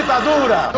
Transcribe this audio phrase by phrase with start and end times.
[0.00, 0.72] ditadura!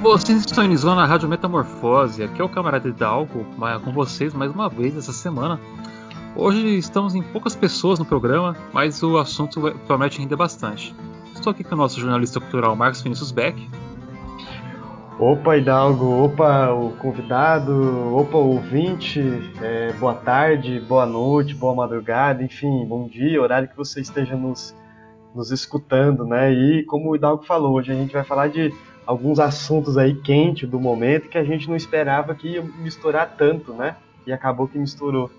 [0.00, 3.44] Vocês sintonizou na Rádio Metamorfose, aqui é o Camarada Hidalgo,
[3.84, 5.60] com vocês mais uma vez essa semana.
[6.36, 10.94] Hoje estamos em poucas pessoas no programa, mas o assunto promete render bastante.
[11.34, 13.68] Estou aqui com o nosso jornalista cultural Marcos Vinícius Beck.
[15.18, 17.72] Opa, Hidalgo, opa, o convidado,
[18.16, 19.22] opa, o ouvinte,
[19.62, 24.74] é, boa tarde, boa noite, boa madrugada, enfim, bom dia, horário que você esteja nos,
[25.32, 26.52] nos escutando, né?
[26.52, 28.74] E como o Hidalgo falou, hoje a gente vai falar de
[29.06, 33.72] alguns assuntos aí quentes do momento que a gente não esperava que ia misturar tanto,
[33.72, 33.96] né?
[34.26, 35.30] E acabou que misturou.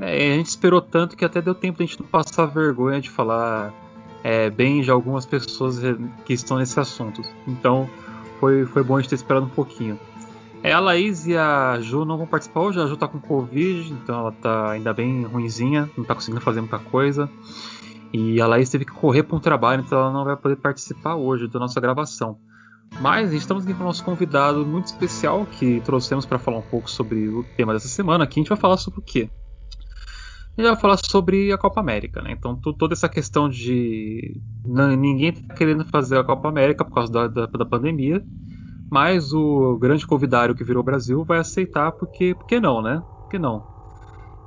[0.00, 3.00] É, a gente esperou tanto que até deu tempo de a gente não passar vergonha
[3.00, 3.72] de falar
[4.24, 5.78] é, bem de algumas pessoas
[6.24, 7.22] que estão nesse assunto.
[7.46, 7.88] Então
[8.38, 9.98] foi, foi bom a gente ter esperado um pouquinho.
[10.62, 13.92] É, a Laís e a Ju não vão participar hoje, a Ju tá com Covid,
[13.92, 17.30] então ela tá ainda bem ruinzinha, não tá conseguindo fazer muita coisa.
[18.12, 21.14] E a Laís teve que correr para um trabalho, então ela não vai poder participar
[21.16, 22.38] hoje da nossa gravação.
[23.00, 26.90] Mas estamos aqui com o nosso convidado muito especial que trouxemos para falar um pouco
[26.90, 28.24] sobre o tema dessa semana.
[28.24, 29.28] Aqui a gente vai falar sobre o quê?
[30.56, 32.32] Gente vai falar sobre a Copa América, né?
[32.32, 37.28] Então toda essa questão de ninguém tá querendo fazer a Copa América por causa da,
[37.28, 38.24] da, da pandemia,
[38.90, 43.02] mas o grande convidário que virou Brasil vai aceitar porque, porque não, né?
[43.22, 43.62] Porque não?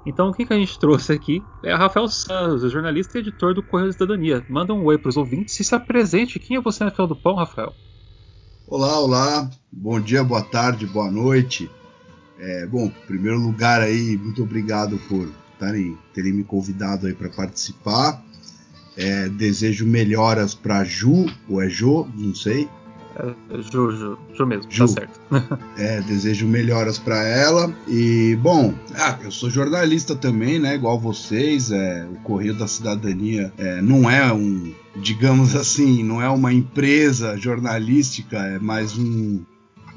[0.05, 3.89] Então, o que, a gente trouxe aqui é Rafael Santos, jornalista e editor do Correio
[3.89, 4.44] da Cidadania.
[4.49, 6.39] Manda um oi para os ouvintes e se apresente.
[6.39, 7.73] Quem é você na fila do pão, Rafael?
[8.66, 9.49] Olá, olá.
[9.71, 11.69] Bom dia, boa tarde, boa noite.
[12.39, 15.29] É, bom, em primeiro lugar aí, muito obrigado por
[15.59, 18.23] tarem, terem me convidado aí para participar.
[18.97, 22.67] É, desejo melhoras para Ju, ou é Jo, não sei.
[23.16, 24.88] É, Ju, Ju, Ju mesmo, Ju.
[24.88, 25.19] tá certo.
[25.78, 27.73] é, desejo melhoras para ela.
[27.88, 30.75] E, bom, ah, eu sou jornalista também, né?
[30.75, 31.72] Igual vocês.
[31.72, 37.38] É, o Correio da Cidadania é, não é um, digamos assim, não é uma empresa
[37.38, 39.44] jornalística, é mais um,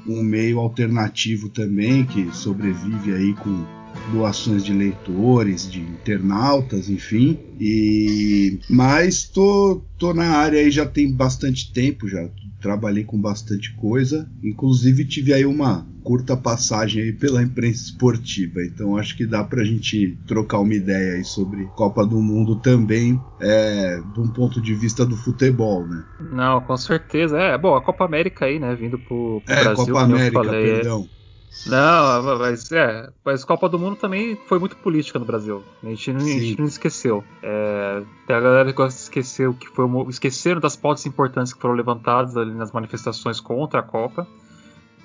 [0.07, 3.65] um meio alternativo também que sobrevive aí com
[4.11, 7.39] doações de leitores, de internautas, enfim.
[7.59, 12.29] E mas tô, tô na área aí já tem bastante tempo, já
[12.61, 14.29] trabalhei com bastante coisa.
[14.43, 18.63] Inclusive tive aí uma curta passagem aí pela imprensa esportiva.
[18.63, 23.19] Então acho que dá pra gente trocar uma ideia aí sobre Copa do Mundo também,
[23.39, 26.03] é, de um ponto de vista do futebol, né?
[26.31, 27.37] Não, com certeza.
[27.37, 30.61] É, bom, a Copa América aí, né, vindo pro, pro é, Brasil, Copa América, falei,
[30.61, 31.09] é perdão.
[31.19, 31.22] É
[31.65, 35.63] não, mas é, mas Copa do Mundo também foi muito política no Brasil.
[35.81, 37.23] A gente não, a gente não esqueceu.
[37.41, 41.53] É, tem a galera que gosta de esquecer o que foi esqueceram das pautas importantes
[41.53, 44.27] que foram levantadas ali nas manifestações contra a Copa.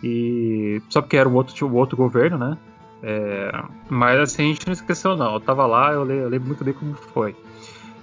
[0.02, 2.58] E só porque era o outro, o outro governo, né?
[3.02, 3.52] É,
[3.88, 5.34] mas assim, a gente não esqueceu não.
[5.34, 7.36] Eu tava lá, eu lembro, eu lembro muito bem como foi.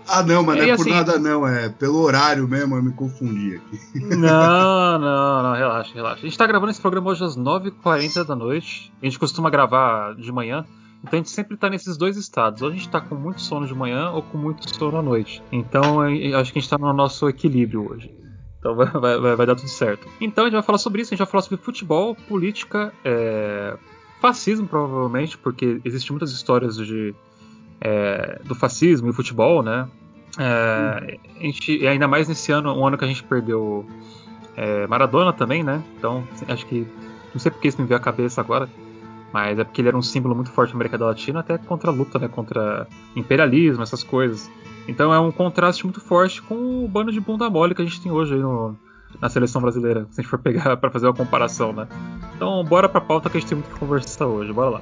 [0.07, 2.93] Ah, não, mas não é, por assim, nada não, é pelo horário mesmo, eu me
[2.93, 3.79] confundi aqui.
[4.15, 6.19] Não, não, não, relaxa, relaxa.
[6.21, 8.93] A gente tá gravando esse programa hoje às 9h40 da noite.
[9.01, 10.65] A gente costuma gravar de manhã.
[11.03, 12.61] Então a gente sempre tá nesses dois estados.
[12.61, 15.41] Ou a gente tá com muito sono de manhã ou com muito sono à noite.
[15.51, 18.11] Então acho que a gente tá no nosso equilíbrio hoje.
[18.59, 20.07] Então vai, vai, vai dar tudo certo.
[20.19, 23.77] Então a gente vai falar sobre isso, a gente vai falar sobre futebol, política, é...
[24.21, 27.13] fascismo provavelmente, porque existem muitas histórias de
[27.81, 29.87] é, do fascismo e futebol, né?
[30.37, 33.85] É, a gente, ainda mais nesse ano, um ano que a gente perdeu
[34.55, 35.83] é, Maradona também, né?
[35.97, 36.87] Então, acho que.
[37.33, 38.69] Não sei porque isso me veio à cabeça agora,
[39.33, 41.93] mas é porque ele era um símbolo muito forte na América Latina, até contra a
[41.93, 42.27] luta, né?
[42.27, 44.49] Contra imperialismo, essas coisas.
[44.87, 48.01] Então é um contraste muito forte com o bando de bunda mole que a gente
[48.01, 48.77] tem hoje aí no,
[49.19, 51.87] na seleção brasileira, se a gente for pegar para fazer uma comparação, né?
[52.35, 54.81] Então, bora pra pauta que a gente tem muito que conversar hoje, bora lá.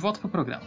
[0.01, 0.65] volta para o programa.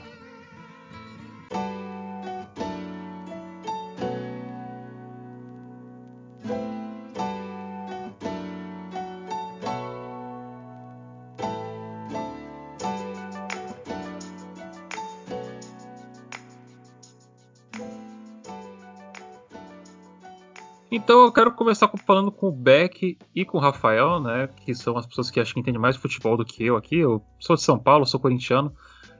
[20.91, 24.49] Então eu quero começar falando com o Beck e com o Rafael, né?
[24.65, 26.97] Que são as pessoas que acho que entendem mais futebol do que eu aqui.
[26.97, 28.73] Eu sou de São Paulo, sou corintiano,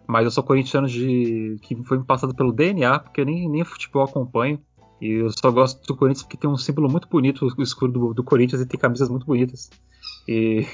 [0.07, 4.05] mas eu sou corintiano de que foi me passado pelo DNA, porque nem, nem futebol
[4.05, 4.61] acompanho.
[5.01, 8.15] E eu só gosto do Corinthians porque tem um símbolo muito bonito, o escuro do,
[8.15, 9.71] do Corinthians, e tem camisas muito bonitas.
[10.29, 10.67] E,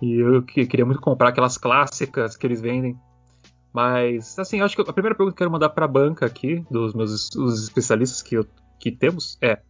[0.00, 2.96] e eu queria muito comprar aquelas clássicas que eles vendem.
[3.72, 6.64] Mas, assim, acho que a primeira pergunta que eu quero mandar para a banca aqui,
[6.70, 8.46] dos meus os especialistas que, eu,
[8.78, 9.60] que temos, é: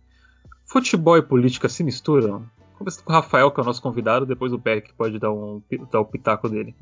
[0.66, 2.44] futebol e política se misturam?
[2.76, 5.62] Começando com o Rafael, que é o nosso convidado, depois o Beck pode dar, um,
[5.90, 6.74] dar o pitaco dele.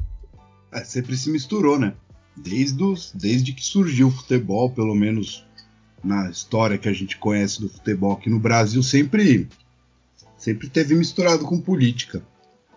[0.72, 1.94] É, sempre se misturou, né?
[2.36, 5.44] Desde, os, desde que surgiu o futebol, pelo menos
[6.02, 9.48] na história que a gente conhece do futebol aqui no Brasil, sempre,
[10.36, 12.22] sempre teve misturado com política.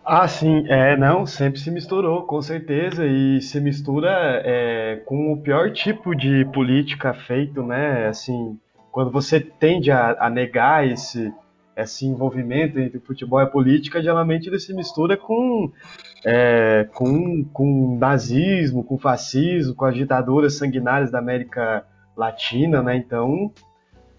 [0.05, 5.37] Ah, sim, é, não, sempre se misturou, com certeza, e se mistura é, com o
[5.37, 8.07] pior tipo de política feito, né?
[8.07, 8.59] Assim,
[8.91, 11.33] quando você tende a, a negar esse,
[11.77, 15.71] esse envolvimento entre futebol e política, geralmente ele se mistura com,
[16.25, 21.85] é, com, com nazismo, com fascismo, com as ditaduras sanguinárias da América
[22.15, 22.95] Latina, né?
[22.95, 23.51] Então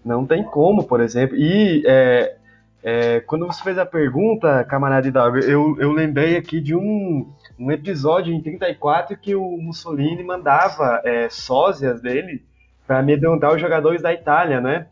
[0.03, 1.35] não tem como, por exemplo.
[1.35, 2.35] E é,
[2.83, 7.71] é, quando você fez a pergunta, camarada Hidalgo, eu, eu lembrei aqui de um, um
[7.71, 12.45] episódio em 34 que o Mussolini mandava é, sósias dele
[12.85, 14.85] para amedrontar os jogadores da Itália, né?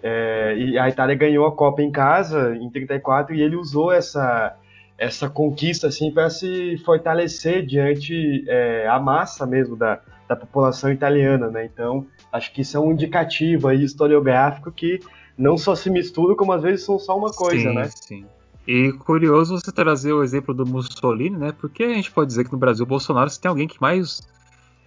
[0.00, 4.56] É, e a Itália ganhou a Copa em casa em 34 e ele usou essa
[4.98, 11.48] essa conquista assim para se fortalecer diante é, a massa mesmo da, da população italiana,
[11.48, 11.64] né?
[11.64, 15.00] Então acho que isso é um indicativo aí historiográfico que
[15.36, 17.90] não só se misturam, como às vezes são só uma coisa, sim, né?
[17.94, 18.26] Sim.
[18.66, 21.52] E curioso você trazer o exemplo do Mussolini, né?
[21.52, 24.22] Porque a gente pode dizer que no Brasil, o Bolsonaro, se tem alguém que mais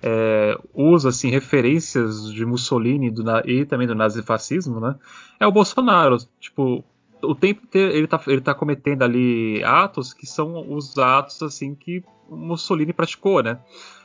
[0.01, 4.95] é, usa assim referências de Mussolini do, e também do nazifascismo, né?
[5.39, 6.17] É o Bolsonaro.
[6.39, 6.85] Tipo,
[7.21, 11.75] o tempo inteiro ele tá, ele tá cometendo ali atos que são os atos assim
[11.75, 13.59] que Mussolini praticou, né?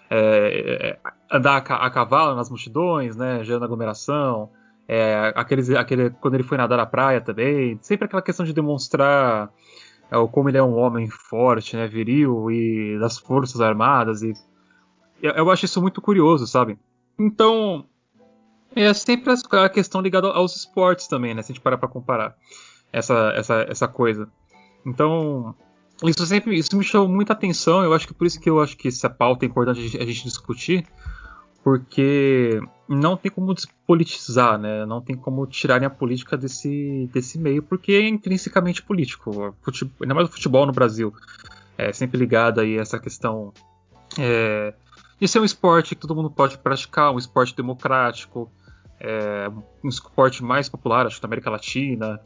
[0.09, 3.45] É, é andar a, a, cavalo nas multidões, né?
[3.45, 4.51] Gerando aglomeração.
[4.89, 7.79] É, aqueles, aquele, quando ele foi nadar na praia também.
[7.81, 9.51] Sempre aquela questão de demonstrar
[10.11, 11.87] é, como ele é um homem forte, né?
[11.87, 14.35] Viril e das forças armadas e
[15.23, 16.79] eu acho isso muito curioso, sabe?
[17.19, 17.85] Então,
[18.75, 21.43] é sempre a questão ligada aos esportes também, né?
[21.43, 22.35] Se a gente parar pra comparar
[22.93, 24.29] essa, essa, essa coisa.
[24.85, 25.55] Então,
[26.05, 27.83] isso sempre isso me chamou muita atenção.
[27.83, 30.25] Eu acho que por isso que eu acho que essa pauta é importante a gente
[30.25, 30.87] discutir,
[31.63, 34.85] porque não tem como despolitizar, né?
[34.87, 39.55] Não tem como tirarem a política desse, desse meio, porque é intrinsecamente político.
[39.63, 41.13] Futebol, ainda mais o futebol no Brasil
[41.77, 43.53] é sempre ligado aí a essa questão
[44.19, 44.75] é,
[45.21, 48.51] isso é um esporte que todo mundo pode praticar, um esporte democrático,
[48.99, 49.49] é,
[49.85, 52.21] um esporte mais popular, acho na América Latina.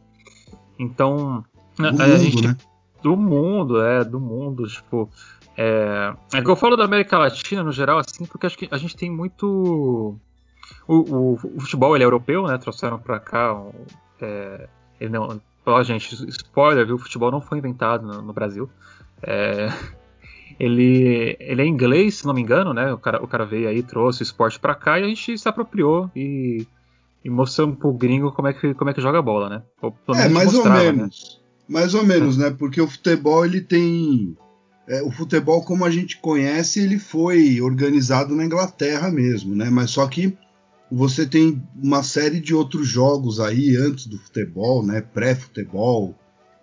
[0.79, 1.45] Então,
[1.77, 2.57] do a, mundo, gente, né?
[3.03, 5.09] do mundo, é, do mundo, tipo,
[5.57, 8.77] é, é que eu falo da América Latina no geral, assim, porque acho que a
[8.77, 10.19] gente tem muito
[10.87, 12.59] o, o, o futebol ele é europeu, né?
[12.59, 13.61] Trouxeram para cá,
[14.21, 14.69] é,
[15.01, 16.97] ele não, ó, gente, spoiler, viu?
[16.97, 18.69] O futebol não foi inventado no, no Brasil.
[19.23, 19.69] É,
[20.59, 22.93] ele, ele é inglês, se não me engano, né?
[22.93, 25.49] O cara, o cara veio aí, trouxe o esporte para cá e a gente se
[25.49, 26.67] apropriou e,
[27.25, 29.63] e mostramos pro gringo como é que, como é que joga bola, né?
[30.15, 30.93] é, mais mostrava, ou né?
[30.93, 31.41] menos.
[31.41, 31.45] Né?
[31.67, 32.51] Mais ou menos, né?
[32.51, 34.37] Porque o futebol ele tem.
[34.87, 39.71] É, o futebol, como a gente conhece, ele foi organizado na Inglaterra mesmo, né?
[39.71, 40.37] Mas só que
[40.93, 45.01] você tem uma série de outros jogos aí antes do futebol, né?
[45.01, 46.15] Pré-futebol,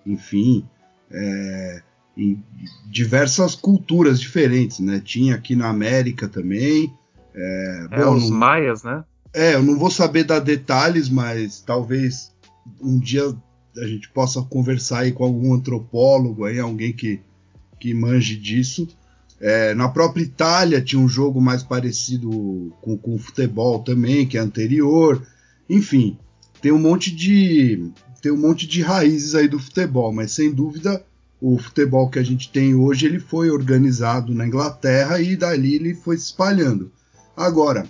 [0.06, 0.64] enfim.
[1.10, 1.82] É,
[2.16, 2.44] em
[2.86, 5.02] diversas culturas diferentes, né?
[5.04, 6.94] Tinha aqui na América também.
[7.34, 9.04] É, é bom, os não, maias, né?
[9.34, 12.32] É, eu não vou saber dar detalhes, mas talvez
[12.82, 13.34] um dia
[13.78, 17.22] a gente possa conversar aí com algum antropólogo, aí, alguém que,
[17.80, 18.88] que manje disso.
[19.40, 24.38] É, na própria Itália tinha um jogo mais parecido com, com o futebol também, que
[24.38, 25.26] é anterior.
[25.70, 26.18] Enfim,
[26.62, 27.90] tem um monte de
[28.22, 31.04] tem um monte de raízes aí do futebol, mas sem dúvida
[31.42, 35.96] o futebol que a gente tem hoje ele foi organizado na Inglaterra e dali ele
[35.96, 36.92] foi se espalhando.
[37.36, 37.90] Agora,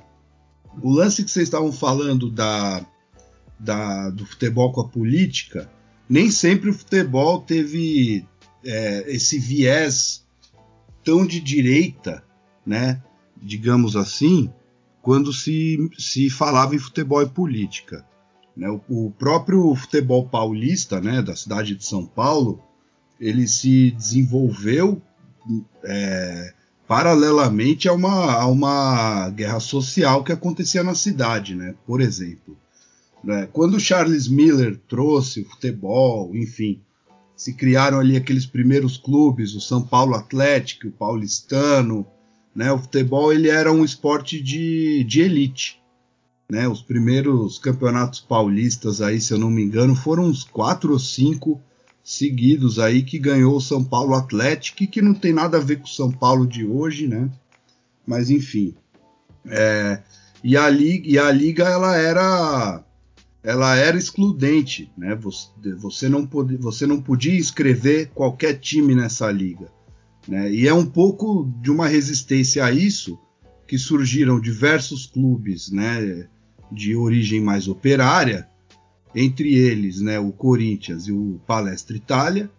[0.82, 2.86] o lance que vocês estavam falando da,
[3.60, 5.70] da, do futebol com a política,
[6.10, 8.26] nem sempre o futebol teve
[8.66, 10.26] é, esse viés
[11.04, 12.24] tão de direita,
[12.66, 13.02] né,
[13.42, 14.52] digamos assim,
[15.02, 18.06] quando se, se falava em futebol e política.
[18.56, 18.70] Né?
[18.70, 22.62] O, o próprio futebol paulista, né, da cidade de São Paulo,
[23.20, 25.02] ele se desenvolveu
[25.84, 26.54] é,
[26.92, 31.74] paralelamente a uma, a uma guerra social que acontecia na cidade, né?
[31.88, 32.58] Por exemplo.
[33.24, 33.48] Né?
[33.54, 36.82] Quando Charles Miller trouxe o futebol, enfim,
[37.34, 42.06] se criaram ali aqueles primeiros clubes, o São Paulo Atlético, o Paulistano,
[42.54, 42.74] né?
[42.74, 45.82] O futebol ele era um esporte de, de elite.
[46.52, 46.68] Né?
[46.68, 51.58] Os primeiros campeonatos paulistas aí, se eu não me engano, foram uns quatro ou cinco
[52.04, 55.86] seguidos aí que ganhou o São Paulo Atlético, que não tem nada a ver com
[55.86, 57.30] o São Paulo de hoje, né?
[58.06, 58.74] Mas enfim.
[59.46, 60.02] É,
[60.44, 62.84] e, a liga, e a liga ela era
[63.44, 65.16] ela era excludente, né?
[65.16, 69.68] Você, você, não podia, você não podia inscrever qualquer time nessa liga.
[70.28, 70.52] Né?
[70.52, 73.18] E é um pouco de uma resistência a isso
[73.68, 76.28] que surgiram diversos clubes né,
[76.72, 78.48] de origem mais operária,
[79.16, 82.50] entre eles né, o Corinthians e o Palestra Itália,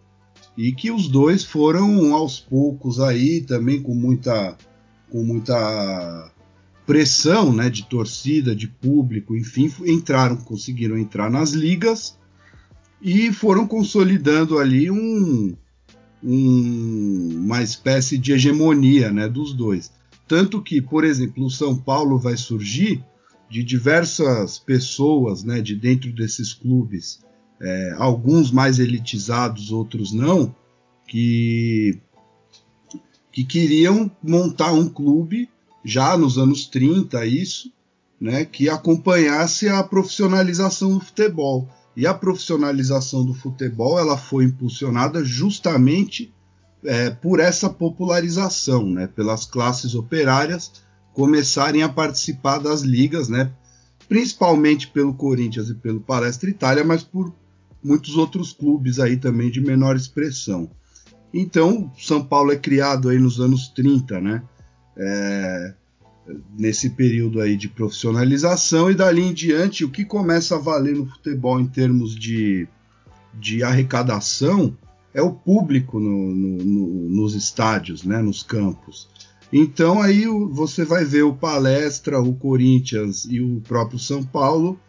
[0.57, 4.55] e que os dois foram aos poucos aí também com muita,
[5.09, 6.31] com muita
[6.85, 12.17] pressão né, de torcida, de público, enfim, entraram, conseguiram entrar nas ligas
[13.01, 15.55] e foram consolidando ali um,
[16.23, 19.91] um, uma espécie de hegemonia né, dos dois.
[20.27, 23.03] Tanto que, por exemplo, o São Paulo vai surgir
[23.53, 27.19] de diversas pessoas né, de dentro desses clubes,
[27.61, 30.55] é, alguns mais elitizados, outros não,
[31.07, 32.01] que,
[33.31, 35.47] que queriam montar um clube
[35.85, 37.71] já nos anos 30, isso,
[38.19, 41.69] né, que acompanhasse a profissionalização do futebol.
[41.95, 46.33] E a profissionalização do futebol ela foi impulsionada justamente
[46.83, 50.71] é, por essa popularização, né, pelas classes operárias
[51.13, 53.51] começarem a participar das ligas, né,
[54.09, 57.33] principalmente pelo Corinthians e pelo Palestra Itália, mas por
[57.83, 60.69] muitos outros clubes aí também de menor expressão.
[61.33, 64.43] Então, São Paulo é criado aí nos anos 30, né,
[64.97, 65.73] é,
[66.57, 71.05] nesse período aí de profissionalização e dali em diante o que começa a valer no
[71.05, 72.67] futebol em termos de,
[73.33, 74.75] de arrecadação
[75.13, 79.07] é o público no, no, no, nos estádios, né, nos campos.
[79.55, 84.79] Então aí você vai ver o Palestra, o Corinthians e o próprio São Paulo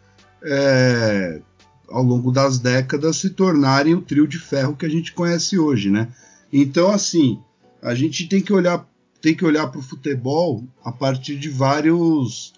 [0.43, 1.39] é,
[1.87, 5.91] ao longo das décadas se tornarem o trio de ferro que a gente conhece hoje,
[5.91, 6.11] né?
[6.51, 7.39] Então assim
[7.79, 8.89] a gente tem que olhar
[9.21, 12.51] tem que olhar para o futebol a partir de vários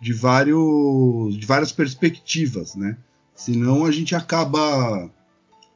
[0.00, 2.96] de vários de várias perspectivas, né?
[3.34, 5.10] Senão a gente acaba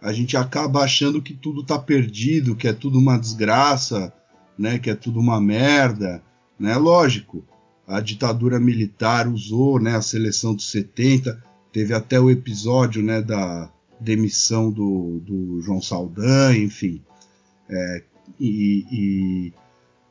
[0.00, 4.12] a gente acaba achando que tudo está perdido, que é tudo uma desgraça,
[4.58, 4.78] né?
[4.78, 6.22] Que é tudo uma merda,
[6.58, 6.76] né?
[6.76, 7.44] Lógico,
[7.86, 9.96] a ditadura militar usou, né?
[9.96, 11.42] A seleção dos 70
[11.72, 13.20] teve até o episódio, né?
[13.20, 17.00] Da demissão do, do João Saldanha, enfim.
[17.68, 18.02] É,
[18.38, 19.52] e, e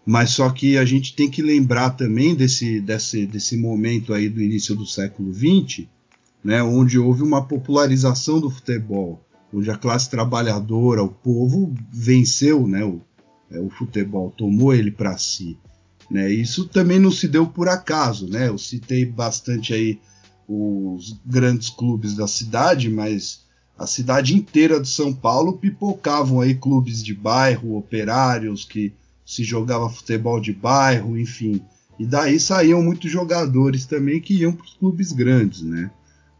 [0.05, 4.41] mas só que a gente tem que lembrar também desse, desse, desse momento aí do
[4.41, 5.87] início do século XX,
[6.43, 12.83] né, onde houve uma popularização do futebol, onde a classe trabalhadora, o povo venceu né,
[12.83, 13.01] o,
[13.59, 15.57] o futebol, tomou ele para si.
[16.09, 18.27] Né, isso também não se deu por acaso.
[18.27, 19.99] Né, eu citei bastante aí
[20.47, 23.41] os grandes clubes da cidade, mas
[23.77, 28.93] a cidade inteira de São Paulo pipocavam aí clubes de bairro, operários que
[29.25, 31.61] se jogava futebol de bairro, enfim.
[31.97, 35.89] E daí saíam muitos jogadores também que iam para os clubes grandes, né?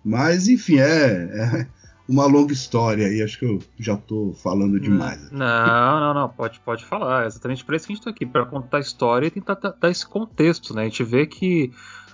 [0.04, 1.68] Mas, enfim, é, é,
[2.12, 3.22] uma longa história aí.
[3.22, 5.32] Acho que eu já estou falando demais.
[5.32, 6.30] Não, não, não.
[6.30, 7.24] Pode, pode falar.
[7.24, 9.56] É exatamente para isso que a gente está aqui, para contar a história e tentar
[9.56, 10.82] dar esse contexto, né?
[10.82, 11.72] A gente vê que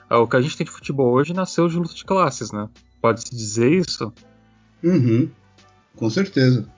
[0.07, 2.69] ah, o que a gente tem de futebol hoje nasceu de luta de classes, né?
[3.01, 4.13] Pode-se dizer isso?
[4.83, 5.29] Uhum,
[5.95, 6.69] com certeza.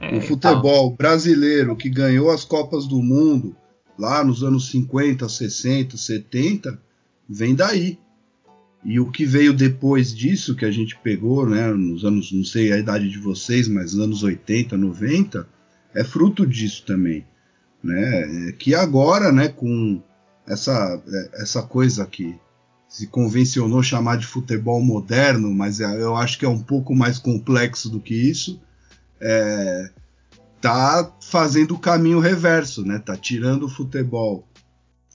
[0.00, 0.96] É, o futebol então.
[0.96, 3.54] brasileiro que ganhou as Copas do Mundo
[3.98, 6.80] lá nos anos 50, 60, 70,
[7.28, 7.98] vem daí.
[8.84, 12.70] E o que veio depois disso, que a gente pegou, né, nos anos, não sei
[12.70, 15.48] a idade de vocês, mas nos anos 80, 90,
[15.94, 17.24] é fruto disso também.
[17.82, 18.48] Né?
[18.48, 20.02] É que agora, né, com
[20.46, 22.38] essa, é, essa coisa que
[22.86, 27.18] se convencionou chamar de futebol moderno, mas é, eu acho que é um pouco mais
[27.18, 28.60] complexo do que isso,
[29.20, 29.90] é,
[30.60, 32.98] tá fazendo o caminho reverso, né?
[32.98, 34.46] Tá tirando o futebol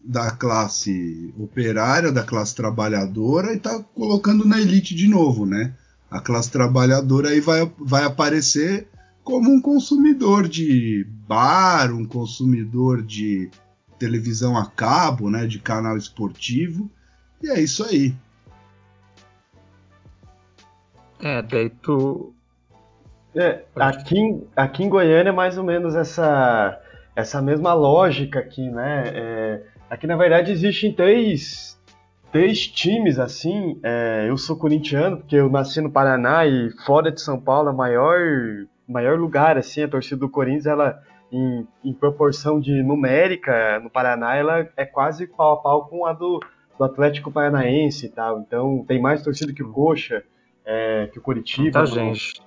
[0.04, 5.74] da classe operária, da classe trabalhadora e tá colocando na elite de novo, né?
[6.10, 8.88] A classe trabalhadora aí vai, vai aparecer
[9.24, 13.50] como um consumidor de bar, um consumidor de
[14.00, 16.90] televisão a cabo, né, de canal esportivo.
[17.44, 18.16] E é isso aí.
[21.20, 22.34] É, daí tu
[23.36, 26.82] é, aqui, aqui em Goiânia é mais ou menos essa,
[27.16, 29.04] essa mesma lógica aqui, né?
[29.08, 31.80] É, aqui na verdade existem três,
[32.32, 33.80] três times assim.
[33.84, 37.74] É, eu sou corintiano porque eu nasci no Paraná e fora de São Paulo, a
[37.74, 38.20] maior,
[38.88, 44.36] maior lugar assim, a torcida do Corinthians, ela em, em proporção de numérica no Paraná,
[44.36, 46.40] ela é quase pau a pau com a do,
[46.78, 48.40] do Atlético Paranaense e tal.
[48.40, 50.24] Então tem mais torcida que o Coxa,
[50.66, 51.80] é, que o Curitiba.
[51.80, 52.42] Muita gente.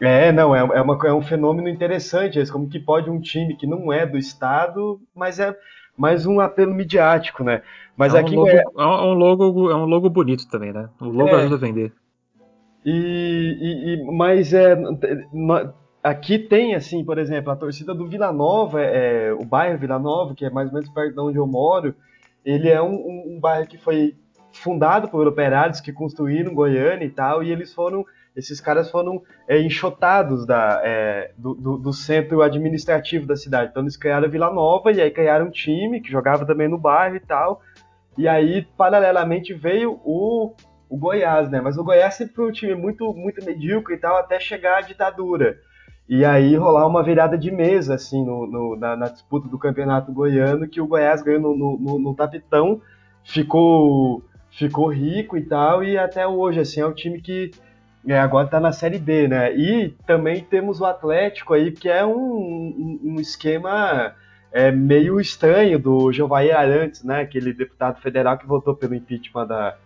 [0.00, 3.56] É, não, é, é, uma, é um fenômeno interessante, é como que pode um time
[3.56, 5.56] que não é do estado, mas é
[5.98, 7.62] mais um apelo midiático, né?
[7.96, 8.62] Mas é aqui um logo, é...
[8.62, 10.88] é um logo, é um logo bonito também, né?
[11.00, 11.92] O logo é, ajuda a vender.
[12.84, 14.76] E, e, e, mas é
[16.02, 20.34] aqui tem assim, por exemplo, a torcida do Vila Nova, é, o bairro Vila Nova,
[20.34, 21.94] que é mais ou menos perto de onde eu moro,
[22.44, 24.14] ele é um, um, um bairro que foi
[24.52, 28.06] fundado por operários que construíram Goiânia e tal, e eles foram
[28.38, 33.70] esses caras foram é, enxotados da, é, do, do, do, centro administrativo da cidade.
[33.70, 37.16] Então eles criaram Vila Nova e aí criaram um time que jogava também no bairro
[37.16, 37.60] e tal.
[38.16, 40.54] E aí, paralelamente, veio o,
[40.88, 41.60] o Goiás, né?
[41.60, 44.80] Mas o Goiás sempre foi um time muito, muito medíocre e tal, até chegar à
[44.82, 45.58] ditadura.
[46.08, 50.12] E aí rolar uma virada de mesa, assim, no, no na, na, disputa do campeonato
[50.12, 52.80] goiano, que o Goiás ganhou no, no, no tapetão,
[53.24, 57.50] ficou, ficou rico e tal, e até hoje, assim, é um time que
[58.06, 59.54] é, agora está na Série B, né?
[59.54, 64.14] E também temos o Atlético aí, que é um, um, um esquema
[64.52, 67.20] é, meio estranho do Giovanni Arantes, né?
[67.20, 69.76] Aquele deputado federal que votou pelo impeachment da,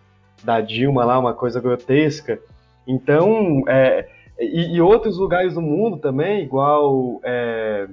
[0.43, 2.39] da Dilma lá, uma coisa grotesca.
[2.87, 4.07] Então, é,
[4.39, 7.87] e, e, outros lugares do mundo também, igual é,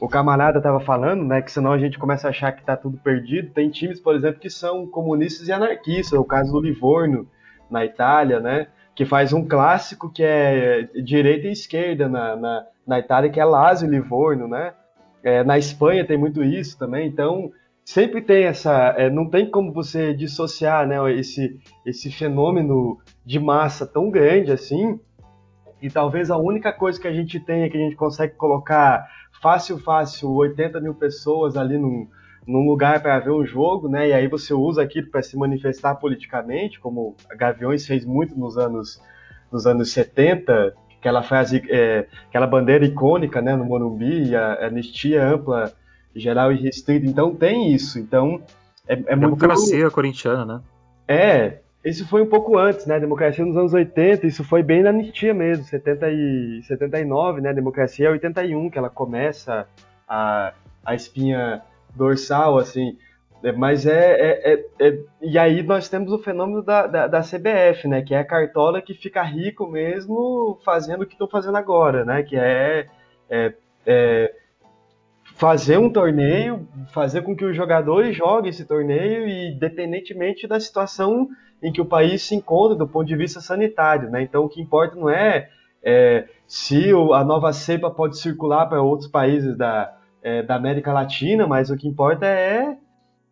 [0.00, 1.42] o camarada estava falando, né?
[1.42, 3.52] Que senão a gente começa a achar que está tudo perdido.
[3.52, 7.28] Tem times, por exemplo, que são comunistas e anarquistas, o caso do Livorno
[7.70, 8.68] na Itália, né?
[8.96, 13.44] Que faz um clássico que é direita e esquerda na, na, na Itália, que é
[13.44, 14.72] Lazio e Livorno, né?
[15.22, 17.52] É, na Espanha tem muito isso também, então
[17.84, 18.94] sempre tem essa.
[18.96, 24.98] É, não tem como você dissociar né, esse, esse fenômeno de massa tão grande assim.
[25.82, 29.06] E talvez a única coisa que a gente tenha que a gente consegue colocar
[29.42, 32.08] fácil, fácil, 80 mil pessoas ali num,
[32.46, 34.08] num lugar para ver um jogo, né?
[34.08, 38.56] E aí você usa aquilo para se manifestar politicamente, como a Gaviões fez muito nos
[38.56, 39.00] anos
[39.50, 45.72] nos anos 70, aquela frase, é, aquela bandeira icônica, né, no Morumbi, a, anistia ampla,
[46.14, 47.06] geral e restrita.
[47.06, 47.98] Então tem isso.
[47.98, 48.42] Então
[48.88, 50.60] é, é muito democracia corintiana, né?
[51.08, 52.98] É, isso foi um pouco antes, né?
[52.98, 57.52] Democracia nos anos 80, isso foi bem na anistia mesmo, 70 e 79, né?
[57.52, 59.68] Democracia é 81 que ela começa
[60.08, 60.52] a,
[60.84, 61.62] a espinha
[61.96, 62.96] dorsal, assim.
[63.42, 67.20] É, mas é, é, é, é, E aí nós temos o fenômeno da, da, da,
[67.20, 68.02] CBF, né?
[68.02, 72.22] Que é a cartola que fica rico mesmo fazendo o que estou fazendo agora, né?
[72.22, 72.88] Que é,
[73.30, 73.54] é,
[73.86, 74.34] é,
[75.34, 81.28] fazer um torneio, fazer com que os jogadores joguem esse torneio, e independentemente da situação
[81.62, 84.22] em que o país se encontra do ponto de vista sanitário, né?
[84.22, 85.48] Então o que importa não é,
[85.82, 91.46] é se a nova cepa pode circular para outros países da, é, da América Latina,
[91.46, 92.76] mas o que importa é,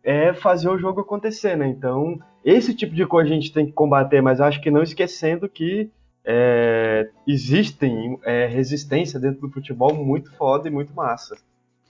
[0.01, 1.67] é fazer o jogo acontecer, né?
[1.67, 5.49] Então, esse tipo de coisa a gente tem que combater, mas acho que não esquecendo
[5.49, 5.91] que
[6.23, 11.35] é, existem é, resistência dentro do futebol muito foda e muito massa,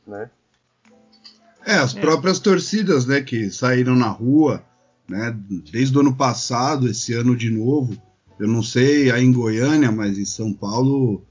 [0.08, 0.32] né?
[1.63, 4.63] É, as próprias torcidas, né, que saíram na rua,
[5.08, 5.36] né,
[5.72, 7.96] desde o ano passado, esse ano de novo.
[8.39, 11.24] Eu não sei aí em Goiânia, mas em São Paulo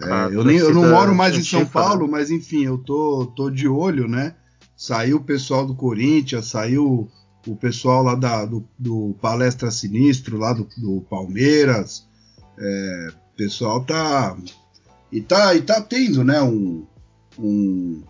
[0.00, 2.12] é, eu, nem, eu não moro mais em São Paulo, né?
[2.12, 4.34] mas enfim, eu tô, tô de olho, né?
[4.76, 7.08] Saiu o pessoal do Corinthians, saiu
[7.46, 12.06] o pessoal lá da, do, do Palestra Sinistro, lá do, do Palmeiras.
[12.56, 14.36] É, o pessoal tá.
[15.10, 16.40] E tá, e tá tendo, né?
[16.42, 16.86] Um,
[17.36, 18.02] um,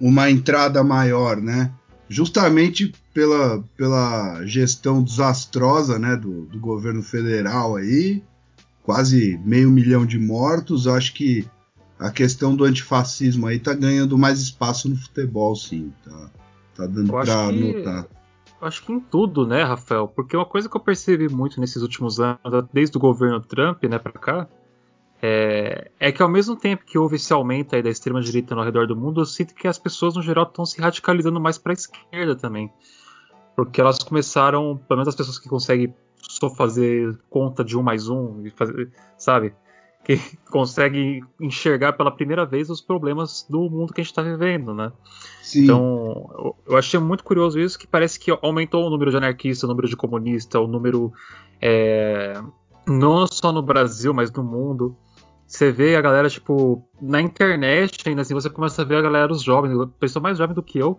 [0.00, 1.70] uma entrada maior, né?
[2.08, 8.22] Justamente pela, pela gestão desastrosa né, do, do governo federal aí
[8.86, 11.44] quase meio milhão de mortos, acho que
[11.98, 15.92] a questão do antifascismo aí tá ganhando mais espaço no futebol, sim.
[16.04, 16.30] Tá,
[16.76, 17.72] tá dando para que...
[17.72, 18.06] notar.
[18.60, 20.06] Acho que em tudo, né, Rafael?
[20.06, 22.38] Porque uma coisa que eu percebi muito nesses últimos anos,
[22.72, 24.48] desde o governo Trump, né, para cá,
[25.20, 28.62] é, é, que ao mesmo tempo que houve esse aumento aí da extrema direita no
[28.62, 31.72] redor do mundo, eu sinto que as pessoas no geral estão se radicalizando mais para
[31.72, 32.72] a esquerda também,
[33.56, 38.08] porque elas começaram, pelo menos as pessoas que conseguem só fazer conta de um mais
[38.08, 39.54] um, fazer, sabe?
[40.04, 40.18] Que
[40.50, 44.92] consegue enxergar pela primeira vez os problemas do mundo que a gente está vivendo, né?
[45.42, 45.64] Sim.
[45.64, 49.68] Então, eu achei muito curioso isso, que parece que aumentou o número de anarquistas, o
[49.68, 51.12] número de comunistas, o número
[51.60, 52.40] é,
[52.86, 54.96] não só no Brasil, mas no mundo.
[55.46, 59.32] Você vê a galera, tipo, na internet, ainda assim, você começa a ver a galera,
[59.32, 60.98] os jovens, pessoa mais jovem do que eu,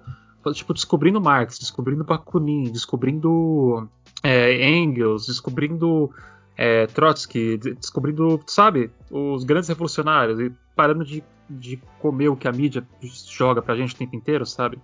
[0.54, 3.90] tipo, descobrindo Marx, descobrindo Bakunin, descobrindo
[4.28, 6.12] é, Engels, descobrindo
[6.58, 12.52] é, Trotsky, descobrindo, sabe, os grandes revolucionários e parando de, de comer o que a
[12.52, 12.86] mídia
[13.26, 14.80] joga pra gente o tempo inteiro, sabe?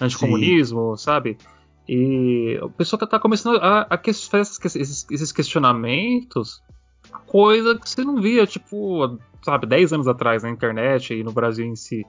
[0.00, 1.04] Anticomunismo, Sim.
[1.04, 1.38] sabe?
[1.88, 6.60] E o pessoal tá, tá começando a, a fazer esses, esses questionamentos,
[7.26, 11.64] coisa que você não via, tipo, sabe, 10 anos atrás na internet e no Brasil
[11.64, 12.04] em si.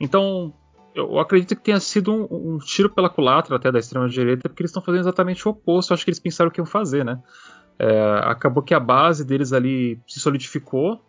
[0.00, 0.54] Então,
[0.94, 4.70] eu acredito que tenha sido um, um tiro pela culatra até da extrema-direita, porque eles
[4.70, 5.92] estão fazendo exatamente o oposto.
[5.92, 7.20] Acho que eles pensaram o que iam fazer, né?
[7.78, 11.00] É, acabou que a base deles ali se solidificou,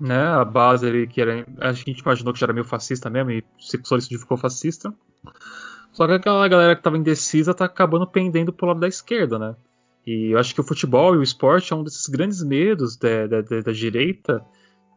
[0.00, 0.28] né?
[0.28, 3.44] A base ali que era, a gente imaginou que já era meio fascista mesmo e
[3.58, 4.94] se solidificou fascista.
[5.92, 9.56] Só que aquela galera que estava indecisa tá acabando pendendo pro lado da esquerda, né?
[10.06, 13.26] E eu acho que o futebol e o esporte é um desses grandes medos da,
[13.26, 14.44] da, da, da direita.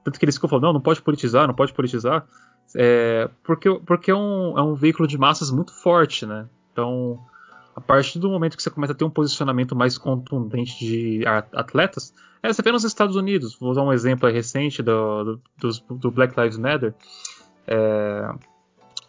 [0.04, 2.26] Tanto que eles ficam falando, não, não pode politizar, não pode politizar.
[2.74, 6.48] É, porque porque é, um, é um veículo de massas muito forte, né?
[6.72, 7.20] Então,
[7.76, 11.24] a partir do momento que você começa a ter um posicionamento mais contundente de
[11.54, 16.12] atletas, é, você vê nos Estados Unidos, vou dar um exemplo recente do, do, do
[16.12, 16.94] Black Lives Matter,
[17.68, 18.30] é,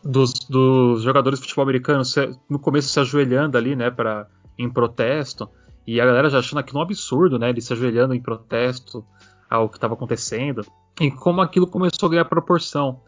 [0.02, 2.02] dos, dos, jogadores de futebol americano
[2.48, 4.26] no começo se ajoelhando ali, né, para
[4.58, 5.48] em protesto,
[5.86, 9.04] e a galera já achando aquilo um absurdo, né, eles se ajoelhando em protesto
[9.50, 10.64] ao que estava acontecendo,
[11.00, 13.00] e como aquilo começou a ganhar proporção,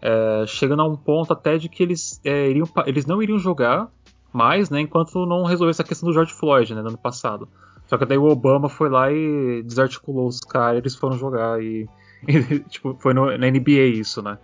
[0.00, 3.88] é, chegando a um ponto até de que eles, é, iriam, eles não iriam jogar
[4.32, 7.48] mais, né, enquanto não resolvesse a questão do George Floyd, né, no ano passado.
[7.86, 11.88] Só que daí o Obama foi lá e desarticulou os caras, eles foram jogar e,
[12.26, 14.38] e tipo, foi no, na NBA isso, né.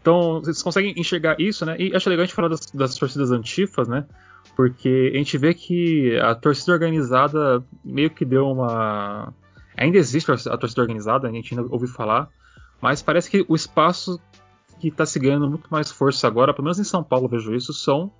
[0.00, 1.76] Então, vocês conseguem enxergar isso, né?
[1.78, 4.06] E acho legal a gente falar das, das torcidas antifas, né?
[4.56, 9.32] Porque a gente vê que a torcida organizada meio que deu uma.
[9.76, 12.28] Ainda existe a torcida organizada, a gente ainda ouve falar,
[12.80, 14.20] mas parece que o espaço
[14.80, 17.72] que está se ganhando muito mais força agora, pelo menos em São Paulo vejo isso,
[17.72, 18.10] são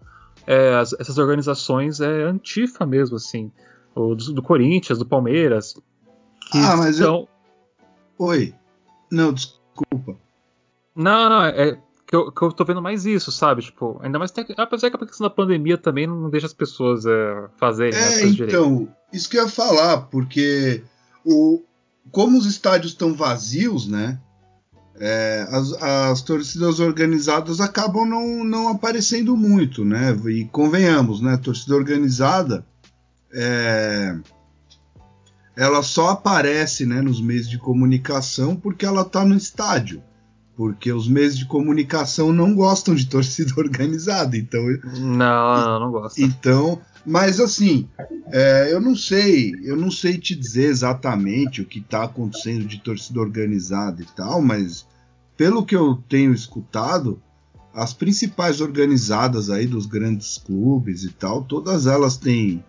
[0.46, 3.50] é, as, essas organizações é, antifa mesmo, assim.
[3.94, 5.74] O, do, do Corinthians, do Palmeiras.
[6.54, 7.20] ah, mas são...
[7.20, 7.28] eu...
[8.18, 8.54] Oi.
[9.10, 10.16] Não, desculpa.
[10.94, 11.78] Não, não, é
[12.10, 13.62] que eu, que eu tô vendo mais isso, sabe?
[13.62, 17.06] Tipo, ainda mais tem, apesar que a questão da pandemia também não deixa as pessoas
[17.06, 20.82] é, fazerem é, as coisas então, isso que eu ia falar, porque
[21.24, 21.62] o,
[22.10, 24.18] como os estádios estão vazios, né?
[25.00, 30.14] É, as, as, torcidas organizadas acabam não, não aparecendo muito, né?
[30.26, 31.34] E convenhamos, né?
[31.34, 32.66] A torcida organizada
[33.32, 34.14] é,
[35.56, 40.02] ela só aparece né, nos meios de comunicação porque ela está no estádio.
[40.54, 44.36] Porque os meios de comunicação não gostam de torcida organizada.
[44.36, 44.62] Então,
[44.98, 46.20] não, não gosto.
[46.20, 47.88] Então, mas assim,
[48.32, 52.78] é, eu não sei, eu não sei te dizer exatamente o que está acontecendo de
[52.80, 54.86] torcida organizada e tal, mas
[55.36, 57.20] pelo que eu tenho escutado,
[57.74, 62.62] as principais organizadas aí dos grandes clubes e tal, todas elas têm,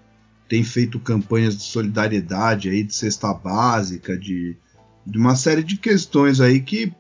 [0.48, 4.56] têm feito campanhas de solidariedade aí, de cesta básica, de,
[5.06, 6.94] de uma série de questões aí que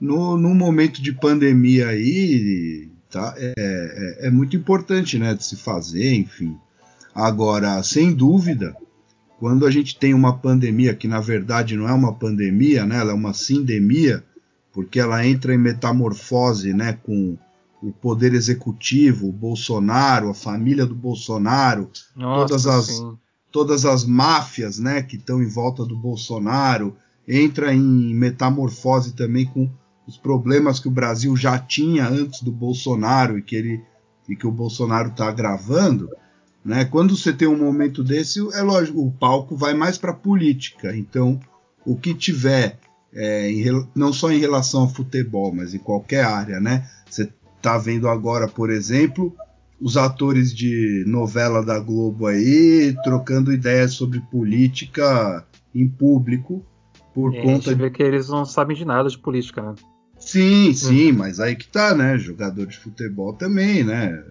[0.00, 5.56] no, no momento de pandemia aí tá, é, é, é muito importante né, de se
[5.56, 6.58] fazer, enfim.
[7.14, 8.76] Agora, sem dúvida,
[9.38, 13.10] quando a gente tem uma pandemia que na verdade não é uma pandemia, né, ela
[13.10, 14.24] é uma sindemia,
[14.72, 17.36] porque ela entra em metamorfose né, com
[17.82, 23.04] o poder executivo, o Bolsonaro, a família do Bolsonaro, Nossa, todas, as,
[23.50, 26.96] todas as máfias né, que estão em volta do Bolsonaro,
[27.26, 29.68] entra em metamorfose também com
[30.06, 33.82] os problemas que o Brasil já tinha antes do Bolsonaro e que, ele,
[34.28, 36.08] e que o Bolsonaro está agravando.
[36.64, 36.84] Né?
[36.84, 40.96] Quando você tem um momento desse, é lógico, o palco vai mais para a política.
[40.96, 41.40] Então,
[41.84, 42.78] o que tiver
[43.12, 46.88] é, em, não só em relação ao futebol, mas em qualquer área, né?
[47.08, 49.34] Você está vendo agora, por exemplo,
[49.80, 55.44] os atores de novela da Globo aí trocando ideias sobre política
[55.74, 56.64] em público
[57.14, 59.74] por é, conta a gente vê que eles não sabem de nada de política, né?
[60.18, 61.16] Sim, sim, hum.
[61.18, 62.16] mas aí que tá, né?
[62.16, 64.22] Jogador de futebol também, né?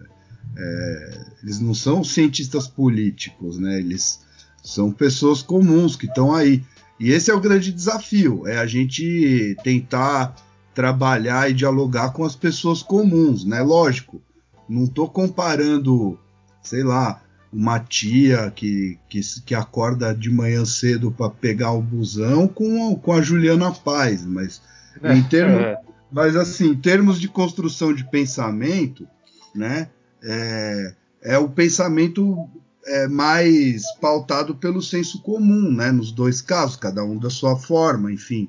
[0.56, 3.78] É, eles não são cientistas políticos, né?
[3.78, 4.20] Eles
[4.62, 6.62] são pessoas comuns que estão aí.
[7.00, 10.36] E esse é o grande desafio, é a gente tentar
[10.74, 13.60] trabalhar e dialogar com as pessoas comuns, né?
[13.60, 14.22] Lógico,
[14.68, 16.18] não estou comparando,
[16.62, 22.48] sei lá, uma tia que, que, que acorda de manhã cedo para pegar o busão
[22.48, 24.62] com, com a Juliana Paz, mas
[25.02, 25.78] em termos, é.
[26.10, 29.06] mas assim, em termos de construção de pensamento,
[29.54, 29.88] né?
[30.22, 32.48] É, é o pensamento
[32.86, 35.90] é, mais pautado pelo senso comum, né?
[35.90, 38.48] Nos dois casos, cada um da sua forma, enfim.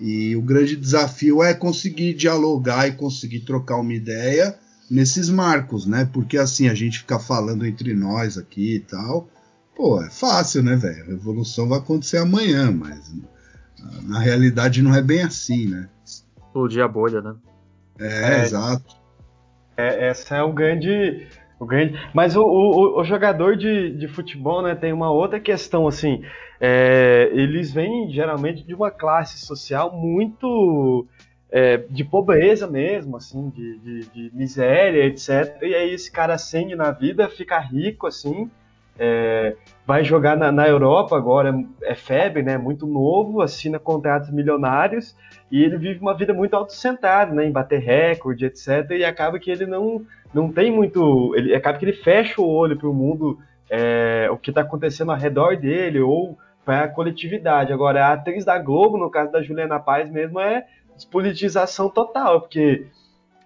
[0.00, 4.58] E o grande desafio é conseguir dialogar e conseguir trocar uma ideia
[4.90, 6.08] nesses marcos, né?
[6.12, 9.28] Porque assim a gente fica falando entre nós aqui e tal,
[9.76, 11.04] pô, é fácil, né, velho?
[11.04, 13.12] A revolução vai acontecer amanhã, mas
[14.02, 15.88] na realidade não é bem assim, né?
[16.04, 17.34] Explodir a bolha, né?
[17.98, 19.01] É, é exato.
[19.76, 21.26] É, essa é o grande.
[21.58, 21.98] O grande...
[22.12, 26.22] Mas o, o, o jogador de, de futebol né, tem uma outra questão, assim.
[26.60, 31.06] É, eles vêm geralmente de uma classe social muito
[31.50, 35.58] é, de pobreza mesmo, assim, de, de, de, miséria, etc.
[35.60, 38.50] E aí esse cara acende na vida, fica rico, assim,
[38.98, 45.16] é, vai jogar na, na, Europa agora, é febre, né, muito novo, assina contratos milionários
[45.50, 48.90] e ele vive uma vida muito autocentrada, né, em bater recorde, etc.
[48.90, 52.76] E acaba que ele não, não tem muito, ele acaba que ele fecha o olho
[52.76, 53.38] para o mundo,
[53.70, 57.72] é, o que está acontecendo ao redor dele ou para a coletividade.
[57.72, 62.86] Agora, a atriz da Globo, no caso da Juliana Paz mesmo, é despolitização total, porque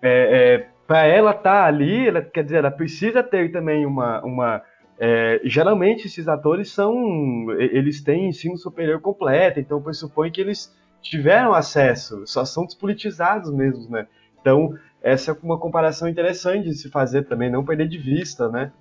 [0.02, 4.22] é, é, para ela estar tá ali, ela, quer dizer, ela precisa ter também uma.
[4.22, 4.62] uma
[4.98, 7.50] é, geralmente esses atores são.
[7.58, 13.88] Eles têm ensino superior completo, então pressupõe que eles tiveram acesso, só são despolitizados mesmo,
[13.90, 14.06] né?
[14.40, 18.72] Então, essa é uma comparação interessante de se fazer também, não perder de vista, né?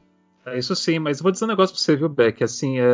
[0.46, 2.44] É isso sim, mas vou dizer um negócio pra você, viu, Beck?
[2.44, 2.86] Assim, é,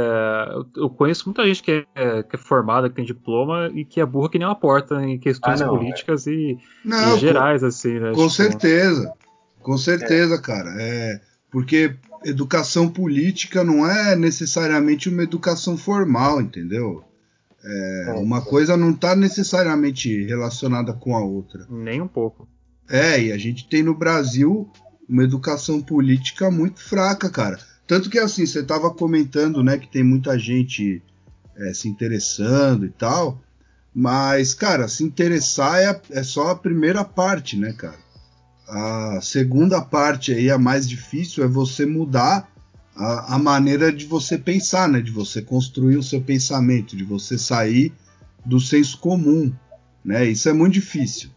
[0.77, 4.05] eu conheço muita gente que é, que é, formada, que tem diploma e que é
[4.05, 6.31] burra que nem uma porta em questões ah, não, políticas é.
[6.31, 8.11] e, não, e, gerais, assim, né?
[8.11, 8.29] Com tipo...
[8.29, 9.13] certeza,
[9.61, 10.73] com certeza, cara.
[10.79, 11.19] É,
[11.51, 17.03] porque educação política não é necessariamente uma educação formal, entendeu?
[17.63, 21.65] É, é uma coisa não está necessariamente relacionada com a outra.
[21.69, 22.47] Nem um pouco.
[22.89, 24.69] É, e a gente tem no Brasil
[25.07, 27.59] uma educação política muito fraca, cara.
[27.85, 31.01] Tanto que assim, você estava comentando, né, que tem muita gente
[31.57, 33.41] é, se interessando e tal,
[33.93, 37.99] mas, cara, se interessar é, é só a primeira parte, né, cara?
[38.71, 42.49] A segunda parte aí, a mais difícil, é você mudar
[42.95, 45.01] a, a, maneira de você pensar, né?
[45.01, 47.91] De você construir o seu pensamento, de você sair
[48.45, 49.51] do senso comum,
[50.05, 50.25] né?
[50.25, 51.29] Isso é muito difícil.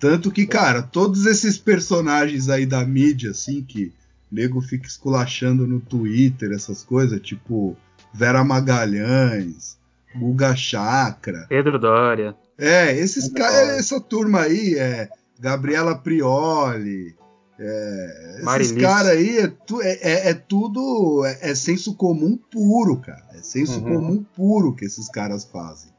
[0.00, 3.92] Tanto que, cara, todos esses personagens aí da mídia, assim, que
[4.30, 7.76] nego fica esculachando no Twitter, essas coisas, tipo
[8.12, 9.78] Vera Magalhães,
[10.16, 11.46] Guga Chakra.
[11.48, 12.34] Pedro Dória.
[12.58, 17.14] É, esses caras, essa turma aí, é Gabriela Prioli,
[17.58, 21.24] é, esses caras aí é, tu, é, é, é tudo.
[21.24, 23.26] É, é, senso comum puro, cara.
[23.32, 23.94] É senso uhum.
[23.94, 25.90] comum puro que esses caras fazem.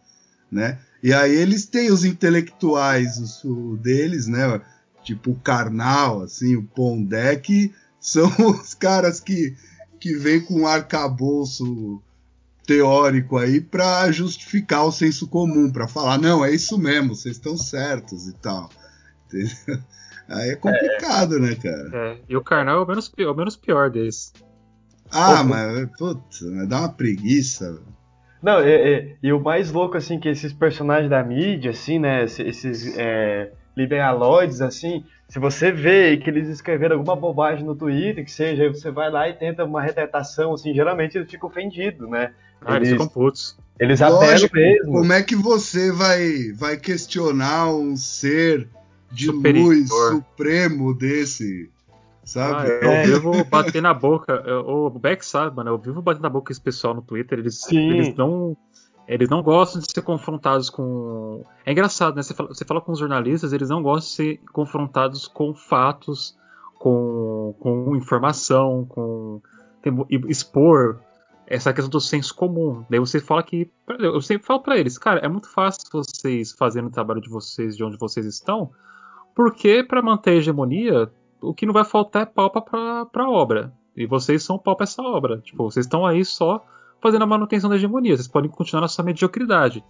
[0.52, 0.80] Né?
[1.02, 4.62] E aí eles têm os intelectuais o, deles, né?
[5.04, 9.56] Tipo o Karnal, assim, o Pondé, que são os caras que,
[10.00, 12.02] que vêm com um arcabouço
[12.66, 17.58] teórico aí para justificar o senso comum, para falar, não, é isso mesmo, vocês estão
[17.58, 18.70] certos e tal.
[19.28, 19.50] Entendeu?
[20.30, 21.90] Aí é complicado, é, né, cara?
[21.94, 24.34] É, e o Karnal é o menos, é o menos pior desses.
[25.10, 27.80] Ah, mas, putz, dá uma preguiça.
[28.42, 32.26] Não, e, e, e, o mais louco, assim, que esses personagens da mídia, assim, né,
[32.26, 38.32] esses é, liberaloides, assim, se você vê que eles escreveram alguma bobagem no Twitter, que
[38.32, 42.32] seja, aí você vai lá e tenta uma retratação, assim, geralmente eles ficam ofendidos, né?
[42.62, 43.58] Ah, eles, eles ficam putos.
[43.80, 44.92] Eles Lógico, mesmo.
[44.92, 48.68] Como é que você vai, vai questionar um ser
[49.12, 49.66] de Superior.
[49.66, 51.70] luz supremo desse?
[52.24, 52.70] Sabe?
[52.84, 54.44] Ah, eu vivo bater na boca.
[54.66, 55.72] O Beck sabe, mano.
[55.72, 57.40] Eu vivo batendo na boca esse pessoal no Twitter.
[57.40, 58.56] Eles, eles não.
[59.08, 61.46] Eles não gostam de ser confrontados com.
[61.66, 62.22] É engraçado, né?
[62.22, 66.38] Você fala, você fala com os jornalistas, eles não gostam de ser confrontados com fatos,
[66.78, 69.42] com, com informação, com.
[70.28, 71.00] expor
[71.48, 72.84] essa questão do senso comum.
[72.90, 73.72] Daí você fala que.
[73.98, 77.78] Eu sempre falo para eles, cara, é muito fácil vocês fazerem o trabalho de vocês
[77.78, 78.70] de onde vocês estão,
[79.38, 83.72] porque para manter a hegemonia, o que não vai faltar é palpa para a obra.
[83.96, 85.38] E vocês são palpa essa obra.
[85.42, 86.66] Tipo, vocês estão aí só
[87.00, 88.18] fazendo a manutenção da hegemonia.
[88.18, 89.86] Vocês podem continuar na sua mediocridade.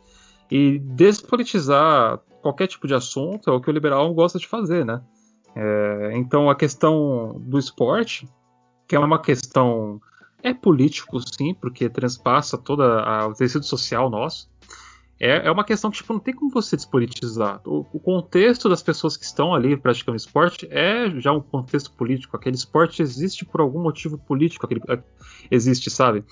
[0.51, 5.01] E despolitizar qualquer tipo de assunto é o que o liberal gosta de fazer, né?
[5.55, 8.27] É, então a questão do esporte,
[8.86, 10.01] que é uma questão
[10.43, 14.49] é político sim, porque transpassa todo o tecido social nosso
[15.19, 17.60] é, é uma questão que tipo, não tem como você despolitizar.
[17.65, 22.38] O, o, contexto das pessoas que estão ali praticando esporte é já um contexto político.
[22.38, 24.99] Aquele esporte existe por algum motivo político, aquele, é,
[25.49, 26.23] existe, sabe?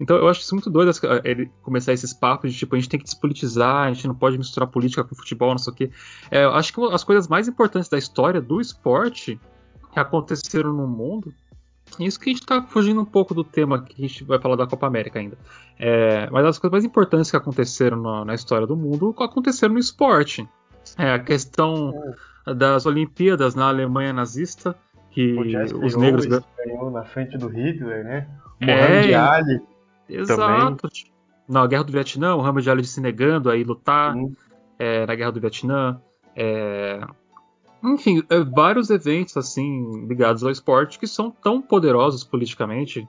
[0.00, 0.90] Então eu acho isso muito doido
[1.24, 4.36] ele começar esses papos de tipo, a gente tem que despolitizar, a gente não pode
[4.36, 5.90] misturar política com futebol, não sei o quê.
[6.30, 9.38] É, eu acho que as coisas mais importantes da história do esporte
[9.92, 11.32] que aconteceram no mundo
[12.00, 14.56] isso que a gente está fugindo um pouco do tema que a gente vai falar
[14.56, 15.36] da Copa América ainda.
[15.78, 19.80] É, mas as coisas mais importantes que aconteceram na, na história do mundo aconteceram no
[19.80, 20.48] esporte.
[20.98, 21.92] É, a questão
[22.46, 24.76] das Olimpíadas na Alemanha nazista,
[25.10, 25.34] que
[25.74, 28.28] os negros ganhou na frente do Hitler, né?
[28.60, 29.60] Mohamed é, Ali.
[30.08, 30.88] Exato.
[30.88, 31.12] Também.
[31.48, 34.14] Na Guerra do Vietnã, o Muhammad Ali se negando a ir lutar
[34.78, 36.00] é, na Guerra do Vietnã.
[37.82, 37.88] É...
[37.88, 43.08] Enfim, é, vários eventos assim ligados ao esporte que são tão poderosos politicamente.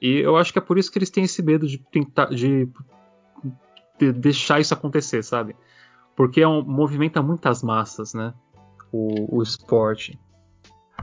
[0.00, 2.68] E eu acho que é por isso que eles têm esse medo de tentar de,
[3.98, 5.56] de deixar isso acontecer, sabe?
[6.16, 8.32] Porque é um, movimenta muitas massas, né?
[8.92, 10.18] O, o esporte.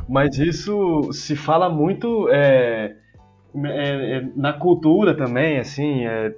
[0.08, 2.96] Mas isso se fala muito é,
[3.54, 6.34] é, é, na cultura também, assim, é,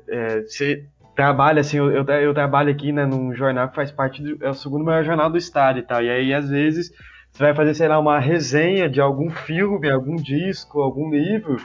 [1.14, 4.44] você trabalha, assim, eu, eu, eu, trabalho aqui né, num jornal que faz parte do,
[4.44, 6.92] é o segundo maior jornal do estado e tal, e aí às vezes
[7.32, 11.58] você vai fazer, sei lá, uma resenha de algum filme, algum disco, algum livro,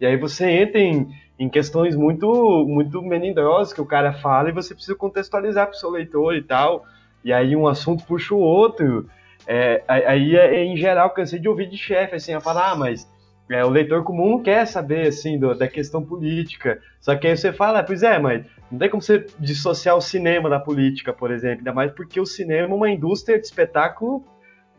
[0.00, 4.52] e aí você entra em, em questões muito, muito melindrosas que o cara fala e
[4.52, 6.84] você precisa contextualizar para o seu leitor e tal,
[7.24, 9.08] e aí um assunto puxa o outro,
[9.46, 13.08] é, aí é, em geral cansei de ouvir de chefe, assim, a falar, ah, mas
[13.48, 16.80] é, o leitor comum não quer saber, assim, do, da questão política.
[17.00, 20.50] Só que aí você fala, pois é, mas não tem como você dissociar o cinema
[20.50, 21.58] da política, por exemplo.
[21.58, 24.24] Ainda mais porque o cinema é uma indústria de espetáculo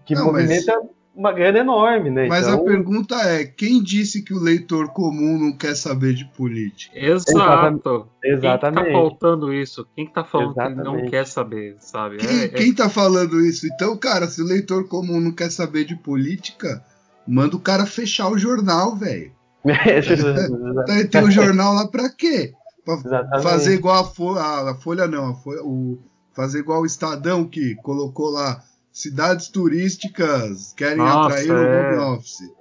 [0.06, 0.90] que não, movimenta mas...
[1.16, 2.28] uma grana enorme, né?
[2.28, 2.60] Mas então...
[2.60, 6.98] a pergunta é, quem disse que o leitor comum não quer saber de política?
[6.98, 8.10] Exato.
[8.22, 8.84] Exatamente.
[8.84, 9.88] Quem que tá faltando isso?
[9.96, 10.78] Quem que tá falando Exatamente.
[10.78, 12.18] que não quer saber, sabe?
[12.18, 12.76] Quem, é, quem é...
[12.76, 13.66] tá falando isso?
[13.66, 16.84] Então, cara, se o leitor comum não quer saber de política
[17.28, 19.32] Manda o cara fechar o jornal, velho.
[21.12, 22.54] Tem o jornal lá pra quê?
[22.86, 23.44] Pra Exatamente.
[23.44, 26.00] fazer igual a Folha, a Folha não, a Folha, o,
[26.34, 28.64] fazer igual o Estadão que colocou lá
[28.94, 31.54] cidades turísticas querem Nossa, atrair é.
[31.54, 32.54] o home office.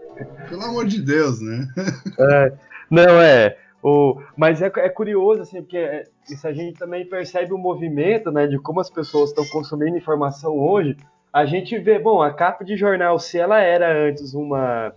[0.49, 1.69] Pelo amor de Deus, né?
[2.19, 2.53] É,
[2.91, 3.57] não, é.
[3.83, 8.33] O, mas é, é curioso, assim, porque é, isso a gente também percebe o movimento,
[8.33, 10.97] né, de como as pessoas estão consumindo informação hoje
[11.37, 14.95] a gente vê, bom, a capa de jornal, se ela era antes uma,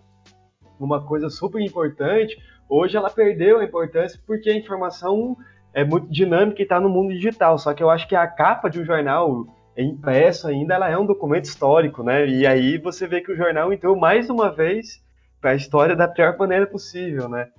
[0.79, 5.35] uma coisa super importante, hoje ela perdeu a importância porque a informação
[5.73, 7.57] é muito dinâmica e está no mundo digital.
[7.57, 9.45] Só que eu acho que a capa de um jornal
[9.77, 12.25] impresso ainda, ela é um documento histórico, né?
[12.25, 15.03] E aí você vê que o jornal entrou mais uma vez
[15.41, 17.49] para a história da pior maneira possível, né?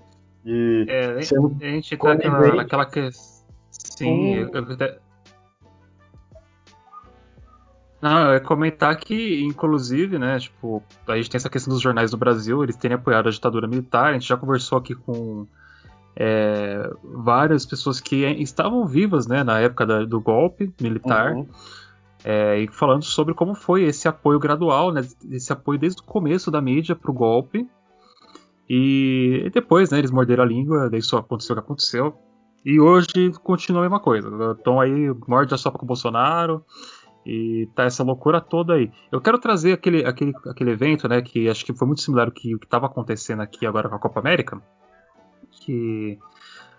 [0.43, 3.11] E é, a gente tá naquela, naquela que...
[3.71, 5.10] Sim, eu, eu,
[8.01, 12.17] não, ia comentar que, inclusive, né, tipo, a gente tem essa questão dos jornais do
[12.17, 15.47] Brasil, eles terem apoiado a ditadura militar, a gente já conversou aqui com
[16.17, 21.47] é, várias pessoas que estavam vivas, né, na época da, do golpe militar, uhum.
[22.25, 26.51] é, e falando sobre como foi esse apoio gradual, né, esse apoio desde o começo
[26.51, 27.69] da mídia para o golpe,
[28.67, 32.15] e depois, né, eles morderam a língua, daí só aconteceu o que aconteceu,
[32.65, 36.65] e hoje continua a mesma coisa, estão aí, morde a sopa com o Bolsonaro,
[37.25, 38.91] e tá essa loucura toda aí.
[39.13, 42.33] Eu quero trazer aquele, aquele, aquele evento, né, que acho que foi muito similar ao
[42.33, 44.61] que estava acontecendo aqui agora com a Copa América,
[45.51, 46.19] que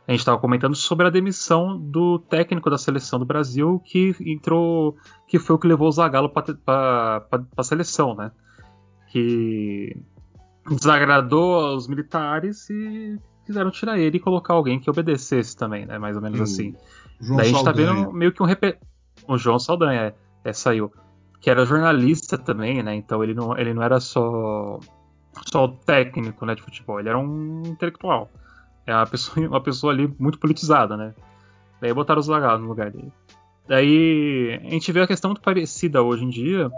[0.08, 4.97] a gente estava comentando sobre a demissão do técnico da seleção do Brasil que entrou,
[5.27, 7.25] que foi o que levou o Zagallo para
[7.56, 8.32] a seleção, né?
[9.10, 9.95] Que
[10.67, 15.99] desagradou aos militares e quiseram tirar ele e colocar alguém que obedecesse também, né?
[15.99, 16.75] Mais ou menos hum, assim.
[17.19, 17.88] João Daí a gente Saldanha.
[17.88, 18.77] tá vendo meio que um rep...
[19.27, 20.91] o João Saldanha, é é, saiu,
[21.39, 22.95] que era jornalista também, né?
[22.95, 24.80] Então ele não, ele não era só
[25.49, 28.30] só o técnico, né, de futebol, ele era um intelectual.
[28.86, 31.13] É uma pessoa, uma pessoa ali muito politizada, né?
[31.80, 33.12] Daí botaram os lagados no lugar dele.
[33.67, 36.69] Daí a gente vê a questão muito parecida hoje em dia.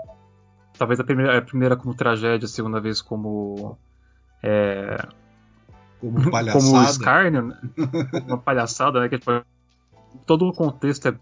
[0.77, 3.77] Talvez a primeira, a primeira como tragédia, a segunda vez como.
[4.41, 5.05] É,
[5.99, 6.65] como palhaçada.
[6.65, 7.57] Como escárnio, né?
[8.27, 9.09] uma palhaçada, né?
[9.09, 9.31] Que tipo,
[10.25, 11.15] todo o contexto é,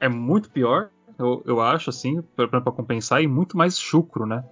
[0.00, 4.44] é muito pior eu, eu acho, assim, para compensar, e muito mais chucro, né?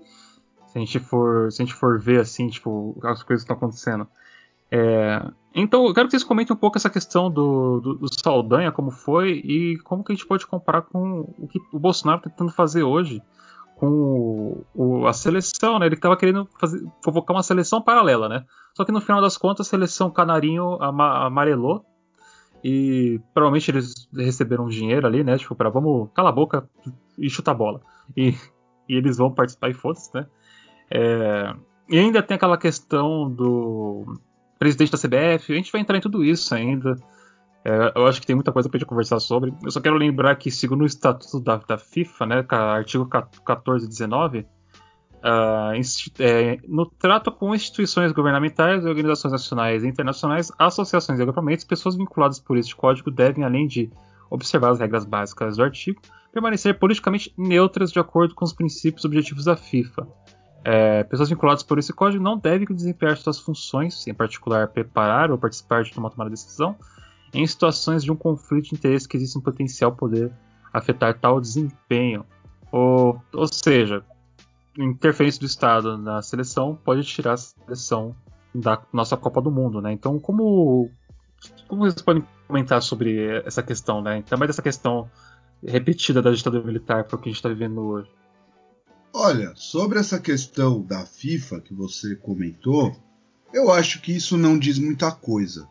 [0.67, 3.57] Se a gente for, se a gente for ver, assim, tipo, as coisas que estão
[3.57, 4.07] acontecendo.
[4.71, 5.23] É,
[5.55, 8.91] então, eu quero que vocês comentem um pouco essa questão do, do, do, Saldanha, como
[8.91, 12.53] foi, e como que a gente pode comparar com o que o Bolsonaro está tentando
[12.53, 13.23] fazer hoje
[13.77, 15.87] com o, o, a seleção, né?
[15.87, 18.45] Ele estava querendo fazer, provocar uma seleção paralela, né?
[18.75, 21.85] Só que no final das contas, a seleção canarinho amarelou
[22.65, 25.37] e provavelmente eles receberam dinheiro ali, né?
[25.37, 26.69] Tipo, para vamos calar a boca
[27.19, 27.81] e chutar a bola.
[28.17, 28.35] E,
[28.89, 30.27] e eles vão participar e foda-se, né?
[30.91, 31.55] É,
[31.89, 34.19] e ainda tem aquela questão do
[34.59, 35.53] presidente da CBF.
[35.53, 36.97] A gente vai entrar em tudo isso ainda.
[37.65, 39.53] É, eu acho que tem muita coisa pra gente conversar sobre.
[39.63, 43.89] Eu só quero lembrar que, segundo o estatuto da, da FIFA, né, artigo 14 e
[43.89, 44.47] 19,
[45.23, 45.81] Uh,
[46.19, 52.41] é, no trato com instituições governamentais, organizações nacionais e internacionais, associações e agrupamentos, pessoas vinculadas
[52.41, 53.89] por este código devem, além de
[54.29, 56.01] observar as regras básicas do artigo,
[56.33, 60.09] permanecer politicamente neutras de acordo com os princípios e objetivos da FIFA.
[60.65, 65.39] É, pessoas vinculadas por esse código não devem desempenhar suas funções, em particular preparar ou
[65.39, 66.77] participar de uma tomada de decisão,
[67.33, 70.33] em situações de um conflito de interesse que existe um potencial poder
[70.73, 72.25] afetar tal desempenho.
[72.71, 74.03] Ou, ou seja,
[74.79, 78.15] interferência do Estado na seleção pode tirar a seleção
[78.55, 79.93] da nossa Copa do Mundo, né?
[79.93, 80.91] Então, como,
[81.69, 84.23] como vocês podem comentar sobre essa questão, né?
[84.23, 85.11] Também dessa questão
[85.67, 88.11] repetida da ditadura militar para o que a gente está vivendo hoje.
[89.15, 92.97] Olha, sobre essa questão da FIFA que você comentou,
[93.53, 95.69] eu acho que isso não diz muita coisa.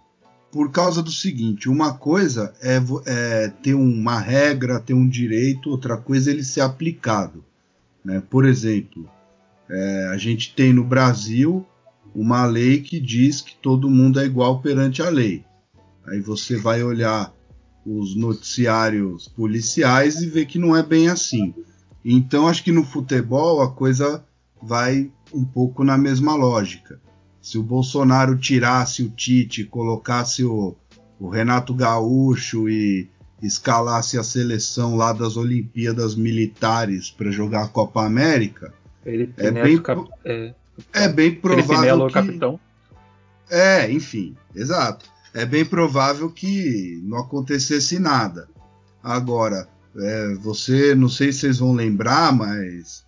[0.52, 5.98] Por causa do seguinte: uma coisa é, é ter uma regra, ter um direito, outra
[5.98, 7.44] coisa é ele ser aplicado.
[8.04, 8.22] Né?
[8.30, 9.10] Por exemplo,
[9.70, 11.66] é, a gente tem no Brasil
[12.14, 15.46] uma lei que diz que todo mundo é igual perante a lei.
[16.06, 17.34] Aí você vai olhar
[17.86, 21.54] os noticiários policiais e ver que não é bem assim.
[22.04, 24.24] Então acho que no futebol a coisa
[24.62, 27.00] vai um pouco na mesma lógica.
[27.42, 30.76] Se o Bolsonaro tirasse o Tite, colocasse o,
[31.20, 33.10] o Renato Gaúcho e
[33.42, 38.74] escalasse a seleção lá das Olimpíadas Militares para jogar a Copa América,
[39.04, 40.08] Felipe é bem, cap...
[40.24, 40.54] é,
[40.94, 42.60] é bem provável que capitão.
[43.50, 45.10] é, enfim, exato.
[45.34, 48.48] É bem provável que não acontecesse nada.
[49.02, 53.04] Agora, é, você, não sei se vocês vão lembrar, mas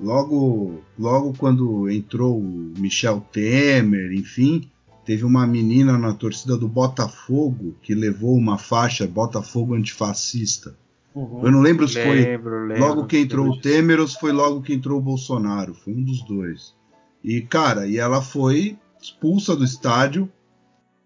[0.00, 4.70] logo, logo quando entrou o Michel Temer, enfim,
[5.04, 10.76] teve uma menina na torcida do Botafogo que levou uma faixa Botafogo antifascista.
[11.14, 11.44] Uhum.
[11.44, 14.32] Eu não lembro se foi Lembro, lembro, logo que entrou o Temer ou se foi
[14.32, 15.74] logo que entrou o Bolsonaro.
[15.74, 16.74] Foi um dos dois.
[17.22, 20.30] E, cara, e ela foi expulsa do estádio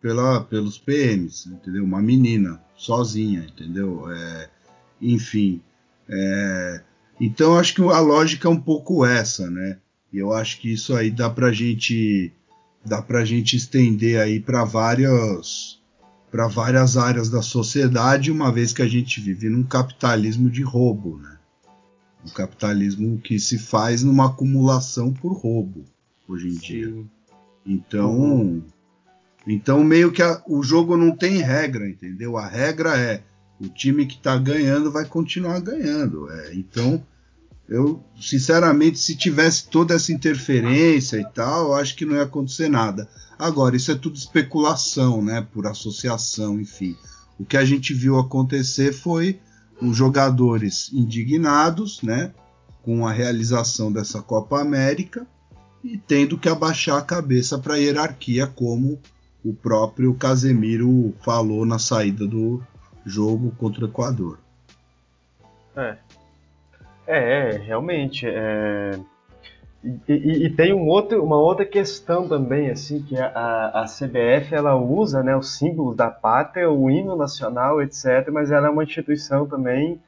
[0.01, 1.85] pela, pelos PMs, entendeu?
[1.85, 4.11] Uma menina, sozinha, entendeu?
[4.11, 4.49] É,
[5.01, 5.61] enfim.
[6.09, 6.83] é,
[7.21, 9.79] então, acho que a lógica é um pouco essa, né?
[10.13, 12.33] E eu acho que isso aí dá pra gente
[12.85, 15.79] dá pra gente estender aí para várias
[16.31, 21.17] para várias áreas da sociedade, uma vez que a gente vive num capitalismo de roubo,
[21.17, 21.39] né?
[22.25, 25.87] Um capitalismo que se faz numa acumulação por roubo
[26.29, 26.87] hoje em dia.
[26.89, 27.09] Sim.
[27.65, 28.63] Então,
[29.47, 32.37] então meio que a- o jogo não tem regra, entendeu?
[32.37, 33.23] A regra é
[33.59, 36.31] o time que está ganhando vai continuar ganhando.
[36.31, 37.03] É, então,
[37.69, 42.69] eu sinceramente, se tivesse toda essa interferência e tal, eu acho que não ia acontecer
[42.69, 43.09] nada.
[43.39, 45.47] Agora, isso é tudo especulação, né?
[45.53, 46.97] Por associação, enfim.
[47.39, 49.39] O que a gente viu acontecer foi
[49.81, 52.33] os jogadores indignados, né?
[52.83, 55.27] Com a realização dessa Copa América
[55.85, 58.99] e tendo que abaixar a cabeça para a hierarquia, como
[59.45, 62.63] o próprio Casemiro falou na saída do
[63.05, 64.39] jogo contra o Equador.
[65.77, 65.97] É.
[67.09, 68.27] É, é, realmente.
[68.27, 68.93] é.
[69.85, 74.55] E, e- e tem um outro, uma outra questão também, assim, que a, a CBF
[74.55, 78.83] ela usa né, os símbolos da pátria, o hino nacional, etc., mas ela é uma
[78.85, 80.01] instituição também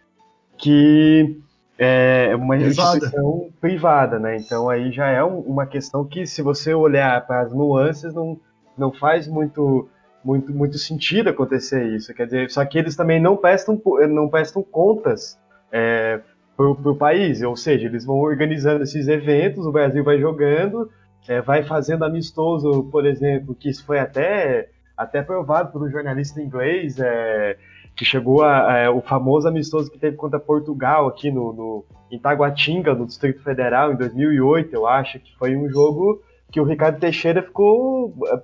[0.58, 1.38] que
[1.78, 2.96] é uma Privada.
[2.98, 4.36] instituição privada, né?
[4.36, 8.38] Então aí já é um- uma questão que, se você olhar para as nuances, não,
[8.78, 9.88] não faz muito,
[10.24, 12.14] muito, muito sentido acontecer isso.
[12.14, 13.80] Quer dizer, só que eles também não prestam,
[14.10, 15.38] não prestam contas
[15.72, 16.20] é,
[16.60, 20.90] pro, pro país, ou seja, eles vão organizando esses eventos, o Brasil vai jogando,
[21.26, 26.38] é, vai fazendo amistoso, por exemplo, que isso foi até, até provado por um jornalista
[26.38, 27.56] inglês, é,
[27.96, 32.18] que chegou a, a- o famoso amistoso que teve contra Portugal aqui no, no em
[32.18, 36.20] Taguatinga, no Distrito Federal, em 2008, eu acho, que foi um jogo
[36.52, 38.38] que o Ricardo Teixeira ficou é,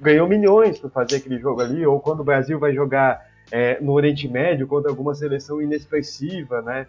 [0.00, 3.94] ganhou milhões para fazer aquele jogo ali, ou quando o Brasil vai jogar é, no
[3.94, 6.86] Oriente Médio contra alguma seleção inexpressiva, né?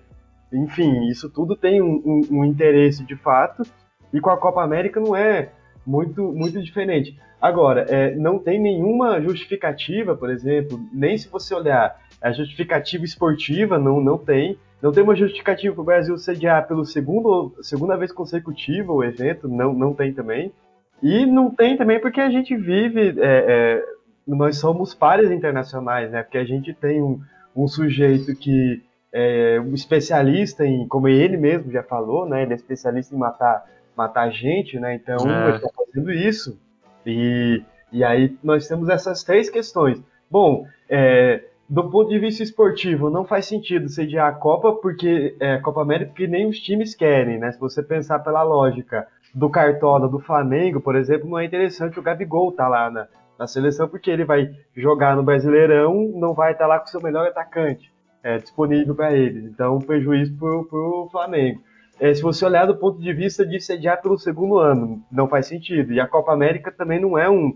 [0.52, 3.64] Enfim, isso tudo tem um, um- um interesse de fato,
[4.14, 5.50] e com a Copa América não é
[5.86, 7.18] muito, muito diferente.
[7.42, 13.78] Agora, é, não tem nenhuma justificativa, por exemplo, nem se você olhar a justificativa esportiva,
[13.80, 14.58] não, não tem.
[14.82, 19.74] Não tem uma justificativa para o Brasil sediar segundo, segunda vez consecutiva o evento, não,
[19.74, 20.52] não tem também.
[21.02, 23.84] E não tem também porque a gente vive, é, é,
[24.28, 26.24] nós somos pares internacionais, né?
[26.24, 27.20] Porque a gente tem um,
[27.56, 28.82] um sujeito que
[29.12, 32.44] é um especialista em, como ele mesmo já falou, né?
[32.44, 34.96] Ele é especialista em matar, matar gente, né?
[34.96, 35.48] Então É.
[35.48, 36.60] ele está fazendo isso.
[37.06, 40.02] E, e aí nós temos essas três questões.
[40.30, 45.58] Bom, é, do ponto de vista esportivo, não faz sentido sediar a Copa porque é,
[45.58, 47.52] Copa América porque nem os times querem, né?
[47.52, 52.04] Se você pensar pela lógica do Cartola do Flamengo, por exemplo, não é interessante o
[52.04, 53.08] Gabigol estar lá na,
[53.38, 57.02] na seleção porque ele vai jogar no Brasileirão, não vai estar lá com o seu
[57.02, 57.92] melhor atacante
[58.24, 59.46] é, disponível para eles.
[59.46, 61.62] Então, prejuízo pro, pro Flamengo.
[62.00, 65.48] é, se você olhar do ponto de vista de sediar pelo segundo ano, não faz
[65.48, 65.92] sentido.
[65.92, 67.54] E a Copa América também não é um,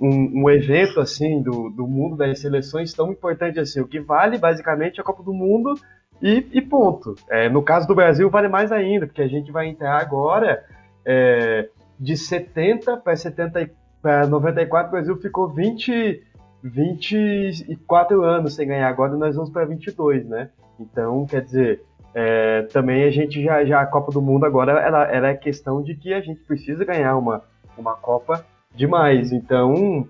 [0.00, 3.80] um, um, evento assim do, do mundo das seleções tão importante assim.
[3.80, 5.74] O que vale basicamente é a Copa do Mundo
[6.20, 7.14] e, e ponto.
[7.28, 10.64] É, no caso do Brasil vale mais ainda, porque a gente vai entrar agora
[11.04, 16.22] é, de 70 para 70 para 94 o Brasil ficou 20
[16.62, 18.88] 24 anos sem ganhar.
[18.88, 20.50] Agora nós vamos para 22, né?
[20.78, 21.82] Então, quer dizer,
[22.14, 25.94] é, também a gente já, já a Copa do Mundo agora ela, é questão de
[25.94, 27.42] que a gente precisa ganhar uma,
[27.76, 28.44] uma Copa
[28.74, 29.32] demais.
[29.32, 30.06] Então,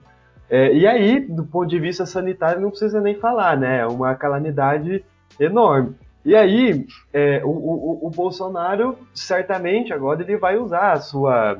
[0.51, 3.81] é, e aí, do ponto de vista sanitário, não precisa nem falar, né?
[3.81, 5.05] É uma calamidade
[5.39, 5.95] enorme.
[6.25, 11.59] E aí, é, o, o, o, Bolsonaro, certamente, agora ele vai usar a sua.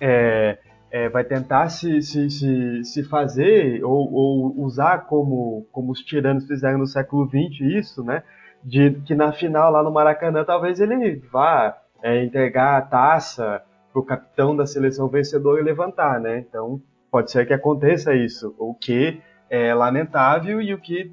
[0.00, 0.58] É,
[0.90, 6.46] é, vai tentar se, se, se, se fazer ou, ou, usar como, como os tiranos
[6.46, 8.22] fizeram no século XX isso, né?
[8.62, 13.62] de que na final lá no Maracanã talvez ele vá é, entregar a taça
[13.92, 16.38] para o capitão da seleção vencedora e levantar, né?
[16.38, 16.80] Então
[17.10, 21.12] pode ser que aconteça isso, o que é lamentável e o que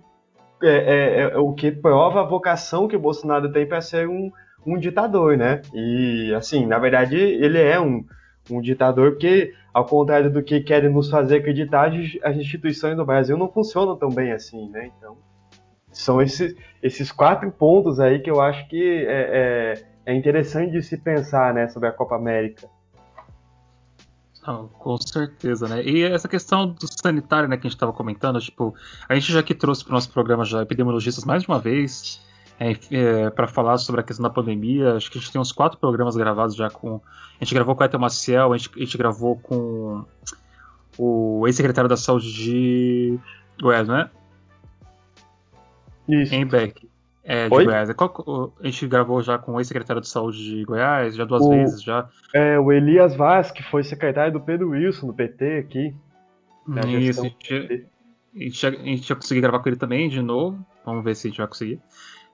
[0.61, 4.31] é, é, é o que prova a vocação que o Bolsonaro tem para ser um,
[4.65, 5.61] um ditador, né?
[5.73, 8.05] E assim, na verdade ele é um,
[8.51, 11.91] um ditador porque ao contrário do que querem nos fazer acreditar,
[12.23, 14.91] as instituições do Brasil não funcionam tão bem assim, né?
[14.97, 15.15] Então
[15.91, 19.75] são esses, esses quatro pontos aí que eu acho que é,
[20.07, 22.67] é, é interessante de se pensar né, sobre a Copa América.
[24.47, 25.83] Não, com certeza, né?
[25.83, 28.73] E essa questão do sanitário, né, que a gente estava comentando, tipo,
[29.07, 32.19] a gente já que trouxe para o nosso programa já epidemiologistas mais de uma vez
[32.59, 34.95] é, é, para falar sobre a questão da pandemia.
[34.95, 37.01] Acho que a gente tem uns quatro programas gravados já com.
[37.39, 40.03] A gente gravou com a Etel Maciel, a gente, a gente gravou com
[40.97, 43.19] o ex-secretário da Saúde de
[43.61, 44.09] Goiás, né?
[46.07, 46.33] Isso.
[46.33, 46.87] Em Beck.
[47.23, 47.65] É, de Oi?
[47.65, 47.91] Goiás.
[47.93, 51.49] Qual, a gente gravou já com o ex-secretário de saúde de Goiás, já duas o,
[51.49, 52.07] vezes já.
[52.33, 55.93] É, o Elias Vaz, que foi secretário do Pedro Wilson, do PT aqui.
[56.99, 60.65] Isso, a gente, a, gente, a gente vai conseguir gravar com ele também de novo.
[60.85, 61.81] Vamos ver se a gente vai conseguir.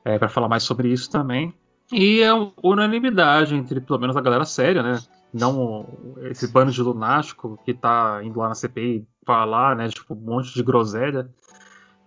[0.06, 1.54] É, para falar mais sobre isso também.
[1.92, 2.32] E é
[2.62, 5.00] unanimidade entre pelo menos a galera séria, né?
[5.34, 5.88] Não
[6.30, 9.90] esse bando de lunático que tá indo lá na CPI falar, né?
[9.90, 11.30] Tipo, um monte de groselha.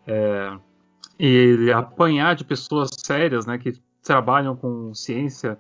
[0.07, 0.57] É,
[1.19, 3.73] e apanhar de pessoas sérias, né, que
[4.03, 5.59] trabalham com ciência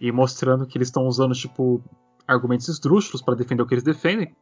[0.00, 1.82] e mostrando que eles estão usando tipo
[2.26, 4.34] argumentos esdrúxulos para defender o que eles defendem.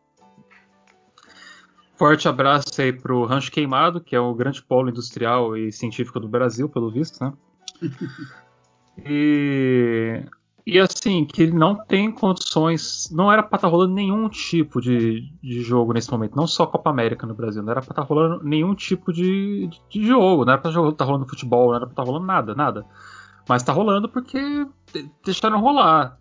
[1.97, 6.29] Forte abraço aí pro Rancho Queimado, que é o grande polo industrial e científico do
[6.29, 7.33] Brasil, pelo visto, né?
[9.05, 10.25] e
[10.67, 13.11] e assim, que ele não tem condições.
[13.13, 16.35] Não era pra estar tá rolando nenhum tipo de, de jogo nesse momento.
[16.35, 17.63] Não só Copa América no Brasil.
[17.63, 20.45] Não era pra estar tá rolando nenhum tipo de, de, jogo.
[20.45, 21.69] Não era pra estar tá rolando futebol.
[21.69, 22.87] Não era pra estar rolando nada, nada.
[23.47, 24.67] Mas tá rolando porque
[25.23, 26.19] deixaram rolar.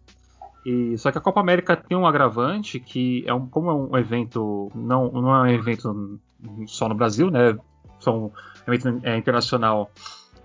[0.66, 3.98] E, só que a Copa América tem um agravante que é um, como é um
[3.98, 4.72] evento.
[4.74, 6.20] Não, não é um evento
[6.68, 7.58] só no Brasil, né?
[8.00, 8.32] São
[8.68, 9.92] um evento é, internacional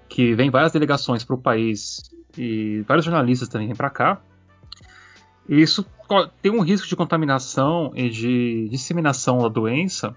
[0.09, 4.21] que vem várias delegações para o país e vários jornalistas também vêm para cá.
[5.49, 5.87] E isso
[6.43, 10.17] tem um risco de contaminação e de disseminação da doença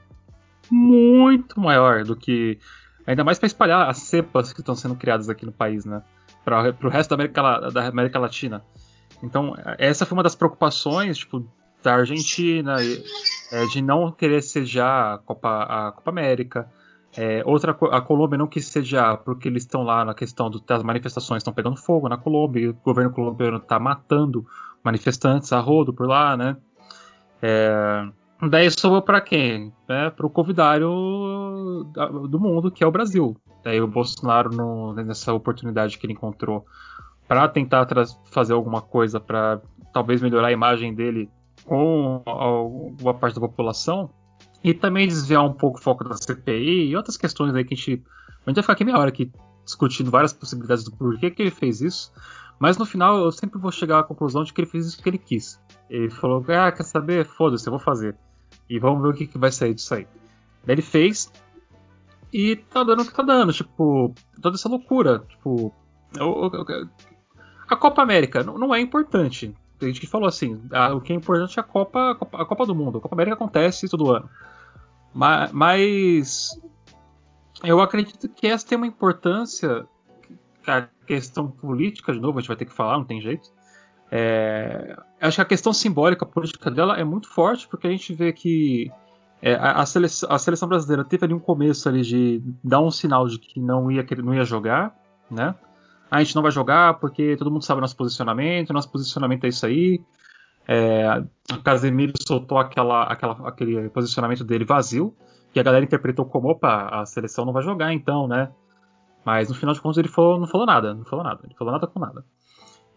[0.70, 2.58] muito maior do que.
[3.06, 6.02] Ainda mais para espalhar as cepas que estão sendo criadas aqui no país, né?
[6.46, 8.64] Para o resto da América, da América Latina.
[9.24, 11.46] Então, essa foi uma das preocupações tipo,
[11.84, 12.78] da Argentina,
[13.52, 16.70] é, de não querer sediar a Copa, a Copa América.
[17.16, 20.82] É, outra, a Colômbia não quis sediar porque eles estão lá na questão do, das
[20.82, 24.46] manifestações estão pegando fogo na Colômbia e o governo colombiano está matando
[24.82, 26.56] manifestantes a rodo por lá, né?
[27.42, 28.08] É,
[28.50, 29.74] daí sobrou para quem?
[29.90, 30.90] É, para o convidário
[32.30, 33.36] do mundo, que é o Brasil.
[33.64, 36.66] Daí o Bolsonaro, no, nessa oportunidade que ele encontrou
[37.32, 37.88] para tentar
[38.30, 39.62] fazer alguma coisa para
[39.94, 41.30] talvez melhorar a imagem dele
[41.64, 44.10] com alguma parte da população,
[44.62, 47.78] e também desviar um pouco o foco da CPI e outras questões aí que a
[47.78, 48.04] gente.
[48.46, 49.32] A gente vai ficar aqui meia hora aqui
[49.64, 52.12] discutindo várias possibilidades do porquê que ele fez isso.
[52.60, 55.12] Mas no final eu sempre vou chegar à conclusão de que ele fez isso porque
[55.12, 55.58] ele quis.
[55.90, 57.26] Ele falou, ah, quer saber?
[57.26, 58.14] Foda-se, eu vou fazer.
[58.70, 60.06] E vamos ver o que, que vai sair disso aí.
[60.66, 61.32] Daí ele fez.
[62.34, 63.54] E tá dando o que tá dando.
[63.54, 65.20] Tipo, toda essa loucura.
[65.30, 65.74] Tipo.
[67.72, 69.56] A Copa América não, não é importante.
[69.80, 72.16] Tem gente que falou assim: ah, o que é importante é a Copa, a
[72.46, 72.98] Copa, a do Mundo.
[72.98, 74.30] A Copa América acontece todo ano.
[75.14, 76.62] Mas, mas
[77.64, 79.88] eu acredito que essa tem uma importância.
[80.68, 83.50] A questão política, de novo, a gente vai ter que falar, não tem jeito.
[84.12, 88.32] É, acho que a questão simbólica, política dela é muito forte, porque a gente vê
[88.34, 88.92] que
[89.42, 93.28] é, a, seleção, a, seleção, brasileira teve ali um começo ali de dar um sinal
[93.28, 94.96] de que não ia, não ia jogar,
[95.32, 95.56] né?
[96.12, 99.66] A gente não vai jogar porque todo mundo sabe nosso posicionamento, nosso posicionamento é isso
[99.66, 100.02] aí.
[100.68, 105.16] É, o Casemiro soltou aquela, aquela, aquele posicionamento dele vazio,
[105.54, 108.52] que a galera interpretou como, opa, a seleção não vai jogar então, né?
[109.26, 111.72] Mas no final de contas ele falou, não falou nada, não falou nada, ele falou
[111.72, 112.26] nada com nada.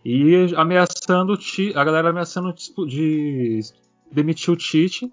[0.05, 1.39] E ameaçando
[1.75, 2.53] a galera ameaçando
[2.87, 3.61] de
[4.11, 5.09] demitir o Tite.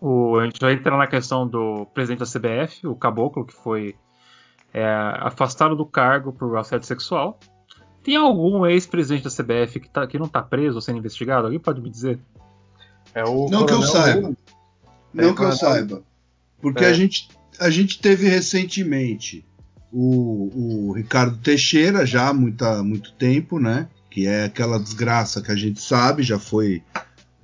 [0.00, 3.94] O, a gente vai entrar na questão do presidente da CBF, o Caboclo, que foi
[4.74, 4.84] é,
[5.20, 7.38] afastado do cargo por assédio sexual.
[8.02, 11.46] Tem algum ex-presidente da CBF que, tá, que não está preso ou sendo investigado?
[11.46, 12.18] Alguém pode me dizer?
[13.14, 14.36] É não que eu saiba.
[15.12, 16.02] Não é, que eu saiba.
[16.60, 16.88] Porque é.
[16.88, 17.28] a, gente,
[17.60, 19.46] a gente teve recentemente
[19.92, 23.88] o, o Ricardo Teixeira, já há muita, muito tempo, né?
[24.10, 26.82] Que é aquela desgraça que a gente sabe, já foi.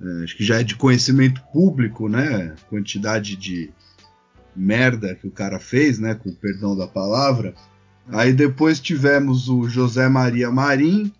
[0.01, 2.53] É, acho que já é de conhecimento público, né?
[2.69, 3.71] Quantidade de
[4.55, 6.15] merda que o cara fez, né?
[6.15, 7.53] Com o perdão da palavra.
[8.09, 11.11] Aí depois tivemos o José Maria Marim,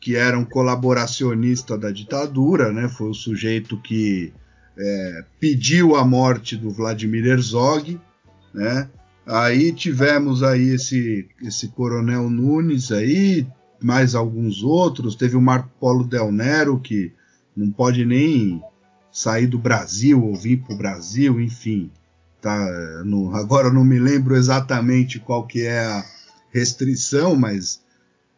[0.00, 2.88] que era um colaboracionista da ditadura, né?
[2.88, 4.32] Foi o sujeito que
[4.76, 8.00] é, pediu a morte do Vladimir Herzog,
[8.54, 8.88] né?
[9.26, 13.46] Aí tivemos aí esse, esse Coronel Nunes aí,
[13.82, 15.14] mais alguns outros.
[15.14, 17.12] Teve o Marco Polo Del Nero, que
[17.54, 18.62] não pode nem
[19.12, 21.90] sair do Brasil ou vir para o Brasil, enfim.
[22.40, 26.04] Tá, no, agora não me lembro exatamente qual que é a
[26.52, 27.80] restrição, mas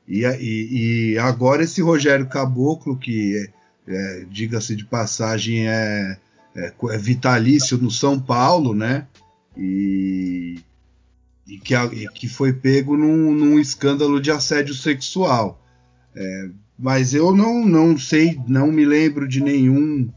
[0.09, 3.49] e, e, e agora esse Rogério Caboclo, que
[3.87, 6.17] é, diga-se de passagem é,
[6.57, 9.07] é, é, vitalício no São Paulo, né?
[9.57, 10.61] E,
[11.47, 15.61] e, que, e que, foi pego num, num, escândalo de assédio sexual.
[16.15, 16.49] É,
[16.79, 20.11] mas eu não, não sei, não me lembro de nenhum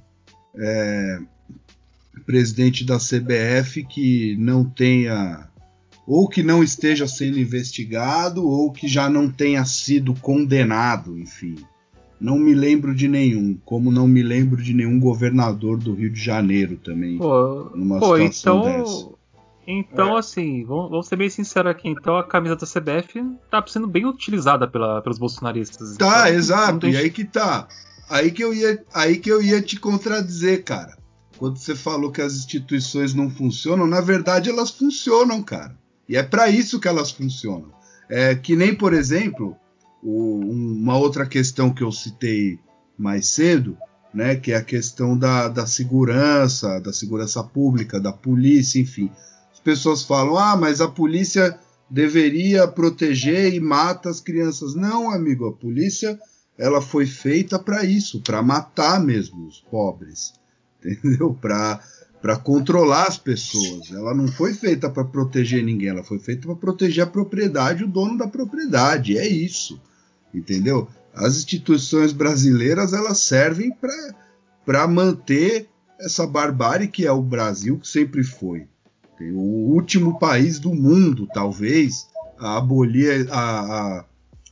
[0.56, 1.20] é,
[2.26, 5.48] presidente da CBF que não tenha
[6.06, 11.56] ou que não esteja sendo investigado ou que já não tenha sido condenado, enfim.
[12.20, 16.22] Não me lembro de nenhum, como não me lembro de nenhum governador do Rio de
[16.22, 17.18] Janeiro também.
[17.18, 19.24] Pô, numa pô, situação então, dessa.
[19.66, 20.20] Então, é.
[20.20, 21.88] assim, vamos, vamos, ser bem sinceros aqui.
[21.90, 25.98] Então, a camisa da CBF tá sendo bem utilizada pela, pelos bolsonaristas.
[25.98, 26.88] Tá, então, exato.
[26.88, 27.68] E aí que tá.
[28.10, 30.98] Aí que, eu ia, aí que eu ia te contradizer, cara.
[31.38, 35.78] Quando você falou que as instituições não funcionam, na verdade elas funcionam, cara.
[36.08, 37.72] E é para isso que elas funcionam.
[38.10, 39.56] É que nem, por exemplo,
[40.02, 42.60] o, uma outra questão que eu citei
[42.98, 43.78] mais cedo,
[44.14, 49.10] né, que é a questão da, da segurança, da segurança pública, da polícia, enfim.
[49.52, 51.58] As pessoas falam, ah, mas a polícia
[51.90, 54.76] deveria proteger e mata as crianças.
[54.76, 56.20] Não, amigo, a polícia
[56.58, 60.34] ela foi feita para isso, para matar mesmo os pobres,
[60.86, 61.34] entendeu?
[61.40, 63.92] Para controlar as pessoas.
[63.92, 67.88] Ela não foi feita para proteger ninguém, ela foi feita para proteger a propriedade, o
[67.88, 69.18] dono da propriedade.
[69.18, 69.78] É isso,
[70.34, 70.88] entendeu?
[71.14, 73.76] As instituições brasileiras elas servem
[74.66, 75.68] para manter
[76.00, 78.68] essa barbárie que é o Brasil, que sempre foi.
[79.20, 82.08] O último país do mundo, talvez,
[82.38, 84.06] a abolir a, a,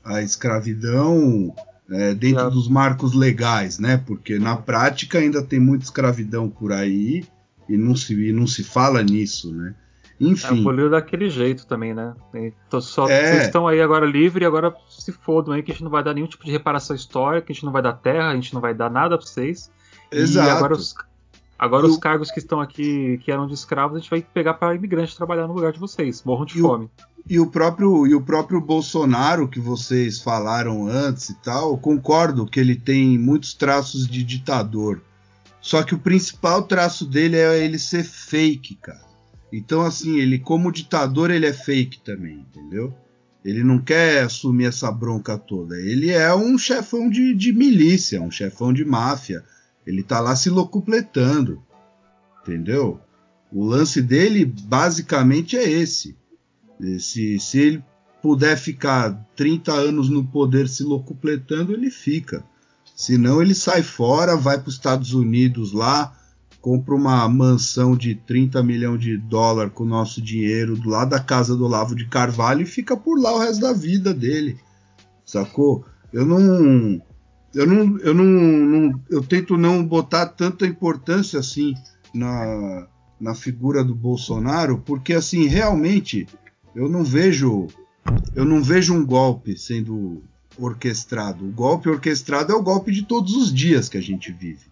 [0.03, 1.53] a escravidão
[1.91, 2.49] é, dentro é.
[2.49, 4.01] dos marcos legais, né?
[4.05, 7.25] Porque na prática ainda tem muita escravidão por aí
[7.67, 9.75] e não se, e não se fala nisso, né?
[10.19, 10.57] Enfim.
[10.57, 12.13] É, aboliu daquele jeito também, né?
[12.79, 13.31] Só, é.
[13.31, 16.03] Vocês estão aí agora livre e agora se fodam aí que a gente não vai
[16.03, 18.53] dar nenhum tipo de reparação histórica, que a gente não vai dar terra, a gente
[18.53, 19.71] não vai dar nada pra vocês.
[20.11, 20.47] Exato.
[20.47, 20.93] E agora os,
[21.61, 24.73] agora os cargos que estão aqui, que eram de escravos, a gente vai pegar para
[24.73, 26.23] imigrante trabalhar no lugar de vocês.
[26.23, 26.85] Morram de e fome.
[26.85, 26.89] O,
[27.29, 32.59] e o próprio e o próprio Bolsonaro que vocês falaram antes e tal, concordo que
[32.59, 35.01] ele tem muitos traços de ditador.
[35.61, 39.11] Só que o principal traço dele é ele ser fake, cara.
[39.53, 42.91] Então, assim, ele como ditador, ele é fake também, entendeu?
[43.45, 45.75] Ele não quer assumir essa bronca toda.
[45.75, 49.43] Ele é um chefão de, de milícia, um chefão de máfia.
[49.85, 51.61] Ele tá lá se locupletando,
[52.41, 52.99] entendeu?
[53.51, 56.15] O lance dele, basicamente, é esse.
[56.99, 57.83] Se, se ele
[58.21, 62.43] puder ficar 30 anos no poder se locupletando, ele fica.
[62.95, 66.15] Senão ele sai fora, vai para os Estados Unidos lá,
[66.61, 71.19] compra uma mansão de 30 milhões de dólares com o nosso dinheiro do lado da
[71.19, 74.57] casa do Lavo de Carvalho e fica por lá o resto da vida dele.
[75.25, 75.83] Sacou?
[76.13, 77.01] Eu não.
[77.53, 77.97] Eu não.
[77.99, 81.73] Eu não, não eu tento não botar tanta importância assim
[82.13, 82.87] na,
[83.19, 86.27] na figura do Bolsonaro, porque assim, realmente
[86.75, 87.67] eu não vejo.
[88.35, 90.23] Eu não vejo um golpe sendo
[90.57, 91.45] orquestrado.
[91.45, 94.65] O golpe orquestrado é o golpe de todos os dias que a gente vive.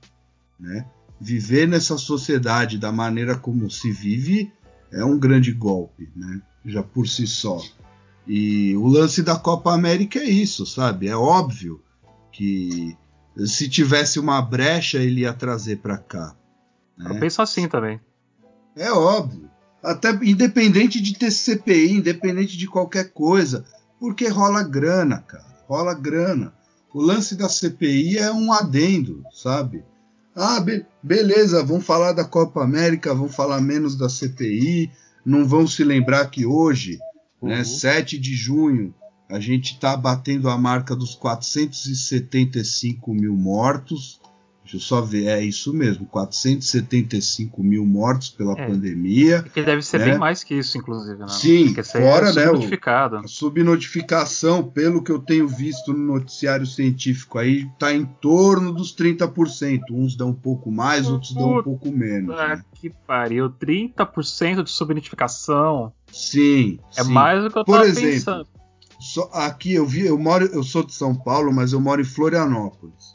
[0.60, 0.86] Né?
[1.22, 4.52] Viver nessa sociedade da maneira como se vive
[4.92, 6.42] é um grande golpe, né?
[6.66, 7.62] já por si só.
[8.28, 11.08] E o lance da Copa América é isso, sabe?
[11.08, 11.82] É óbvio
[12.40, 12.98] que
[13.46, 16.34] se tivesse uma brecha ele ia trazer para cá.
[16.98, 17.12] Né?
[17.12, 18.00] Eu penso assim também.
[18.78, 19.50] É óbvio.
[19.84, 23.66] Até independente de ter CPI, independente de qualquer coisa,
[24.00, 25.46] porque rola grana, cara.
[25.68, 26.54] Rola grana.
[26.94, 29.84] O lance da CPI é um adendo, sabe?
[30.34, 34.90] Ah, be beleza, vão falar da Copa América, vão falar menos da CPI,
[35.26, 37.00] não vão se lembrar que hoje,
[37.42, 37.58] né, uhum.
[37.58, 38.94] né, 7 de junho,
[39.30, 44.20] a gente está batendo a marca dos 475 mil mortos,
[44.70, 49.42] Deixa eu só ver, é isso mesmo, 475 mil mortos pela é, pandemia.
[49.42, 50.06] Que deve ser né?
[50.06, 51.18] bem mais que isso, inclusive.
[51.18, 51.28] Né?
[51.28, 52.52] Sim, fora, é né?
[52.52, 58.72] O, a subnotificação, pelo que eu tenho visto no noticiário científico aí, está em torno
[58.72, 59.82] dos 30%.
[59.90, 62.36] Uns dão um pouco mais, Puta outros dão um pouco menos.
[62.36, 62.62] Né?
[62.76, 65.92] Que pariu, 30% de subnotificação.
[66.12, 66.78] Sim.
[66.96, 67.12] É sim.
[67.12, 68.59] mais do que eu Por exemplo, pensando.
[69.00, 72.06] Só, aqui eu vi, eu moro, eu sou de São Paulo, mas eu moro em
[72.06, 73.14] Florianópolis.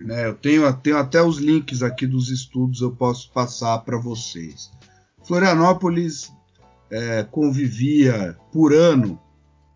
[0.00, 0.26] Né?
[0.26, 4.70] Eu tenho, tenho até os links aqui dos estudos, eu posso passar para vocês.
[5.24, 6.32] Florianópolis
[6.90, 9.20] é, convivia por ano,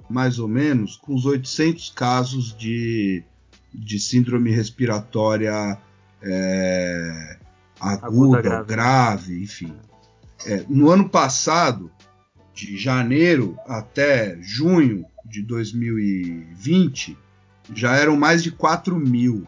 [0.09, 3.25] mais ou menos, com os 800 casos de,
[3.75, 5.77] de síndrome respiratória
[6.23, 7.39] é,
[7.81, 8.67] aguda, aguda grave.
[8.67, 9.43] grave.
[9.43, 9.75] enfim.
[10.47, 11.91] É, no ano passado,
[12.55, 17.17] de janeiro até junho de 2020,
[17.75, 19.47] já eram mais de 4 mil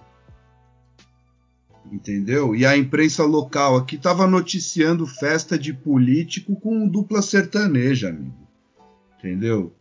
[1.92, 2.54] entendeu?
[2.54, 8.34] E a imprensa local aqui estava noticiando festa de político com dupla sertaneja, amigo.
[9.18, 9.72] Entendeu?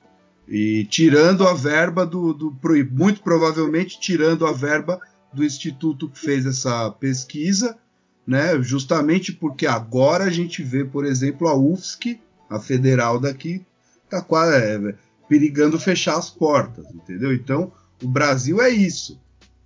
[0.48, 2.58] E tirando a verba do, do,
[2.92, 5.00] muito provavelmente tirando a verba
[5.34, 7.78] do instituto que fez essa pesquisa,
[8.26, 8.62] né?
[8.62, 12.20] Justamente porque agora a gente vê, por exemplo, a UFSC,
[12.50, 13.62] a federal daqui,
[14.10, 14.96] tá quase é,
[15.28, 17.34] perigando fechar as portas, entendeu?
[17.34, 17.72] Então,
[18.02, 19.20] o Brasil é isso,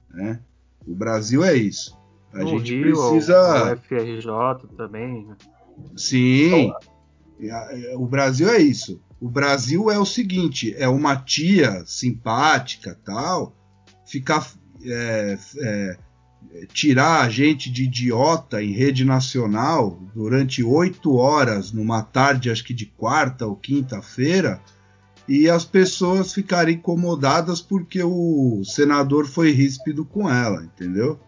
[0.09, 0.39] né?
[0.87, 1.97] O Brasil é isso.
[2.33, 3.73] A gente Rio, precisa.
[3.73, 5.25] O FRJ também.
[5.25, 5.35] Né?
[5.95, 6.71] Sim.
[7.95, 9.01] O Brasil é isso.
[9.19, 13.53] O Brasil é o seguinte: é uma tia simpática, tal,
[14.05, 14.47] ficar
[14.83, 15.97] é, é,
[16.73, 22.73] tirar a gente de idiota em rede nacional durante oito horas numa tarde, acho que
[22.73, 24.59] de quarta ou quinta-feira,
[25.27, 31.19] e as pessoas ficarem incomodadas porque o senador foi ríspido com ela, entendeu?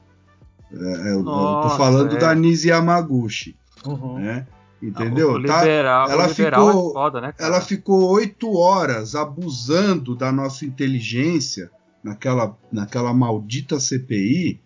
[0.71, 2.19] É, eu, Nossa, eu tô falando é.
[2.19, 3.55] da Nisi Yamaguchi.
[3.85, 4.19] Uhum.
[4.19, 4.47] Né?
[4.81, 5.31] Entendeu?
[5.31, 10.29] O tá, liberal, ela, liberal ficou, é foda, né, ela ficou oito horas abusando da
[10.29, 11.71] nossa inteligência
[12.03, 14.59] naquela, naquela maldita CPI,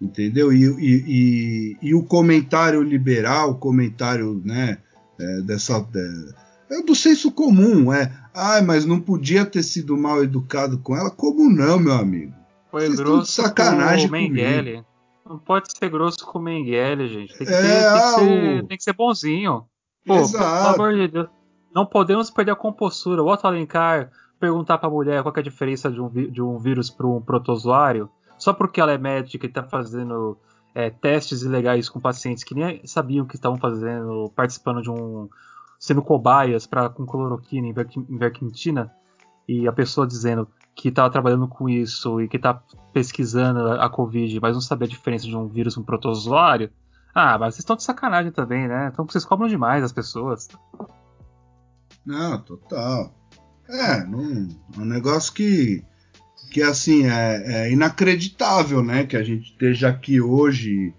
[0.00, 0.52] entendeu?
[0.52, 4.78] E, e, e, e o comentário liberal, o comentário né,
[5.18, 5.84] é, dessa.
[6.70, 8.12] É, é do senso comum, é.
[8.34, 11.10] Ah, mas não podia ter sido mal educado com ela.
[11.10, 12.34] Como não, meu amigo?
[12.70, 14.84] Foi Vocês grosso sacanagem com o Mengele.
[15.24, 17.38] Não pode ser grosso com o Mengele, gente.
[17.38, 18.66] Tem que, é, ter, tem, que ser, o...
[18.66, 19.64] tem que ser bonzinho.
[20.04, 20.74] Pô, Exato.
[20.74, 21.28] pelo amor de Deus.
[21.74, 23.22] Não podemos perder a compostura.
[23.22, 26.90] O Otto Alencar perguntar pra mulher qual é a diferença de um, de um vírus
[26.90, 30.36] para um protozoário, só porque ela é médica e tá fazendo
[30.74, 35.28] é, testes ilegais com pacientes que nem sabiam que estavam fazendo, participando de um.
[35.84, 38.90] Sendo cobaias pra, com cloroquina em verquintina,
[39.46, 42.54] e a pessoa dizendo que está trabalhando com isso e que está
[42.90, 46.70] pesquisando a Covid, mas não sabe a diferença de um vírus e um protozoário,
[47.14, 48.88] ah, mas vocês estão de sacanagem também, né?
[48.90, 50.48] Então vocês cobram demais as pessoas.
[52.04, 53.12] Não, total.
[53.68, 55.84] É, não, é um negócio que,
[56.50, 59.04] que assim, é, é inacreditável, né?
[59.04, 60.94] Que a gente esteja aqui hoje,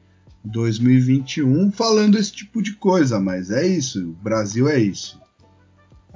[0.45, 5.19] 2021, falando esse tipo de coisa, mas é isso, o Brasil é isso.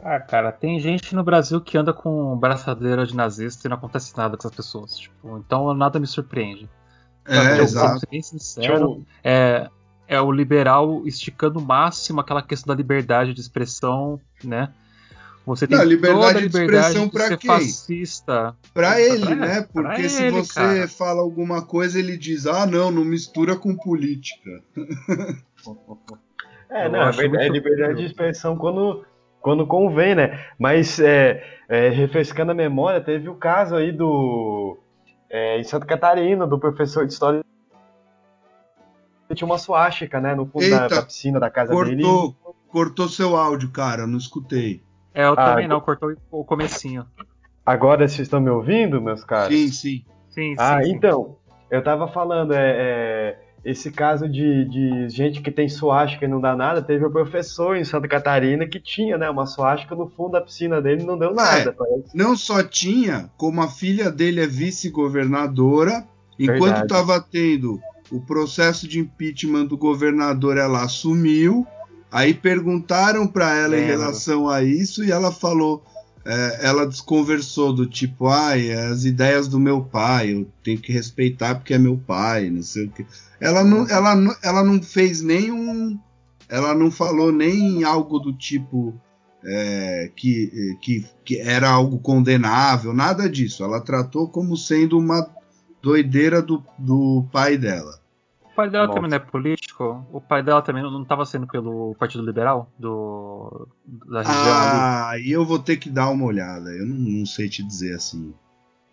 [0.04, 4.16] Ah, cara, tem gente no Brasil que anda com braçadeira de nazista e não acontece
[4.16, 4.98] nada com essas pessoas.
[4.98, 6.70] Tipo, então nada me surpreende.
[7.26, 8.08] É, eu, exato.
[8.10, 9.70] bem sincero, é,
[10.08, 14.74] é o liberal esticando o máximo aquela questão da liberdade de expressão, né?
[15.46, 17.50] Você tem não, liberdade toda a liberdade de expressão para quem?
[17.50, 18.56] fascista.
[18.74, 19.68] Para ele, pra, né?
[19.74, 20.88] Porque se ele, você cara.
[20.88, 24.64] fala alguma coisa, ele diz: "Ah, não, não mistura com política".
[26.72, 29.04] É, não, é, é liberdade de expressão quando
[29.42, 30.46] quando convém, né?
[30.58, 34.78] Mas é, é, refrescando a memória, teve o caso aí do
[35.30, 37.44] é, em Santa Catarina do professor de história
[39.36, 42.56] tinha uma suástica, né, no fundo da, da, piscina da casa cortou, dele.
[42.68, 44.82] Cortou seu áudio, cara, não escutei.
[45.14, 47.06] É, eu ah, também não, cortou o comecinho.
[47.66, 49.56] Agora vocês estão me ouvindo, meus caros?
[49.56, 50.06] Sim, sim.
[50.30, 51.38] sim ah, sim, então,
[51.70, 56.40] eu tava falando, é, é esse caso de, de gente que tem suástica e não
[56.40, 60.32] dá nada, teve um professor em Santa Catarina que tinha, né, uma suástica no fundo
[60.32, 61.76] da piscina dele e não deu nada.
[61.80, 66.06] É, não só tinha, como a filha dele é vice-governadora,
[66.38, 67.80] enquanto estava tendo
[68.12, 71.68] o processo de impeachment do governador, ela assumiu.
[72.12, 75.84] Aí perguntaram para ela em relação a isso e ela falou:
[76.26, 81.56] é, ela desconversou do tipo, ai, as ideias do meu pai, eu tenho que respeitar
[81.56, 83.06] porque é meu pai, não sei o que.
[83.40, 86.00] Ela não, ela, ela não fez nenhum.
[86.48, 89.00] Ela não falou nem algo do tipo
[89.46, 93.64] é, que, que, que era algo condenável, nada disso.
[93.64, 95.30] Ela tratou como sendo uma
[95.80, 97.99] doideira do, do pai dela
[98.60, 98.96] pai dela Nossa.
[98.96, 100.06] também não é político?
[100.12, 105.22] O pai dela também não estava sendo pelo Partido Liberal do, da região ah, ali?
[105.22, 106.70] Ah, e eu vou ter que dar uma olhada.
[106.72, 108.34] Eu não, não sei te dizer assim.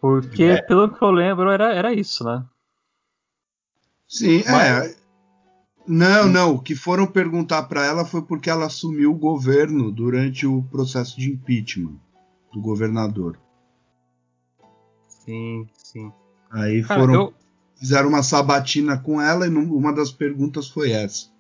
[0.01, 0.63] Porque, é.
[0.63, 2.45] pelo que eu lembro, era, era isso, né?
[4.07, 4.53] Sim, é.
[4.53, 4.93] Mas...
[4.93, 4.97] é.
[5.89, 6.55] Não, não.
[6.55, 11.19] O que foram perguntar para ela foi porque ela assumiu o governo durante o processo
[11.19, 11.97] de impeachment
[12.53, 13.37] do governador.
[15.09, 16.13] Sim, sim.
[16.53, 17.15] Aí Cara, foram.
[17.15, 17.35] Eu
[17.79, 21.35] fizeram uma sabatina com ela e uma das perguntas foi essa.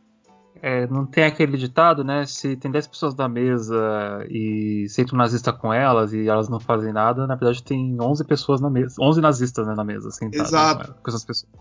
[0.63, 2.25] É, não tem aquele ditado, né?
[2.25, 6.59] Se tem 10 pessoas na mesa e senta um nazista com elas e elas não
[6.59, 10.49] fazem nada, na verdade tem 11 pessoas na mesa, 11 nazistas né, na mesa sentadas
[10.49, 10.95] Exato.
[10.95, 11.53] Com, essas pessoas.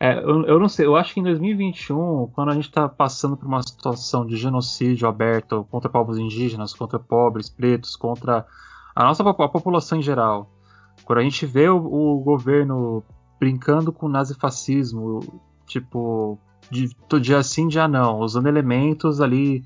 [0.00, 3.36] É, eu, eu, não sei, eu acho que em 2021, quando a gente está passando
[3.36, 8.46] por uma situação de genocídio aberto contra povos indígenas, contra pobres, pretos, contra
[8.96, 10.50] a nossa a população em geral,
[11.04, 13.04] quando a gente vê o, o governo
[13.40, 16.38] brincando com nazifascismo, tipo,
[16.70, 19.64] de, dia sim, dia não, usando elementos ali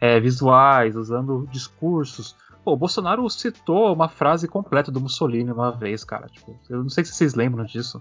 [0.00, 2.36] é, visuais, usando discursos.
[2.64, 6.28] Pô, o Bolsonaro citou uma frase completa do Mussolini uma vez, cara.
[6.28, 8.00] Tipo, eu não sei se vocês lembram disso.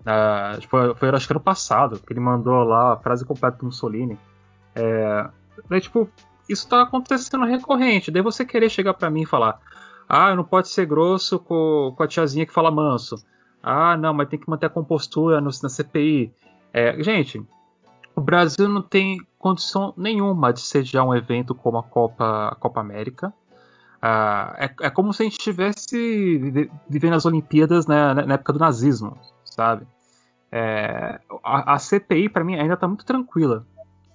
[0.00, 3.66] Uh, tipo, foi acho que ano passado que ele mandou lá a frase completa do
[3.66, 4.18] Mussolini.
[4.74, 5.28] É,
[5.68, 6.08] daí, tipo,
[6.48, 8.10] isso tá acontecendo recorrente.
[8.10, 9.60] Daí você querer chegar para mim e falar:
[10.08, 13.16] Ah, não pode ser grosso com, com a tiazinha que fala manso.
[13.62, 16.32] Ah, não, mas tem que manter a compostura no, na CPI.
[16.72, 17.44] É, gente,
[18.14, 22.80] o Brasil não tem condição nenhuma de sediar um evento como a Copa, a Copa
[22.80, 23.32] América.
[24.00, 28.58] Ah, é, é, como se a gente estivesse vivendo as Olimpíadas né, na época do
[28.58, 29.86] nazismo, sabe?
[30.50, 33.66] É, a, a, CPI, para mim, ainda está muito tranquila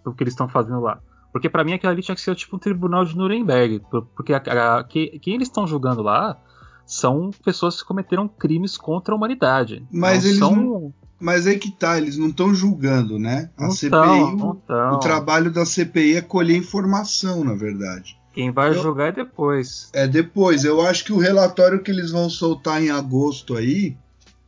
[0.04, 1.00] o que eles estão fazendo lá.
[1.32, 3.82] Porque para mim aquilo ali tinha que ser tipo um tribunal de Nuremberg.
[4.16, 4.38] Porque a,
[4.78, 6.38] a, que, quem eles estão julgando lá
[6.86, 9.86] são pessoas que cometeram crimes contra a humanidade.
[9.92, 10.56] Mas não eles são...
[10.56, 13.50] não, mas é que tá, eles não estão julgando, né?
[13.58, 18.18] A não CPI, tão, o, o, trabalho da CPI é colher informação, na verdade.
[18.34, 19.90] Quem vai eu, julgar é depois.
[19.94, 20.66] É depois.
[20.66, 23.98] Eu acho que o relatório que eles vão soltar em agosto aí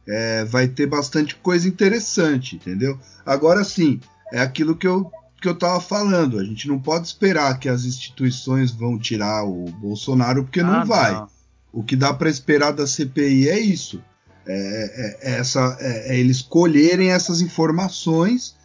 [0.06, 3.00] é, vai ter bastante coisa interessante, entendeu?
[3.26, 4.00] Agora sim,
[4.32, 5.10] é aquilo que eu
[5.40, 6.40] que eu tava falando.
[6.40, 10.86] A gente não pode esperar que as instituições vão tirar o Bolsonaro porque ah, não
[10.86, 11.14] vai.
[11.14, 11.37] Não.
[11.72, 14.04] O que dá para esperar da CPI é isso.
[14.46, 18.56] É, é, é essa, é, é, eles colherem essas informações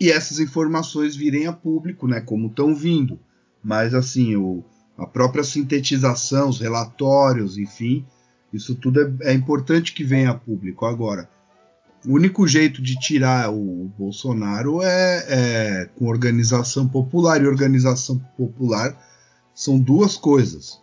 [0.00, 3.20] e essas informações virem a público, né, como estão vindo.
[3.62, 4.64] Mas assim, o,
[4.96, 8.04] a própria sintetização, os relatórios, enfim,
[8.52, 10.86] isso tudo é, é importante que venha a público.
[10.86, 11.28] Agora,
[12.06, 17.40] o único jeito de tirar o Bolsonaro é, é, com organização popular.
[17.40, 18.96] E organização popular
[19.54, 20.81] são duas coisas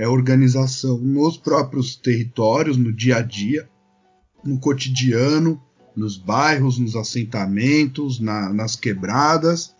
[0.00, 3.68] é organização nos próprios territórios, no dia a dia,
[4.42, 5.62] no cotidiano,
[5.94, 9.74] nos bairros, nos assentamentos, na, nas quebradas,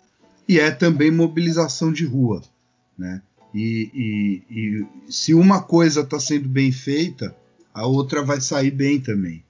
[0.47, 2.43] e é também mobilização de rua.
[2.99, 3.23] Né?
[3.55, 7.35] E, e, e se uma coisa está sendo bem feita,
[7.73, 9.43] a outra vai sair bem também.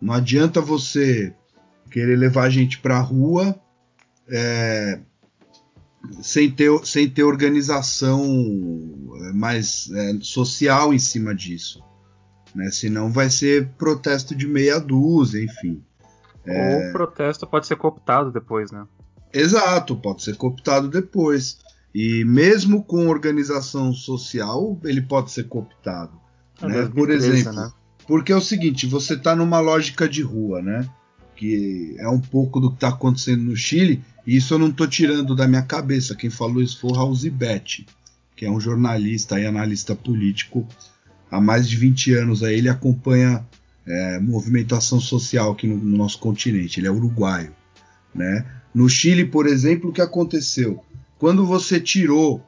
[0.00, 1.34] Não adianta você
[1.90, 3.60] querer levar a gente para a rua
[4.26, 5.00] é,
[6.22, 11.82] sem ter, sem ter organização é, mais é, social em cima disso.
[12.54, 12.70] Né?
[12.70, 15.82] Senão vai ser protesto de meia dúzia, enfim.
[16.46, 16.76] É...
[16.76, 18.86] Ou o protesto pode ser cooptado depois, né?
[19.32, 21.58] Exato, pode ser cooptado depois.
[21.94, 26.12] E mesmo com organização social, ele pode ser cooptado.
[26.62, 26.90] É né?
[26.94, 27.70] Por exemplo, né?
[28.06, 30.88] porque é o seguinte, você está numa lógica de rua, né?
[31.36, 35.34] Que é um pouco do que está acontecendo no Chile isso eu não estou tirando
[35.34, 36.14] da minha cabeça.
[36.14, 37.86] Quem falou isso foi o Raul Zibet,
[38.34, 40.66] que é um jornalista e analista político
[41.30, 42.42] há mais de 20 anos.
[42.42, 43.44] Aí ele acompanha
[43.86, 46.80] é, movimentação social aqui no, no, nosso continente.
[46.80, 47.52] Ele é uruguaio.
[48.14, 48.46] Né?
[48.74, 50.82] No Chile, por exemplo, o que aconteceu?
[51.18, 52.42] Quando você tirou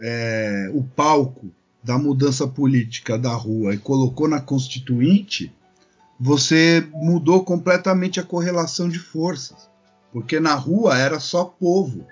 [0.00, 1.48] é, o palco
[1.82, 5.52] da mudança política da rua e colocou na Constituinte,
[6.18, 9.68] você mudou completamente a correlação de forças.
[10.12, 12.06] Porque na rua era só povo.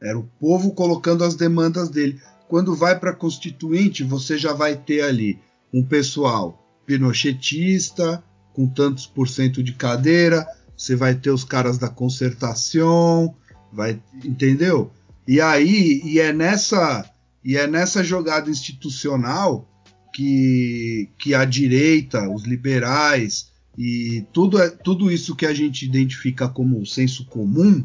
[0.00, 2.20] Era o povo colocando as demandas dele.
[2.48, 5.38] Quando vai para Constituinte, você já vai ter ali
[5.72, 10.46] um pessoal pinochetista, com tantos por cento de cadeira,
[10.76, 13.34] você vai ter os caras da concertação,
[13.72, 14.90] vai, entendeu?
[15.26, 17.08] E aí, e é nessa,
[17.44, 19.68] e é nessa jogada institucional
[20.12, 26.48] que, que a direita, os liberais e tudo, é, tudo isso que a gente identifica
[26.48, 27.84] como senso comum,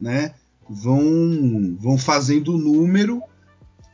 [0.00, 0.34] né,
[0.68, 3.22] vão, vão fazendo número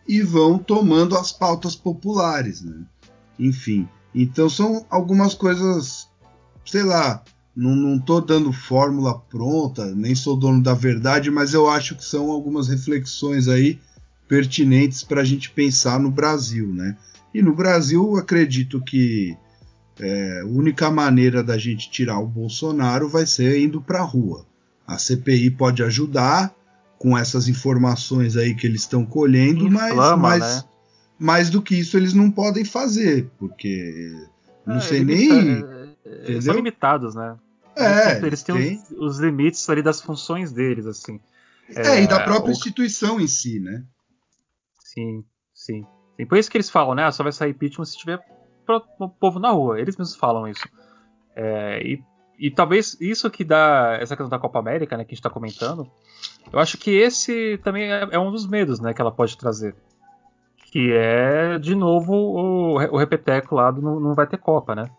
[0.08, 2.84] e vão tomando as pautas populares, né?
[3.38, 6.08] Enfim, então são algumas coisas,
[6.64, 7.22] sei lá,
[7.54, 12.04] não, não tô dando fórmula pronta, nem sou dono da verdade, mas eu acho que
[12.04, 13.80] são algumas reflexões aí
[14.28, 16.96] pertinentes para a gente pensar no Brasil, né?
[17.36, 19.36] E no Brasil, acredito que
[20.00, 24.46] é, a única maneira da gente tirar o Bolsonaro vai ser indo para a rua.
[24.86, 26.54] A CPI pode ajudar
[26.98, 30.68] com essas informações aí que eles estão colhendo, Inflama, mas, mas né?
[31.18, 34.16] mais do que isso eles não podem fazer, porque
[34.64, 35.62] não é, sei nem.
[36.06, 37.36] É, são limitados, né?
[37.76, 38.82] É, eles têm tem...
[38.92, 41.20] os, os, limites ali das funções deles, assim.
[41.68, 42.52] É, e da própria o...
[42.52, 43.84] instituição em si, né?
[44.82, 45.22] Sim,
[45.52, 45.84] sim.
[46.18, 47.10] E por isso que eles falam, né?
[47.10, 48.20] Só vai sair impeachment se tiver
[48.98, 49.80] o povo na rua.
[49.80, 50.66] Eles mesmos falam isso.
[51.34, 52.02] É, e,
[52.38, 55.30] e, talvez isso que dá essa questão da Copa América, né, que a gente está
[55.30, 55.90] comentando,
[56.50, 59.76] eu acho que esse também é, é, um dos medos, né, que ela pode trazer.
[60.72, 64.90] Que é, de novo, o, o repeteco lá do não, não vai ter Copa, né?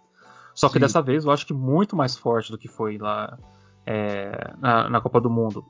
[0.53, 0.79] Só que Sim.
[0.79, 3.37] dessa vez eu acho que muito mais forte do que foi lá
[3.85, 5.65] é, na, na Copa do Mundo.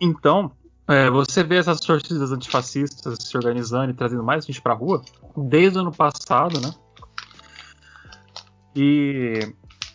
[0.00, 0.50] Então,
[0.86, 5.02] é, você vê essas torcidas antifascistas se organizando e trazendo mais gente pra rua
[5.36, 6.70] desde o ano passado, né?
[8.76, 9.54] E.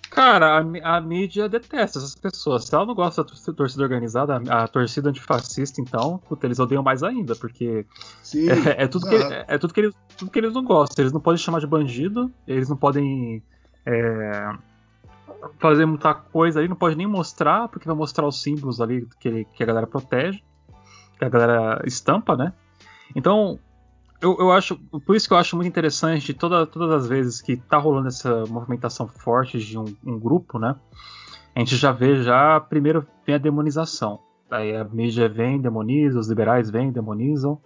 [0.10, 2.66] Cara, a, a, mídia detesta essas pessoas.
[2.66, 6.82] Se ela não gosta da torcida organizada, a, a torcida antifascista, então, puta, eles odeiam
[6.82, 7.86] mais ainda, porque
[8.24, 11.04] Sim, é, é, tudo que, é, é, tudo, que eles, tudo que eles não gostam.
[11.04, 13.44] Eles não podem chamar de bandido, eles não podem
[13.86, 14.52] é,
[15.60, 19.46] fazer muita coisa ali, não pode nem mostrar, porque vai mostrar os símbolos ali que,
[19.46, 20.42] que a galera protege
[21.20, 22.54] que a galera estampa, né?
[23.16, 23.60] Então,
[24.22, 24.78] eu, eu acho.
[24.78, 28.46] Por isso que eu acho muito interessante toda, todas as vezes que tá rolando essa
[28.46, 30.76] movimentação forte de um, um grupo, né?
[31.56, 32.60] A gente já vê já.
[32.60, 34.20] Primeiro vem a demonização.
[34.50, 37.60] Aí a mídia vem, demoniza, os liberais vêm, demonizam.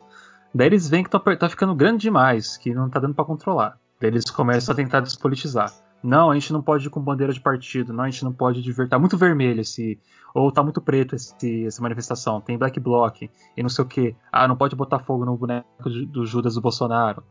[0.53, 3.77] Daí eles veem que tá, tá ficando grande demais, que não tá dando para controlar.
[3.99, 5.71] Daí eles começam a tentar despolitizar.
[6.03, 8.61] Não, a gente não pode ir com bandeira de partido, não, a gente não pode
[8.61, 8.89] divertir.
[8.89, 9.97] Tá muito vermelho esse.
[10.33, 13.21] Ou tá muito preto esse, essa manifestação, tem black bloc
[13.55, 14.15] e não sei o que.
[14.31, 17.23] Ah, não pode botar fogo no boneco do Judas do Bolsonaro.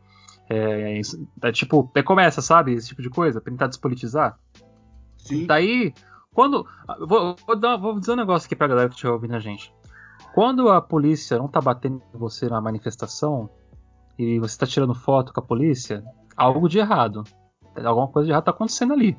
[0.49, 0.99] É,
[1.41, 2.73] é tipo, é, começa, sabe?
[2.73, 4.39] Esse tipo de coisa, pra tentar despolitizar.
[5.17, 5.45] Sim.
[5.45, 5.93] Daí,
[6.33, 6.65] quando.
[7.07, 9.71] Vou, vou, dar, vou dizer um negócio aqui pra galera que estiver ouvindo a gente.
[10.33, 13.49] Quando a polícia não tá batendo em você na manifestação
[14.17, 16.03] e você tá tirando foto com a polícia,
[16.35, 17.23] algo de errado
[17.75, 19.17] alguma coisa já tá acontecendo ali.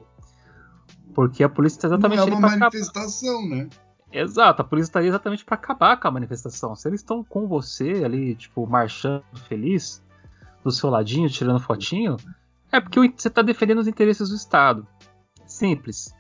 [1.15, 3.57] Porque a polícia está exatamente Não é uma manifestação, acabar.
[3.57, 3.69] né?
[4.13, 6.75] Exato, a polícia está ali exatamente para acabar com a manifestação.
[6.77, 10.03] Se eles estão com você ali, tipo, marchando feliz,
[10.65, 12.17] do seu ladinho, tirando fotinho,
[12.73, 14.87] é porque você está defendendo os interesses do Estado.
[15.47, 16.13] Simples.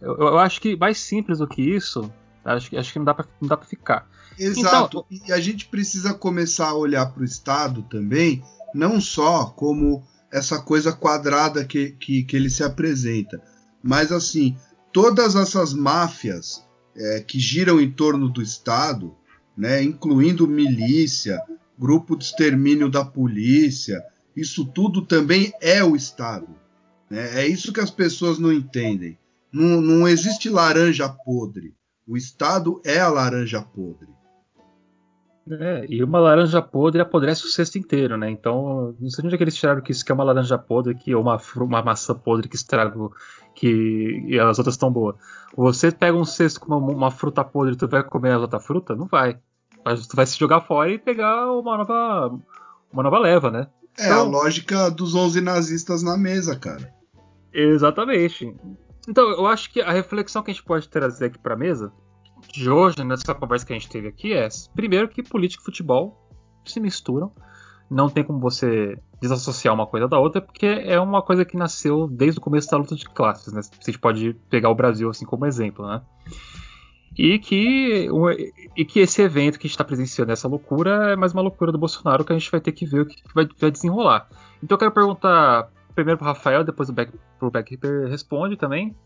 [0.00, 2.10] Eu, eu, acho que mais simples do que isso,
[2.44, 4.08] acho que, acho que não dá para ficar.
[4.38, 5.04] Exato.
[5.10, 8.42] Então, e a gente precisa começar a olhar para o Estado também,
[8.74, 10.02] não só como
[10.32, 13.40] essa coisa quadrada que, que, que ele se apresenta.
[13.82, 14.56] Mas assim,
[14.92, 16.64] todas essas máfias
[16.96, 19.14] é, que giram em torno do Estado,
[19.56, 21.40] né, incluindo milícia,
[21.78, 24.02] grupo de extermínio da polícia,
[24.34, 26.48] isso tudo também é o Estado.
[27.10, 27.42] Né?
[27.42, 29.18] É isso que as pessoas não entendem.
[29.52, 31.74] Não, não existe laranja podre.
[32.06, 34.08] O Estado é a laranja podre.
[35.50, 38.30] É, e uma laranja podre apodrece o cesto inteiro, né?
[38.30, 40.94] Então, não sei onde é que eles tiraram que isso que é uma laranja podre,
[40.94, 42.94] que é uma, uma maçã podre que estraga,
[43.54, 45.16] que e as outras estão boas.
[45.56, 48.60] Você pega um cesto com uma, uma, fruta podre e tu vai comer a outra
[48.60, 48.94] fruta?
[48.94, 49.38] Não vai.
[49.84, 52.38] Mas tu vai se jogar fora e pegar uma nova,
[52.92, 53.66] uma nova leva, né?
[53.98, 56.94] É então, a lógica dos 11 nazistas na mesa, cara.
[57.52, 58.54] Exatamente.
[59.08, 61.92] Então, eu acho que a reflexão que a gente pode trazer aqui pra mesa
[62.50, 66.16] de hoje, nessa conversa que a gente teve aqui, é primeiro que política e futebol
[66.64, 67.32] se misturam.
[67.90, 72.08] Não tem como você desassociar uma coisa da outra, porque é uma coisa que nasceu
[72.08, 73.60] desde o começo da luta de classes, né?
[73.60, 76.00] A gente pode pegar o Brasil assim como exemplo, né?
[77.16, 78.08] E que,
[78.74, 81.70] e que esse evento que a gente está presenciando, essa loucura, é mais uma loucura
[81.70, 84.26] do Bolsonaro que a gente vai ter que ver o que vai, vai desenrolar.
[84.62, 88.96] Então eu quero perguntar primeiro pro Rafael, depois o Beck, pro Beckkeeper responde também.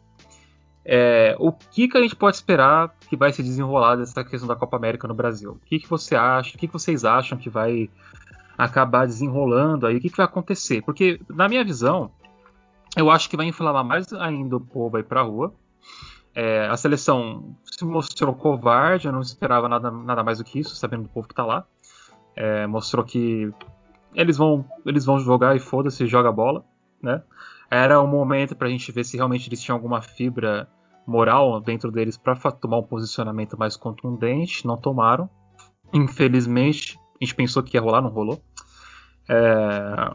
[0.88, 4.54] É, o que, que a gente pode esperar que vai se desenrolar dessa questão da
[4.54, 5.52] Copa América no Brasil?
[5.52, 6.54] O que, que você acha?
[6.54, 7.90] O que, que vocês acham que vai
[8.56, 9.96] acabar desenrolando aí?
[9.96, 10.82] O que, que vai acontecer?
[10.82, 12.12] Porque, na minha visão,
[12.96, 15.52] eu acho que vai inflamar mais ainda o povo aí pra rua.
[16.32, 20.76] É, a seleção se mostrou covarde, eu não esperava nada, nada mais do que isso,
[20.76, 21.66] sabendo do povo que tá lá.
[22.36, 23.52] É, mostrou que
[24.14, 26.64] eles vão, eles vão jogar e foda-se, joga bola,
[27.02, 27.24] né?
[27.68, 30.68] Era o momento pra gente ver se realmente eles tinham alguma fibra
[31.06, 35.28] moral dentro deles para tomar um posicionamento mais contundente, não tomaram.
[35.92, 38.42] Infelizmente, a gente pensou que ia rolar, não rolou.
[39.28, 40.10] É...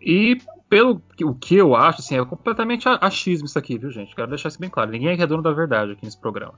[0.00, 4.14] E pelo o que eu acho, assim, é completamente achismo isso aqui, viu, gente?
[4.14, 4.90] Quero deixar isso bem claro.
[4.90, 6.54] Ninguém é dono da verdade aqui nesse programa.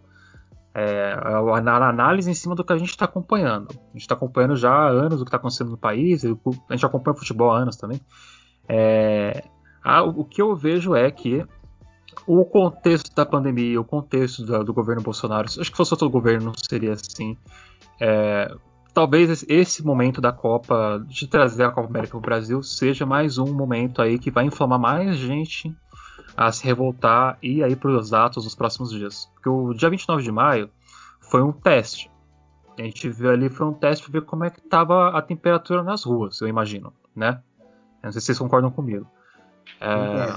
[0.73, 3.69] É, a análise em cima do que a gente está acompanhando.
[3.71, 6.29] A gente está acompanhando já há anos o que está acontecendo no país, a
[6.73, 8.01] gente acompanha futebol há anos também.
[8.69, 9.45] É,
[9.83, 11.45] a, o que eu vejo é que
[12.27, 16.93] o contexto da pandemia, o contexto do, governo Bolsonaro, acho que fosse outro governo seria
[16.93, 17.37] assim.
[18.01, 18.55] É,
[18.93, 23.39] talvez esse momento da Copa, de trazer a Copa América para o Brasil, seja mais
[23.39, 25.75] um momento aí que vai inflamar mais gente
[26.37, 29.31] a se revoltar e aí para os atos nos próximos dias.
[29.35, 30.71] Porque o dia 29 de maio
[31.21, 32.11] foi um teste.
[32.79, 35.83] A gente viu ali, foi um teste para ver como é que estava a temperatura
[35.83, 37.41] nas ruas, eu imagino, né?
[38.03, 39.07] Não sei se vocês concordam comigo.
[39.81, 40.35] É,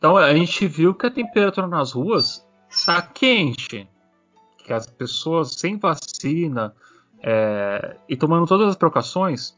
[0.00, 3.86] então a gente viu que a temperatura nas ruas está quente,
[4.64, 6.74] que as pessoas sem vacina
[7.22, 9.54] é, e tomando todas as precauções,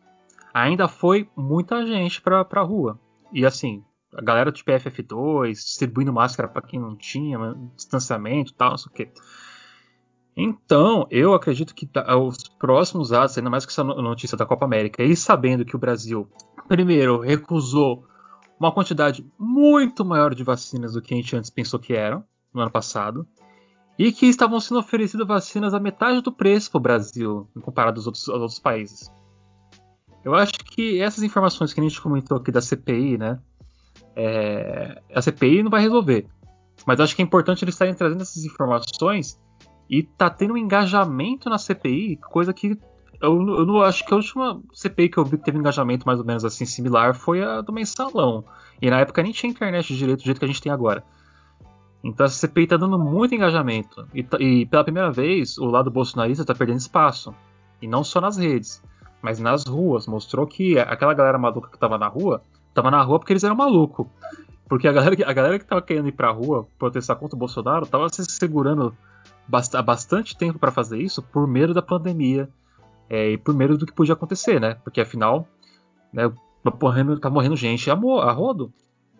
[0.52, 2.98] ainda foi muita gente para a rua.
[3.32, 7.38] E assim, a galera do PFF2 distribuindo máscara para quem não tinha,
[7.76, 9.12] distanciamento, tal, não sei o quê.
[10.36, 11.88] Então, eu acredito que
[12.18, 15.78] os próximos atos, ainda mais com essa notícia da Copa América, e sabendo que o
[15.78, 16.28] Brasil,
[16.66, 18.08] primeiro, recusou
[18.62, 22.60] uma quantidade muito maior de vacinas do que a gente antes pensou que eram no
[22.60, 23.26] ano passado
[23.98, 28.06] e que estavam sendo oferecidas vacinas a metade do preço para o Brasil comparado aos
[28.06, 29.12] outros, aos outros países.
[30.24, 33.40] Eu acho que essas informações que a gente comentou aqui da CPI, né?
[34.14, 36.26] É, a CPI não vai resolver,
[36.86, 39.40] mas acho que é importante eles estarem trazendo essas informações
[39.90, 42.78] e tá tendo um engajamento na CPI, coisa que
[43.22, 46.18] eu, eu não acho que a última CPI que eu vi que teve engajamento mais
[46.18, 48.44] ou menos assim similar foi a do mensalão.
[48.80, 51.04] E na época nem tinha internet direito do jeito que a gente tem agora.
[52.02, 54.06] Então essa CPI tá dando muito engajamento.
[54.12, 57.32] E, e pela primeira vez, o lado bolsonarista tá perdendo espaço.
[57.80, 58.82] E não só nas redes,
[59.22, 60.08] mas nas ruas.
[60.08, 62.42] Mostrou que aquela galera maluca que tava na rua,
[62.74, 64.06] tava na rua porque eles eram malucos.
[64.68, 67.86] Porque a galera, a galera que tava querendo ir pra rua protestar contra o Bolsonaro
[67.86, 68.96] tava se segurando
[69.74, 72.48] há bastante tempo para fazer isso por medo da pandemia
[73.08, 74.76] é, e por medo do que podia acontecer, né?
[74.82, 75.46] Porque afinal,
[76.12, 76.30] né,
[76.62, 78.72] tá morrendo, tá morrendo gente a, a rodo.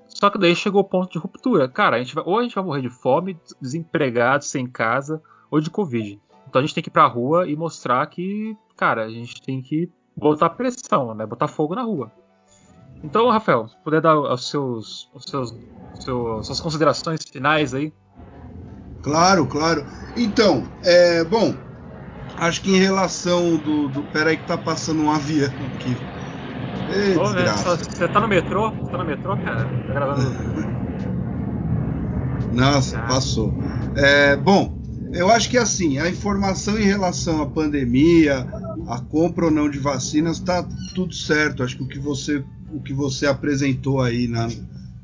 [0.06, 1.68] Só que daí chegou o ponto de ruptura.
[1.68, 5.60] Cara, a gente vai, ou a gente vai morrer de fome, desempregado, sem casa, ou
[5.60, 6.20] de Covid.
[6.48, 9.62] Então a gente tem que ir pra rua e mostrar que, cara, a gente tem
[9.62, 11.24] que botar pressão, né?
[11.26, 12.12] Botar fogo na rua.
[13.02, 15.54] Então, Rafael, se puder dar os seus, os seus,
[15.98, 17.92] seus suas considerações finais aí.
[19.02, 19.84] Claro, claro.
[20.16, 21.54] Então, é, bom,
[22.42, 23.88] Acho que em relação do.
[23.88, 25.96] do peraí que tá passando um avião aqui.
[26.92, 28.72] Ei, Ô, Você tá no metrô?
[28.72, 29.64] Você tá no metrô, cara?
[29.64, 30.34] Tá gravando.
[32.52, 33.02] Nossa, ah.
[33.02, 33.54] passou.
[33.94, 34.76] É, bom,
[35.12, 38.44] eu acho que assim, a informação em relação à pandemia,
[38.88, 40.66] a compra ou não de vacinas, tá
[40.96, 41.62] tudo certo.
[41.62, 44.48] Acho que o que você, o que você apresentou aí na,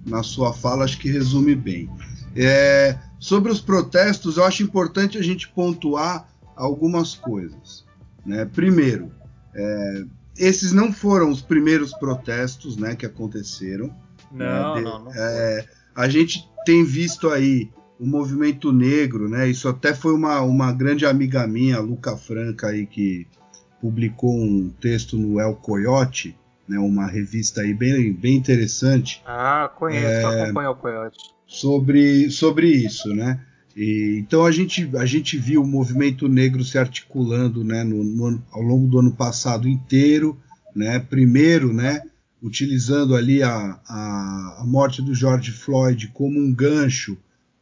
[0.05, 1.89] na sua fala, acho que resume bem.
[2.35, 6.28] É, sobre os protestos, eu acho importante a gente pontuar
[6.59, 7.87] algumas coisas.
[8.27, 8.45] Né?
[8.45, 9.11] Primeiro,
[9.55, 10.05] é,
[10.37, 13.95] esses não foram os primeiros protestos né, que aconteceram.
[14.31, 14.81] Não, né?
[14.81, 19.49] De, não, não é, a gente tem visto aí o movimento negro, né?
[19.49, 23.27] Isso até foi uma, uma grande amiga minha, Luca Franca, aí, que
[23.81, 26.37] publicou um texto no El Coyote,
[26.69, 26.79] né?
[26.79, 29.23] Uma revista aí bem, bem interessante.
[29.27, 31.19] Ah, conheço, é, acompanho o Coyote.
[31.47, 33.41] Sobre, sobre isso, né?
[33.79, 38.43] E, então a gente, a gente viu o movimento negro se articulando né, no, no,
[38.51, 40.37] ao longo do ano passado inteiro,
[40.75, 42.03] né, primeiro né,
[42.43, 47.17] utilizando ali a, a, a morte do George Floyd como um gancho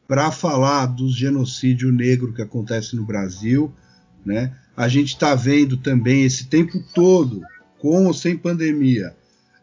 [0.08, 3.70] para falar do genocídio negro que acontece no Brasil.
[4.24, 4.56] Né.
[4.74, 7.42] A gente está vendo também esse tempo todo,
[7.78, 9.14] com ou sem pandemia,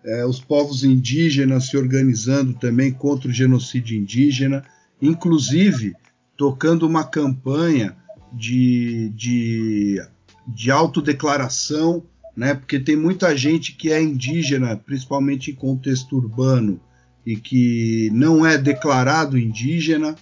[0.05, 4.63] é, os povos indígenas se organizando também contra o genocídio indígena,
[5.01, 5.95] inclusive
[6.44, 7.95] tocando uma campanha
[8.34, 10.02] de, de,
[10.48, 12.03] de autodeclaração
[12.36, 12.53] né?
[12.53, 16.80] Porque tem muita gente que é indígena, principalmente em contexto urbano,
[17.26, 20.15] e que não é declarado indígena,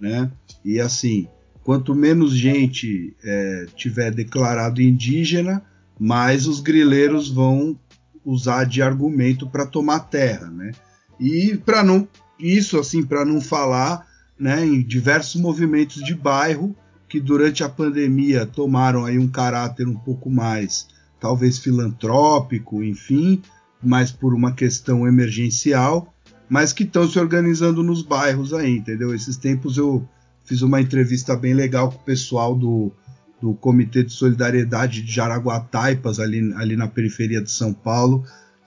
[0.00, 0.30] né?
[0.64, 1.28] E assim,
[1.62, 5.62] quanto menos gente é, tiver declarado indígena,
[5.98, 7.78] mais os grileiros vão
[8.24, 10.72] usar de argumento para tomar terra, né?
[11.20, 14.06] E para não isso assim, para não falar,
[14.40, 16.74] né, em diversos movimentos de bairro
[17.06, 20.88] que durante a pandemia tomaram aí um caráter um pouco mais
[21.20, 23.42] talvez filantrópico, enfim,
[23.82, 26.14] mas por uma questão emergencial,
[26.48, 29.14] mas que estão se organizando nos bairros aí, entendeu?
[29.14, 30.08] Esses tempos eu
[30.44, 32.90] fiz uma entrevista bem legal com o pessoal do,
[33.42, 38.24] do Comitê de Solidariedade de Jaraguataipas, ali, ali na periferia de São Paulo,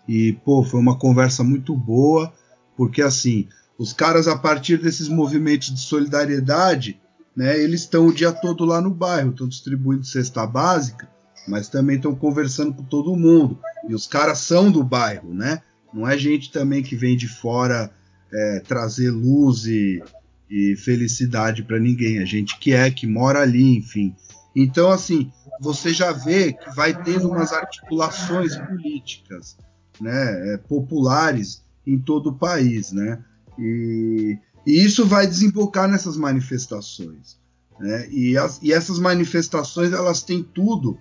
[0.07, 2.31] e, pô, foi uma conversa muito boa,
[2.77, 3.47] porque assim,
[3.83, 7.01] os caras, a partir desses movimentos de solidariedade,
[7.35, 11.09] né, eles estão o dia todo lá no bairro, estão distribuindo cesta básica,
[11.45, 13.59] mas também estão conversando com todo mundo.
[13.89, 15.61] E os caras são do bairro, né?
[15.93, 17.91] Não é gente também que vem de fora
[18.31, 20.01] é, trazer luz e,
[20.49, 22.19] e felicidade para ninguém.
[22.19, 24.15] É gente que é, que mora ali, enfim.
[24.55, 25.29] Então, assim,
[25.59, 29.57] você já vê que vai tendo umas articulações políticas,
[29.99, 33.21] né, é, populares em todo o país, né?
[33.57, 37.37] E, e isso vai desembocar nessas manifestações.
[37.79, 38.09] Né?
[38.09, 40.97] E, as, e essas manifestações elas têm tudo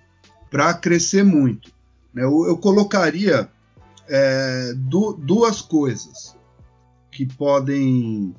[0.49, 1.71] para crescer muito.
[2.13, 2.23] Né?
[2.23, 3.49] Eu, eu colocaria
[4.07, 6.35] é, du, duas coisas
[7.11, 8.35] que podem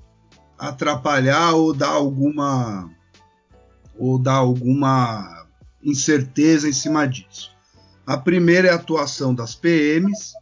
[0.58, 2.90] atrapalhar ou dar alguma
[3.96, 5.46] ou dar alguma
[5.82, 7.54] incerteza em cima disso.
[8.06, 10.32] A primeira é a atuação das PMs,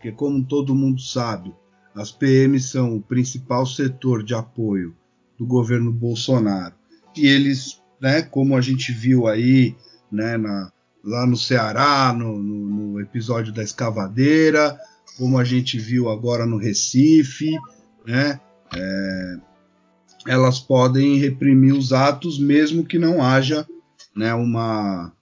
[0.00, 1.54] que como todo mundo sabe,
[1.94, 4.94] as PMs são o principal setor de apoio
[5.38, 6.74] do governo Bolsonaro.
[7.16, 9.74] E eles, né, como a gente viu aí,
[10.10, 10.70] né, na,
[11.04, 14.78] lá no Ceará, no, no, no, episódio da escavadeira,
[15.16, 17.50] como a gente viu agora no Recife,
[18.06, 18.40] né?
[18.74, 19.36] É,
[20.26, 23.66] elas podem reprimir os atos mesmo que não haja
[24.14, 25.12] né, uma,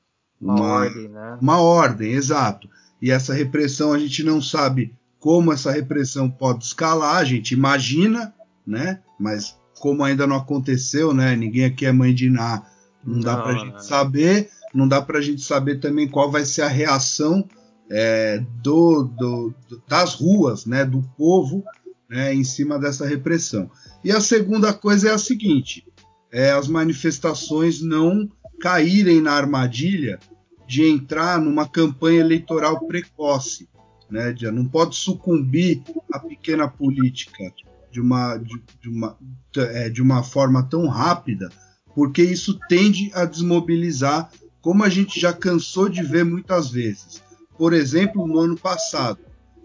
[0.41, 1.39] uma, uma ordem, né?
[1.41, 2.69] Uma ordem, exato.
[3.01, 8.35] E essa repressão a gente não sabe como essa repressão pode escalar, a gente imagina,
[8.67, 9.01] né?
[9.19, 11.35] Mas como ainda não aconteceu, né?
[11.37, 12.65] Ninguém aqui é mãe de Ná,
[13.05, 13.81] não, não dá para a gente né?
[13.81, 17.49] saber não dá para a gente saber também qual vai ser a reação
[17.91, 19.55] é, do, do,
[19.89, 21.65] das ruas, né, do povo,
[22.09, 23.71] né, em cima dessa repressão.
[24.05, 25.87] E a segunda coisa é a seguinte:
[26.31, 28.29] é as manifestações não
[28.61, 30.19] caírem na armadilha
[30.67, 33.69] de entrar numa campanha eleitoral precoce,
[34.11, 35.83] né, não pode sucumbir
[36.13, 37.53] à pequena política
[37.91, 39.17] de uma, de, de uma,
[39.57, 41.51] é, de uma forma tão rápida,
[41.95, 44.31] porque isso tende a desmobilizar
[44.61, 47.23] como a gente já cansou de ver muitas vezes.
[47.57, 49.19] Por exemplo, no ano passado,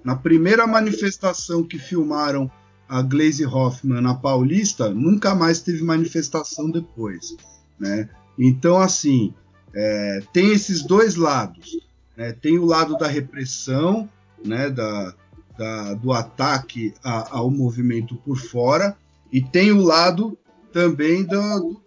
[0.04, 2.50] na primeira manifestação que filmaram
[2.88, 7.36] a Glaze Hoffman na Paulista, nunca mais teve manifestação depois.
[7.80, 8.10] Né?
[8.38, 9.34] Então, assim,
[9.74, 11.78] é, tem esses dois lados.
[12.16, 12.34] Né?
[12.34, 14.10] Tem o lado da repressão,
[14.44, 14.70] né?
[14.70, 15.14] da,
[15.58, 18.98] da, do ataque a, ao movimento por fora,
[19.32, 20.38] e tem o lado
[20.72, 21.82] também do,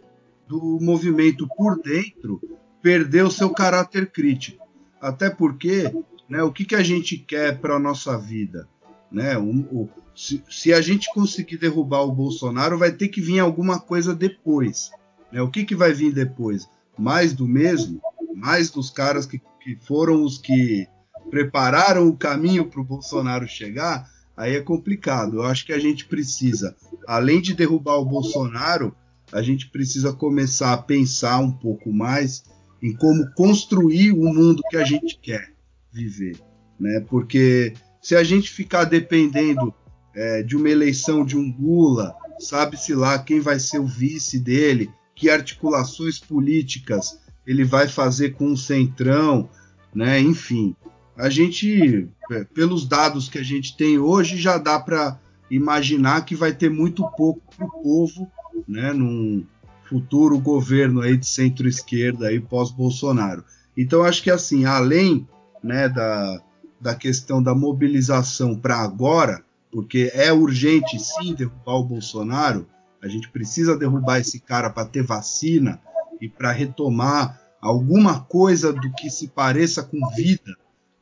[0.46, 2.40] do movimento por dentro,
[2.82, 4.64] perdeu seu caráter crítico.
[5.00, 5.92] Até porque,
[6.28, 8.68] né, o que, que a gente quer para a nossa vida?
[9.10, 9.36] Né?
[9.36, 13.78] O, o, se, se, a gente conseguir derrubar o Bolsonaro, vai ter que vir alguma
[13.78, 14.90] coisa depois.
[15.30, 15.42] Né?
[15.42, 16.68] O que, que vai vir depois?
[16.98, 18.00] Mais do mesmo?
[18.34, 20.88] Mais dos caras que, que foram os que
[21.30, 24.10] prepararam o caminho para o Bolsonaro chegar?
[24.36, 25.36] Aí é complicado.
[25.36, 26.76] Eu acho que a gente precisa,
[27.06, 28.94] além de derrubar o Bolsonaro,
[29.32, 32.44] a gente precisa começar a pensar um pouco mais
[32.82, 35.52] em como construir o mundo que a gente quer
[35.92, 36.38] viver,
[36.78, 37.04] né?
[37.08, 39.74] Porque se a gente ficar dependendo
[40.14, 44.90] é, de uma eleição de um Lula, sabe-se lá quem vai ser o vice dele,
[45.14, 49.48] que articulações políticas ele vai fazer com o centrão,
[49.94, 50.20] né?
[50.20, 50.76] Enfim,
[51.16, 55.18] a gente, é, pelos dados que a gente tem hoje, já dá para
[55.50, 58.30] imaginar que vai ter muito pouco para o povo,
[58.68, 58.92] né?
[58.92, 59.44] Num,
[59.88, 63.44] futuro governo aí de centro-esquerda aí pós-Bolsonaro.
[63.76, 65.26] Então acho que assim, além
[65.62, 66.42] né, da,
[66.80, 72.66] da questão da mobilização para agora, porque é urgente sim derrubar o Bolsonaro,
[73.02, 75.80] a gente precisa derrubar esse cara para ter vacina
[76.20, 80.56] e para retomar alguma coisa do que se pareça com vida,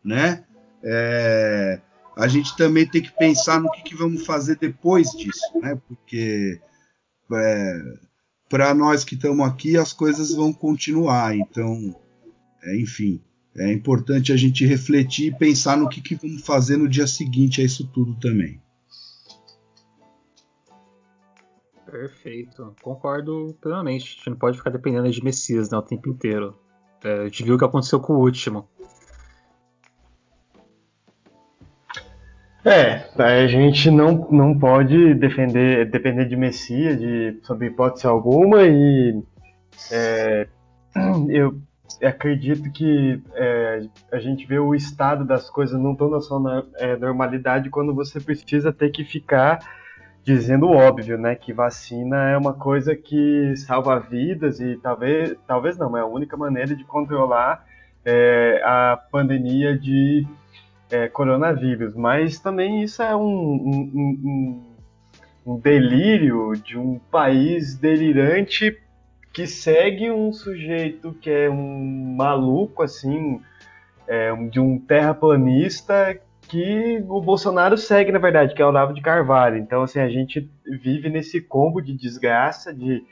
[0.05, 0.44] né?
[0.82, 1.81] É,
[2.16, 5.81] a gente também tem que pensar no que, que vamos fazer depois disso, né?
[5.89, 6.60] Porque
[7.32, 7.82] é,
[8.48, 11.36] para nós que estamos aqui, as coisas vão continuar.
[11.36, 11.97] Então,
[12.62, 13.20] é, enfim,
[13.56, 17.60] é importante a gente refletir e pensar no que, que vamos fazer no dia seguinte
[17.60, 18.60] a isso tudo também.
[21.86, 24.05] Perfeito, concordo plenamente.
[24.05, 26.59] A gente não pode ficar dependendo de Messias né, o tempo inteiro.
[27.05, 28.68] É, a gente viu o que aconteceu com o último.
[32.65, 39.23] É, a gente não, não pode defender, depender de Messias, de, sob hipótese alguma, e
[39.93, 40.47] é,
[41.28, 41.61] eu
[42.03, 46.97] acredito que é, a gente vê o estado das coisas não tão na sua é,
[46.97, 49.59] normalidade quando você precisa ter que ficar
[50.24, 51.35] dizendo o óbvio, né?
[51.35, 56.35] Que vacina é uma coisa que salva vidas e talvez, talvez não, é a única
[56.35, 57.66] maneira de controlar
[58.05, 60.27] é, a pandemia de
[60.95, 61.95] é, coronavírus.
[61.95, 64.62] Mas também isso é um, um,
[65.47, 68.79] um, um delírio de um país delirante
[69.33, 73.41] que segue um sujeito que é um maluco, assim,
[74.07, 79.01] é, de um terraplanista que o Bolsonaro segue, na verdade, que é o Olavo de
[79.01, 79.57] Carvalho.
[79.57, 83.03] Então, assim, a gente vive nesse combo de desgraça, de,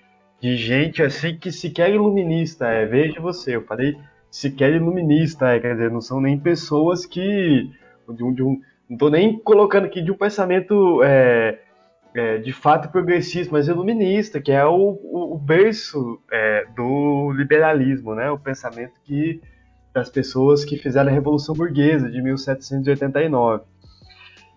[0.41, 2.87] de gente, assim, que sequer iluminista é.
[2.87, 3.99] Veja você, eu falei
[4.33, 7.71] sequer iluminista é, quer dizer, não são nem pessoas que...
[8.09, 11.61] De um, de um, não estou nem colocando aqui de um pensamento é,
[12.15, 18.15] é, de fato progressista, mas iluminista, que é o, o, o berço é, do liberalismo,
[18.15, 18.31] né?
[18.31, 19.41] O pensamento que
[19.95, 23.65] das pessoas que fizeram a Revolução Burguesa de 1789.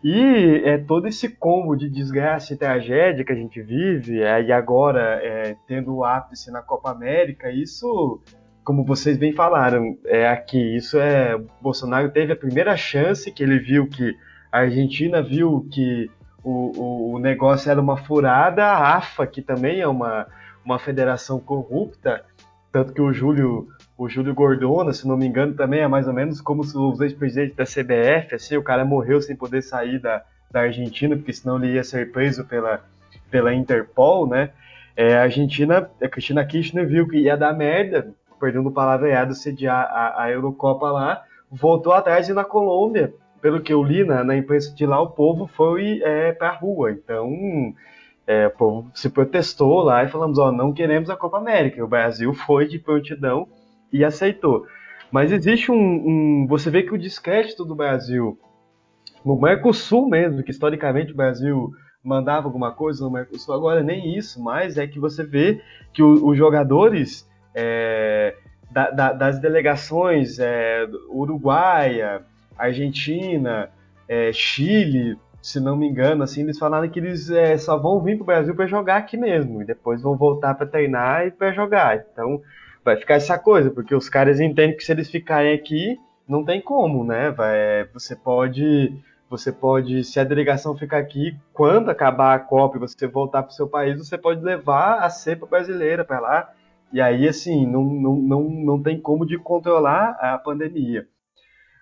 [0.04, 4.52] E é todo esse combo de desgraça e tragédia que a gente vive, é, e
[4.52, 8.22] agora é, tendo o ápice na Copa América, isso,
[8.66, 11.38] como vocês bem falaram, é aqui, isso é.
[11.62, 14.14] Bolsonaro teve a primeira chance que ele viu que
[14.52, 16.10] a Argentina viu que
[16.44, 20.26] o, o, o negócio era uma furada, a AFA, que também é uma,
[20.66, 22.26] uma federação corrupta,
[22.72, 23.68] tanto que o Júlio
[23.98, 27.56] o Júlio Gordona, se não me engano, também é mais ou menos como os ex-presidentes
[27.56, 30.22] da CBF, assim, o cara morreu sem poder sair da,
[30.52, 32.84] da Argentina, porque senão ele ia ser preso pela,
[33.32, 34.50] pela Interpol, né?
[34.98, 39.86] É, a Argentina, a Cristina Kirchner viu que ia dar merda, perdendo o palavreado, sediar
[39.92, 44.36] a, a Eurocopa lá, voltou atrás e na Colômbia, pelo que eu li na, na
[44.36, 46.92] imprensa de lá, o povo foi é, pra rua.
[46.92, 47.30] Então,
[48.26, 51.84] é, o povo se protestou lá e falamos, ó, não queremos a Copa América.
[51.84, 53.48] O Brasil foi de prontidão
[53.92, 54.66] e aceitou.
[55.12, 58.38] Mas existe um, um, Você vê que o descrédito do Brasil
[59.24, 61.72] no Mercosul mesmo, que historicamente o Brasil
[62.04, 65.62] mandava alguma coisa no Mercosul, agora nem isso mais, é que você vê
[65.94, 68.36] que o, os jogadores é,
[68.70, 72.22] da, da, das delegações é, Uruguaia,
[72.58, 73.70] Argentina,
[74.08, 78.18] é, Chile, se não me engano, assim, eles falaram que eles é, só vão vir
[78.18, 81.54] para o Brasil para jogar aqui mesmo, e depois vão voltar para treinar e para
[81.54, 82.04] jogar.
[82.12, 82.42] Então,
[82.84, 86.60] vai ficar essa coisa, porque os caras entendem que se eles ficarem aqui, não tem
[86.60, 87.30] como, né?
[87.32, 88.92] Vai, você pode,
[89.30, 93.52] você pode, se a delegação ficar aqui, quando acabar a Copa e você voltar para
[93.52, 96.50] o seu país, você pode levar a cepa brasileira para lá.
[96.92, 101.08] E aí, assim, não, não, não, não tem como de controlar a pandemia.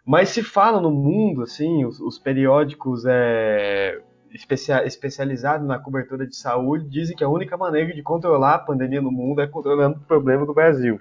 [0.05, 4.01] Mas se fala no mundo, assim, os, os periódicos é,
[4.33, 9.01] especia, especializados na cobertura de saúde dizem que a única maneira de controlar a pandemia
[9.01, 10.99] no mundo é controlando o problema do Brasil.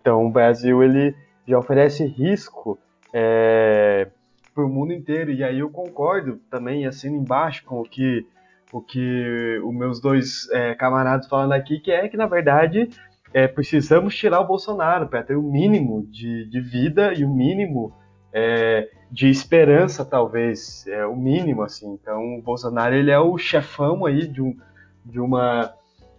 [0.00, 1.14] Então, o Brasil ele
[1.46, 2.78] já oferece risco
[3.12, 4.08] é,
[4.54, 5.30] para o mundo inteiro.
[5.30, 8.26] E aí eu concordo também, assino embaixo com o que
[8.72, 12.88] o que os meus dois é, camaradas falando aqui, que é que, na verdade,
[13.32, 17.92] é, precisamos tirar o Bolsonaro para ter o mínimo de, de vida e o mínimo
[18.32, 21.92] é, de esperança, talvez, é o mínimo, assim.
[21.92, 24.56] Então, o Bolsonaro, ele é o chefão aí de, um,
[25.04, 25.72] de uma...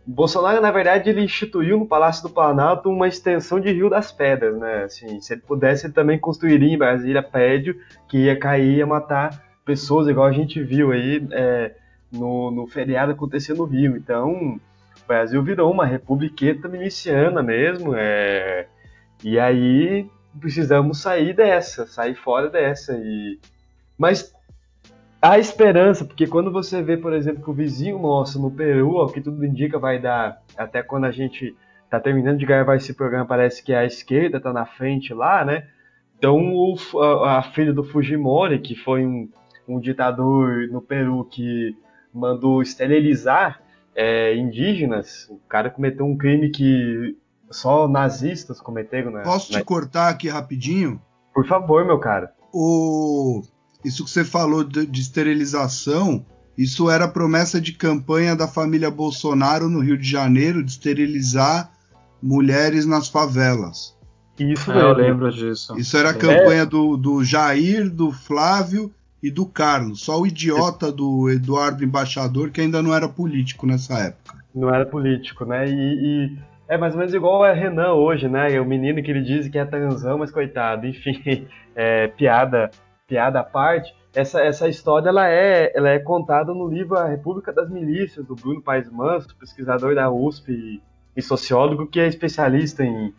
[0.07, 4.11] O Bolsonaro, na verdade, ele instituiu no Palácio do Planalto uma extensão de Rio das
[4.11, 4.83] Pedras, né?
[4.83, 7.77] Assim, se ele pudesse, ele também construiria em Brasília prédio
[8.07, 11.75] que ia cair ia matar pessoas, igual a gente viu aí é,
[12.11, 13.95] no, no feriado acontecer no Rio.
[13.95, 14.59] Então,
[15.11, 18.67] Brasil virou uma republiqueta miliciana mesmo, é...
[19.21, 20.09] E aí
[20.39, 22.93] precisamos sair dessa, sair fora dessa.
[22.93, 23.37] E...
[23.97, 24.33] Mas
[25.21, 29.07] há esperança, porque quando você vê, por exemplo, que o vizinho nosso no Peru, o
[29.11, 33.25] que tudo indica, vai dar, até quando a gente está terminando de gravar esse programa,
[33.25, 35.67] parece que a esquerda está na frente lá, né?
[36.17, 39.29] Então o, a, a, filha do Fujimori, que foi um,
[39.67, 41.75] um ditador no Peru que
[42.13, 43.61] mandou esterilizar
[43.95, 47.17] é, indígenas, o cara cometeu um crime que
[47.49, 49.23] só nazistas cometeram, né?
[49.23, 49.63] Posso te né?
[49.63, 51.01] cortar aqui rapidinho?
[51.33, 52.33] Por favor, meu cara.
[52.53, 53.41] O...
[53.83, 56.25] Isso que você falou de, de esterilização,
[56.57, 61.71] isso era promessa de campanha da família Bolsonaro no Rio de Janeiro de esterilizar
[62.21, 63.97] mulheres nas favelas.
[64.37, 65.77] Isso é, eu lembro disso.
[65.77, 66.65] Isso era a campanha é.
[66.65, 70.03] do, do Jair, do Flávio e do Carlos.
[70.03, 74.41] Só o idiota do Eduardo Embaixador que ainda não era político nessa época.
[74.53, 75.65] Não era político, né?
[75.67, 76.37] E, e
[76.67, 78.53] é mais ou menos igual a Renan hoje, né?
[78.53, 80.87] É o menino que ele diz que é transão, mas coitado.
[80.87, 82.71] Enfim, é, piada,
[83.07, 83.93] piada à parte.
[84.13, 88.35] Essa, essa história ela é, ela é contada no livro A República das Milícias, do
[88.35, 90.81] Bruno Paes Manso, pesquisador da USP e,
[91.15, 93.13] e sociólogo que é especialista em,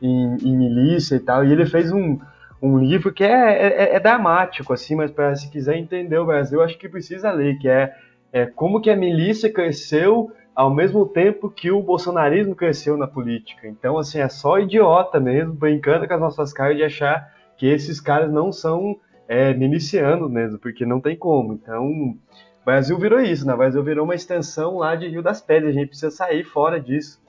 [0.00, 1.44] em, em milícia e tal.
[1.44, 2.18] E ele fez um,
[2.60, 6.62] um livro que é, é, é dramático, assim, mas para se quiser entender o Brasil,
[6.62, 7.94] acho que precisa ler, que é,
[8.32, 13.68] é como que a milícia cresceu ao mesmo tempo que o bolsonarismo cresceu na política.
[13.68, 18.00] Então, assim, é só idiota mesmo, brincando com as nossas caras de achar que esses
[18.00, 18.98] caras não são
[19.28, 21.52] é, milicianos mesmo, porque não tem como.
[21.52, 22.16] Então, o
[22.64, 23.54] Brasil virou isso, né?
[23.54, 26.80] O Brasil virou uma extensão lá de Rio das Pedras, a gente precisa sair fora
[26.80, 27.20] disso.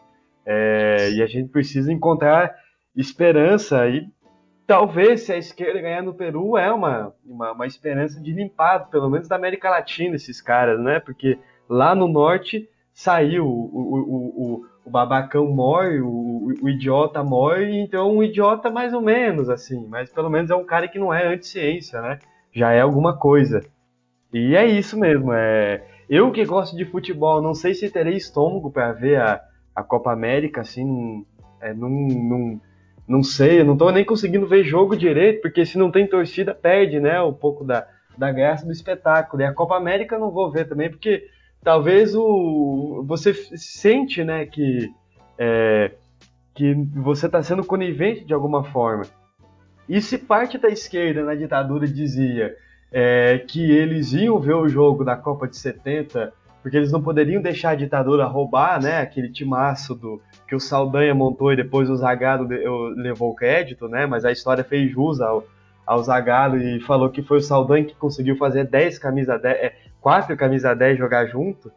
[0.43, 2.55] É, e a gente precisa encontrar
[2.95, 4.07] esperança e
[4.69, 9.09] talvez se a esquerda ganhar no Peru é uma, uma, uma, esperança de limpar, pelo
[9.09, 10.99] menos da América Latina, esses caras, né?
[10.99, 17.81] Porque lá no norte saiu o, o, o, o babacão morre, o, o, idiota morre,
[17.81, 21.11] então um idiota mais ou menos, assim, mas pelo menos é um cara que não
[21.11, 22.19] é anti-ciência, né?
[22.53, 23.65] Já é alguma coisa.
[24.31, 25.83] E é isso mesmo, é...
[26.07, 29.41] Eu que gosto de futebol, não sei se terei estômago para ver a,
[29.75, 31.25] a Copa América, assim,
[31.59, 32.61] é, num, num
[33.09, 36.53] não sei, eu não tô nem conseguindo ver jogo direito, porque se não tem torcida,
[36.53, 39.41] perde, né, um pouco da, da graça do espetáculo.
[39.41, 41.27] E a Copa América eu não vou ver também, porque
[41.63, 44.93] talvez o você sente, né, que,
[45.39, 45.89] é,
[46.53, 49.05] que você está sendo conivente de alguma forma.
[49.87, 52.55] E se parte da esquerda na ditadura dizia
[52.91, 56.31] é, que eles iam ver o jogo da Copa de 70
[56.61, 61.13] porque eles não poderiam deixar a ditadura roubar, né, aquele timaço do que o Saldanha
[61.15, 62.47] montou e depois o Zagallo
[62.95, 65.43] levou o crédito, né, mas a história fez jus ao,
[65.85, 69.75] ao Zagallo e falou que foi o Saldanha que conseguiu fazer 10 camisa 10, é,
[70.01, 71.71] 4 camisa 10 jogar junto.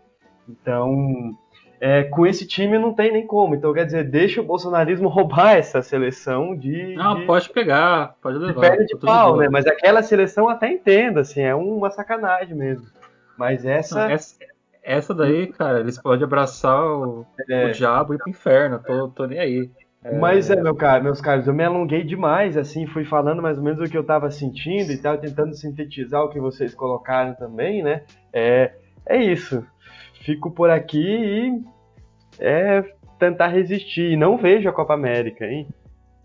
[0.49, 1.33] Então,
[1.81, 3.55] é, com esse time não tem nem como.
[3.55, 6.95] Então, quer dizer, deixa o bolsonarismo roubar essa seleção de.
[6.95, 8.55] Não, de, pode pegar, pode levar.
[8.55, 9.49] De perna de pau, né?
[9.49, 12.87] Mas aquela seleção até entendo, assim, é uma sacanagem mesmo.
[13.37, 14.07] Mas essa.
[14.07, 14.37] Não, essa,
[14.83, 17.67] essa daí, cara, eles podem abraçar o, é.
[17.67, 19.71] o diabo e ir pro inferno, tô, tô nem aí.
[20.05, 20.19] É...
[20.19, 23.65] Mas é, meu cara, meus caros, eu me alonguei demais, assim, fui falando mais ou
[23.65, 27.83] menos o que eu tava sentindo e tal, tentando sintetizar o que vocês colocaram também,
[27.83, 28.03] né?
[28.33, 28.73] É,
[29.07, 29.65] é isso.
[30.25, 31.65] Fico por aqui e
[32.41, 32.83] é
[33.19, 34.13] tentar resistir.
[34.13, 35.69] E não vejo a Copa América, hein?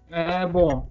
[0.10, 0.88] É, bom.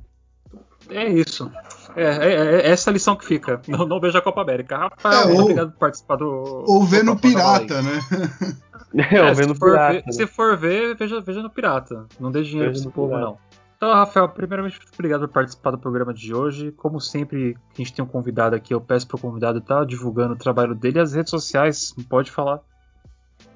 [0.88, 1.50] É isso.
[1.96, 3.60] É, é, é, essa lição que fica.
[3.66, 4.76] Não, não vejo a Copa América.
[4.76, 6.64] Rafael, é, ou, obrigado por participar do.
[6.66, 8.00] Ou ver no Pirata, né?
[8.94, 10.12] É, é se, for pirata, ver, né?
[10.12, 12.06] se for ver, veja, veja no Pirata.
[12.18, 13.26] Não dê dinheiro veja pra esse povo, pirata.
[13.26, 13.38] não.
[13.76, 16.72] Então, Rafael, primeiramente, obrigado por participar do programa de hoje.
[16.72, 19.84] Como sempre, a gente tem um convidado aqui, eu peço para o convidado estar tá
[19.84, 21.94] divulgando o trabalho dele e as redes sociais.
[22.08, 22.60] Pode falar.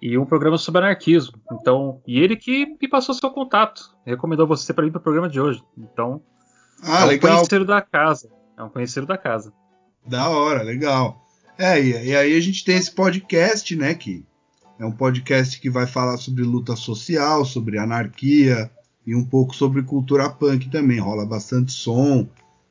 [0.00, 1.38] E um programa sobre anarquismo.
[1.52, 3.94] Então, e ele que me passou seu contato.
[4.04, 5.62] Recomendou você para ir para o programa de hoje.
[5.76, 6.20] Então,
[6.82, 7.36] ah, é um legal.
[7.36, 8.30] conhecido da casa.
[8.56, 9.52] É um conhecido da casa.
[10.06, 11.22] Da hora, legal.
[11.58, 14.24] É, e, e aí a gente tem esse podcast, né, que
[14.78, 18.70] é um podcast que vai falar sobre luta social, sobre anarquia
[19.06, 20.98] e um pouco sobre cultura punk também.
[20.98, 22.28] Rola bastante som,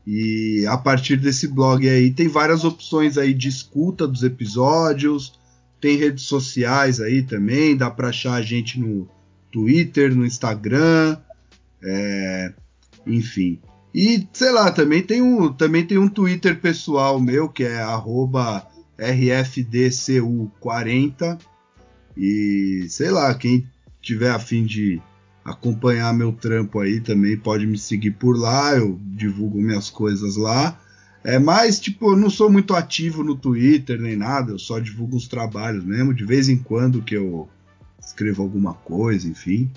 [0.06, 5.40] e a partir desse blog aí tem várias opções aí de escuta dos episódios,
[5.82, 9.10] tem redes sociais aí também, dá para achar a gente no
[9.52, 11.18] Twitter, no Instagram,
[11.84, 12.54] é,
[13.08, 13.60] enfim.
[13.96, 17.82] E, sei lá, também tem um, também tem um Twitter pessoal meu, que é
[19.00, 21.40] RFDCU40.
[22.18, 23.66] E, sei lá, quem
[24.02, 25.02] tiver afim de
[25.46, 30.78] acompanhar meu trampo aí também pode me seguir por lá, eu divulgo minhas coisas lá.
[31.24, 35.16] É, mas, tipo, eu não sou muito ativo no Twitter nem nada, eu só divulgo
[35.16, 37.48] os trabalhos mesmo, de vez em quando que eu
[37.98, 39.72] escrevo alguma coisa, enfim.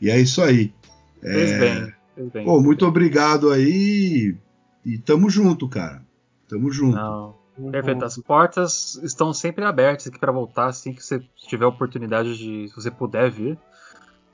[0.00, 0.72] E é isso aí.
[1.20, 1.60] Fez é...
[1.60, 2.01] bem.
[2.16, 4.36] Bem, Pô, muito obrigado aí.
[4.84, 6.02] E tamo junto, cara.
[6.48, 6.96] Tamo junto.
[6.96, 7.42] Não.
[7.70, 8.04] Perfeito.
[8.04, 12.74] As portas estão sempre abertas aqui para voltar assim que você tiver oportunidade de, se
[12.74, 13.58] você puder vir.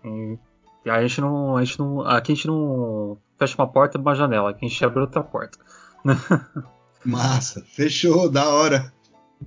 [0.04, 4.00] E a gente não, a gente não, aqui a gente não fecha uma porta e
[4.00, 5.58] uma janela, aqui a gente abre outra porta.
[7.04, 8.92] Massa, fechou, da hora.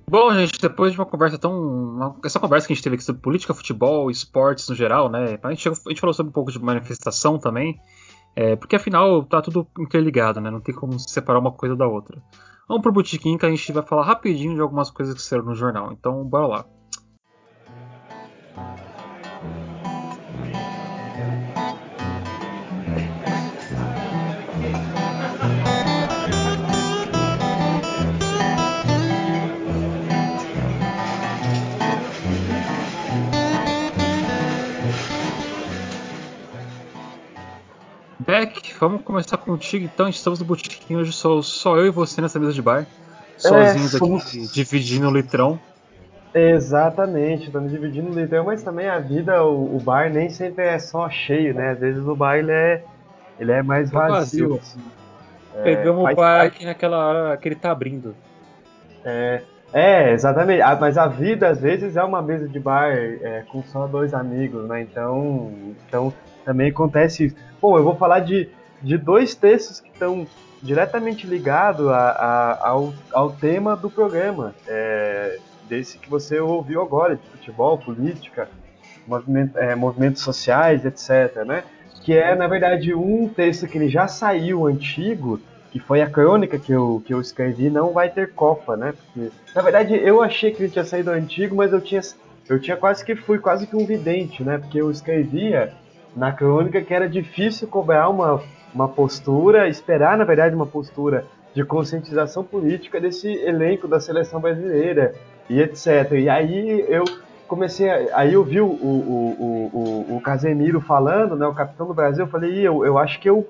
[0.08, 1.52] Bom, gente, depois de uma conversa tão.
[1.52, 5.38] Uma, essa conversa que a gente teve aqui sobre política, futebol, esportes no geral, né?
[5.42, 7.78] A gente, a gente falou sobre um pouco de manifestação também.
[8.34, 10.50] É, porque afinal tá tudo interligado, né?
[10.50, 12.22] Não tem como separar uma coisa da outra.
[12.66, 15.54] Vamos pro botiquim que a gente vai falar rapidinho de algumas coisas que saíram no
[15.54, 15.92] jornal.
[15.92, 16.64] Então, bora lá.
[38.32, 40.08] Beck, vamos começar contigo então.
[40.08, 42.86] Estamos no botiquim hoje, só, só eu e você nessa mesa de bar.
[43.36, 44.26] Sozinhos é, somos...
[44.26, 45.60] aqui, dividindo o litrão.
[46.34, 50.78] Exatamente, estamos dividindo o litrão, mas também a vida, o, o, bar nem sempre é
[50.78, 51.72] só cheio, né?
[51.72, 52.82] Às vezes o bar ele é,
[53.38, 54.48] ele é mais vazio.
[54.48, 54.54] vazio.
[54.54, 54.80] Assim.
[55.56, 58.14] É, Pegamos o bar aqui naquela hora que ele tá abrindo.
[59.04, 59.42] É,
[59.74, 60.62] é, exatamente.
[60.62, 64.14] Ah, mas a vida às vezes é uma mesa de bar é, com só dois
[64.14, 64.80] amigos, né?
[64.80, 65.52] Então,
[65.86, 66.14] então
[66.44, 67.36] também acontece isso.
[67.60, 68.48] Bom, eu vou falar de,
[68.82, 70.26] de dois textos que estão
[70.62, 75.38] diretamente ligados a, ao, ao tema do programa, é,
[75.68, 78.48] desse que você ouviu agora, de futebol, política,
[79.06, 81.44] movimento, é, movimentos sociais, etc.
[81.44, 81.64] Né?
[82.04, 85.40] Que é, na verdade, um texto que ele já saiu antigo,
[85.72, 88.92] que foi a crônica que eu, que eu escrevi, não vai ter Copa, né?
[88.92, 92.00] Porque, na verdade, eu achei que ele tinha saído antigo, mas eu tinha,
[92.46, 94.58] eu tinha quase que fui quase que um vidente, né?
[94.58, 95.72] Porque eu escrevia
[96.14, 98.42] na crônica que era difícil cobrar uma,
[98.74, 101.24] uma postura, esperar, na verdade, uma postura
[101.54, 105.14] de conscientização política desse elenco da seleção brasileira
[105.48, 106.12] e etc.
[106.12, 107.04] E aí eu
[107.46, 111.94] comecei, a, aí eu vi o, o, o, o, Casemiro falando, né, o capitão do
[111.94, 113.46] Brasil, eu falei, eu, eu acho que eu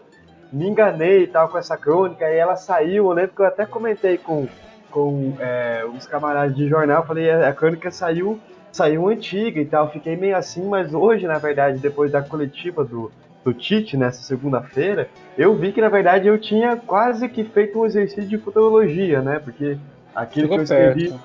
[0.53, 3.65] me enganei e tal com essa crônica, e ela saiu, eu lembro que eu até
[3.65, 4.49] comentei com,
[4.91, 8.41] com é, os camaradas de jornal, falei, a crônica saiu
[8.73, 9.91] saiu antiga e tal.
[9.93, 13.13] Fiquei meio assim, mas hoje, na verdade, depois da coletiva do,
[13.45, 17.85] do Tite, nessa segunda-feira, eu vi que, na verdade, eu tinha quase que feito um
[17.87, 19.39] exercício de futurologia, né?
[19.39, 19.79] Porque
[20.15, 21.21] aquilo Chegou que eu escrevi perto.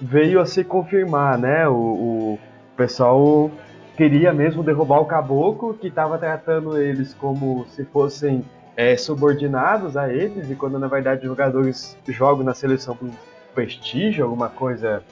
[0.00, 1.68] veio a se confirmar, né?
[1.68, 2.38] O, o
[2.76, 3.50] pessoal
[3.96, 8.44] queria mesmo derrubar o caboclo, que estava tratando eles como se fossem
[8.76, 13.08] é, subordinados a eles, e quando na verdade os jogadores jogam na seleção por
[13.54, 15.02] prestígio, alguma coisa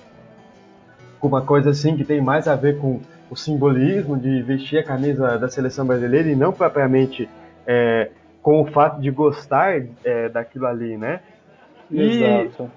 [1.29, 3.01] uma coisa assim que tem mais a ver com
[3.31, 7.29] o simbolismo de vestir a camisa da seleção brasileira e não propriamente
[7.67, 8.11] é,
[8.43, 11.21] com o fato de gostar é, daquilo ali, né?
[11.91, 12.71] E Exato.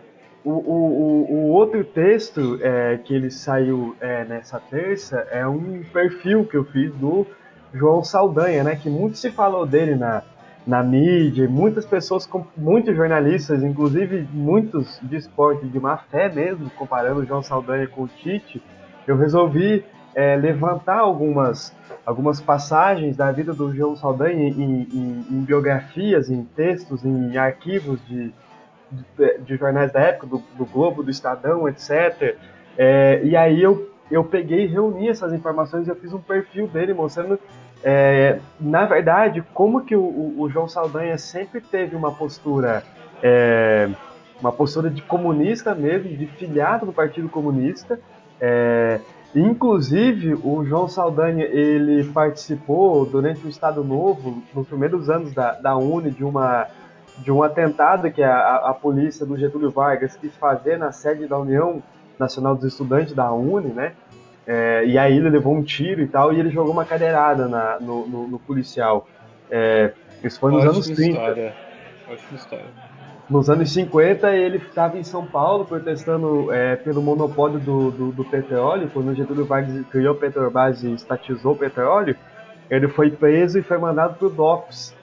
[0.44, 6.46] O, o, o, outro texto é, que ele saiu é, nessa terça é um perfil
[6.46, 7.26] que eu fiz do
[7.74, 8.76] João Saldanha, né?
[8.76, 10.22] Que muito se falou dele na,
[10.66, 12.28] na mídia, muitas pessoas,
[12.58, 18.04] muitos jornalistas, inclusive muitos de esporte de má fé mesmo, comparando o João Saldanha com
[18.04, 18.62] o Tite,
[19.06, 19.86] eu resolvi
[20.16, 21.76] é, levantar algumas,
[22.06, 28.00] algumas passagens da vida do João Saldanha em, em, em biografias, em textos, em arquivos
[28.08, 28.34] de,
[28.92, 32.38] de, de jornais da época, do, do, Globo, do Estadão, etc.
[32.76, 36.94] É, e aí eu, eu peguei e reuni essas informações, eu fiz um perfil dele
[36.94, 37.40] mostrando
[37.88, 42.82] é, na verdade, como que o, o, João Saldanha sempre teve uma postura,
[43.22, 43.88] é,
[44.42, 48.00] uma postura de comunista mesmo, de filiado do Partido Comunista.
[48.42, 49.00] É,
[49.36, 55.78] inclusive, o João Saldanha ele participou durante o Estado Novo, nos primeiros anos da, da
[55.78, 56.66] Uni, de uma
[57.20, 61.38] de um atentado que a, a polícia do Getúlio Vargas quis fazer na sede da
[61.38, 61.82] União
[62.20, 63.94] Nacional dos Estudantes da Uni, né?
[64.48, 67.80] É, e aí ele levou um tiro e tal, e ele jogou uma cadeirada na,
[67.80, 69.08] no, no, no, policial.
[69.50, 69.92] É,
[70.24, 71.12] isso foi nos Ótima anos 30.
[71.12, 71.56] História.
[72.08, 72.86] Ótima história.
[73.28, 78.24] Nos anos 50, ele estava em São Paulo protestando é, pelo monopólio do, do, do,
[78.24, 78.90] petróleo.
[78.94, 82.16] Quando o Getúlio Vargas criou a Petrobras e estatizou o petróleo,
[82.70, 84.96] ele foi preso e foi mandado para o DOPS.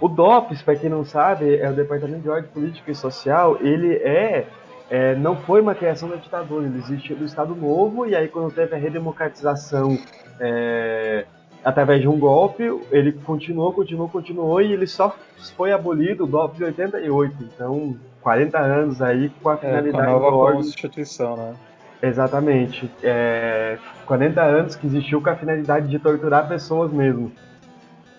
[0.00, 3.96] o DOPS, para quem não sabe, é o Departamento de Ordem Política e Social, ele
[3.96, 4.46] é,
[4.90, 8.52] é, não foi uma criação da ditadura, ele existiu do Estado Novo, e aí quando
[8.52, 9.98] teve a redemocratização
[10.40, 11.26] é,
[11.64, 15.14] através de um golpe, ele continuou, continuou, continuou, e ele só
[15.56, 20.16] foi abolido, o DOPS em 88, então 40 anos aí com a finalidade é, com
[20.16, 21.54] a nova do Constituição, né?
[22.02, 22.90] Exatamente.
[23.02, 27.32] É, 40 anos que existiu com a finalidade de torturar pessoas mesmo.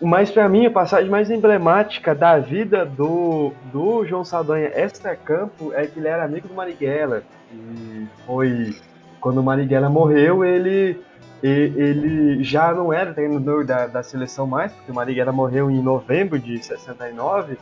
[0.01, 5.85] Mas para mim a passagem mais emblemática da vida do, do João Saldanha extra-campo é
[5.85, 7.23] que ele era amigo do Marighella.
[7.51, 8.75] E foi
[9.19, 10.97] quando o Marighella morreu, ele,
[11.43, 16.39] ele já não era treinador da, da seleção mais, porque o Marighella morreu em novembro
[16.39, 17.57] de 69,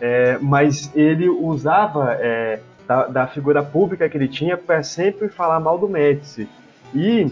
[0.00, 5.60] é, mas ele usava é, da, da, figura pública que ele tinha para sempre falar
[5.60, 6.48] mal do Médici.
[6.94, 7.30] E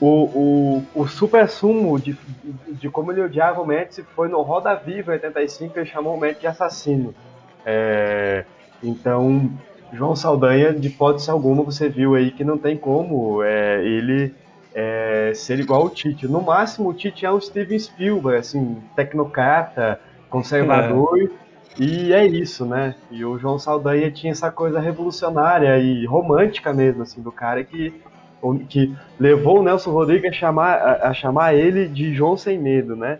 [0.00, 4.40] o, o, o super sumo de, de, de, como ele odiava o Médici foi no
[4.40, 7.14] Roda Viva 85, ele chamou o Médici de assassino.
[7.66, 8.44] É,
[8.82, 9.50] então,
[9.92, 14.34] João Saldanha, de hipótese alguma, você viu aí que não tem como é, ele
[14.74, 16.26] é, ser igual ao Tite.
[16.26, 20.00] No máximo, o Tite é um Steven Spielberg, assim, tecnocrata,
[20.30, 21.30] conservador,
[21.78, 21.82] é.
[21.82, 22.94] e é isso, né?
[23.10, 27.92] E o João Saldanha tinha essa coisa revolucionária e romântica mesmo, assim, do cara que
[28.68, 32.96] que levou o Nelson Rodrigues a chamar, a, a chamar ele de João Sem Medo,
[32.96, 33.18] né?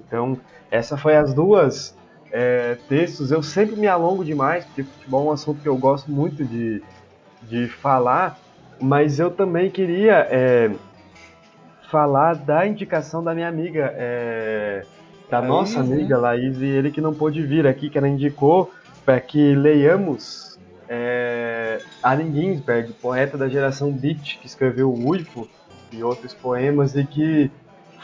[0.00, 0.38] Então,
[0.70, 1.96] essa foi as duas
[2.32, 3.30] é, textos.
[3.30, 6.82] Eu sempre me alongo demais, porque futebol é um assunto que eu gosto muito de,
[7.42, 8.38] de falar,
[8.80, 10.70] mas eu também queria é,
[11.90, 14.84] falar da indicação da minha amiga, é,
[15.30, 16.20] da Laís, nossa amiga né?
[16.20, 18.70] Laís, e ele que não pôde vir aqui, que ela indicou
[19.04, 21.35] para que leiamos é,
[22.02, 25.48] Allen Ginsberg, poeta da geração Beat, que escreveu o Uivo
[25.92, 27.50] e outros poemas e que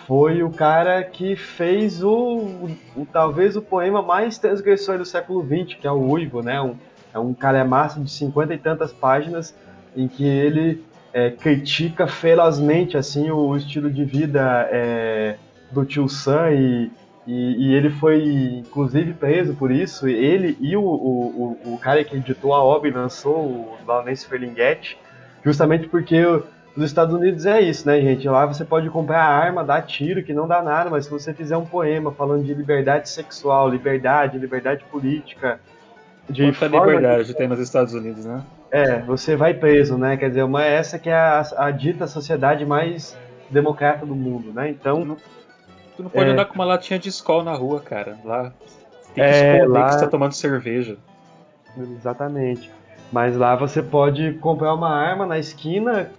[0.07, 5.77] foi o cara que fez o, o talvez o poema mais transgressor do século XX,
[5.78, 6.61] que é o Uivo, né?
[6.61, 6.77] Um,
[7.15, 9.55] é um calhamaço de cinquenta e tantas páginas
[9.97, 15.36] em que ele é, critica ferozmente assim o estilo de vida é,
[15.70, 16.90] do tio Sam e,
[17.27, 18.24] e, e, ele foi,
[18.59, 20.09] inclusive, preso por isso.
[20.09, 24.99] Ele e o, o, o, cara que editou a obra e lançou, o Laurence Ferlinghetti,
[25.44, 26.20] justamente porque
[26.77, 28.28] nos Estados Unidos é isso, né, gente?
[28.28, 31.57] Lá você pode comprar arma, dar tiro, que não dá nada, mas se você fizer
[31.57, 35.61] um poema falando de liberdade sexual, liberdade, liberdade política.
[36.28, 37.35] De Quanta liberdade de...
[37.35, 38.43] tem nos Estados Unidos, né?
[38.70, 40.16] É, você vai preso, né?
[40.16, 43.16] Quer dizer, uma, essa que é a, a dita sociedade mais
[43.51, 44.70] democrata do mundo, né?
[44.70, 45.16] Então.
[46.03, 46.33] Tu não pode é...
[46.33, 48.19] andar com uma latinha de escola na rua, cara.
[48.24, 48.53] Lá
[49.15, 49.87] tem que é, esconder lá...
[49.87, 50.97] que você tá tomando cerveja.
[51.77, 52.70] Exatamente.
[53.12, 56.11] Mas lá você pode comprar uma arma na esquina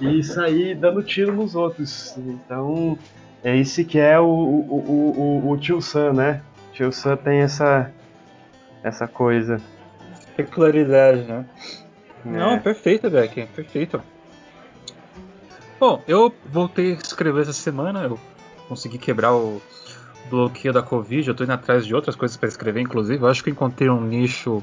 [0.00, 2.16] e sair dando tiro nos outros.
[2.16, 2.98] Então,
[3.44, 6.42] é esse que é o, o, o, o, tio Sam, né?
[6.70, 7.92] O tio Sam tem essa,
[8.82, 9.60] essa coisa.
[10.34, 11.44] Peculiaridade, né?
[12.24, 12.28] É.
[12.28, 14.00] Não, perfeito, Beck, perfeito.
[15.78, 18.18] Bom, eu voltei a escrever essa semana, eu
[18.68, 19.60] consegui quebrar o
[20.28, 21.28] bloqueio da Covid.
[21.28, 23.22] Eu tô indo atrás de outras coisas para escrever, inclusive.
[23.22, 24.62] Eu acho que encontrei um nicho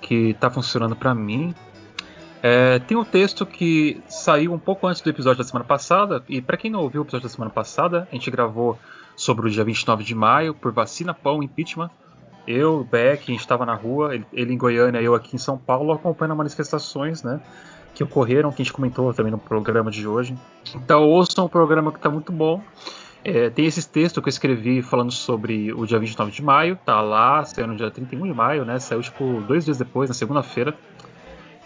[0.00, 1.54] que tá funcionando para mim.
[2.42, 6.42] É, tem um texto que saiu um pouco antes do episódio da semana passada, e
[6.42, 8.78] para quem não ouviu o episódio da semana passada, a gente gravou
[9.16, 11.90] sobre o dia 29 de maio, por vacina, pão, impeachment.
[12.46, 15.56] Eu, Beck, a gente estava na rua, ele, ele, em Goiânia, eu aqui em São
[15.56, 17.40] Paulo, acompanhando manifestações, né?
[17.94, 20.36] Que ocorreram, que a gente comentou também no programa de hoje.
[20.74, 22.62] Então ouçam um programa que está muito bom.
[23.24, 27.00] É, tem esse texto que eu escrevi falando sobre o dia 29 de maio, tá
[27.00, 28.78] lá, saiu no dia 31 de maio, né?
[28.78, 30.76] Saiu tipo dois dias depois, na segunda-feira.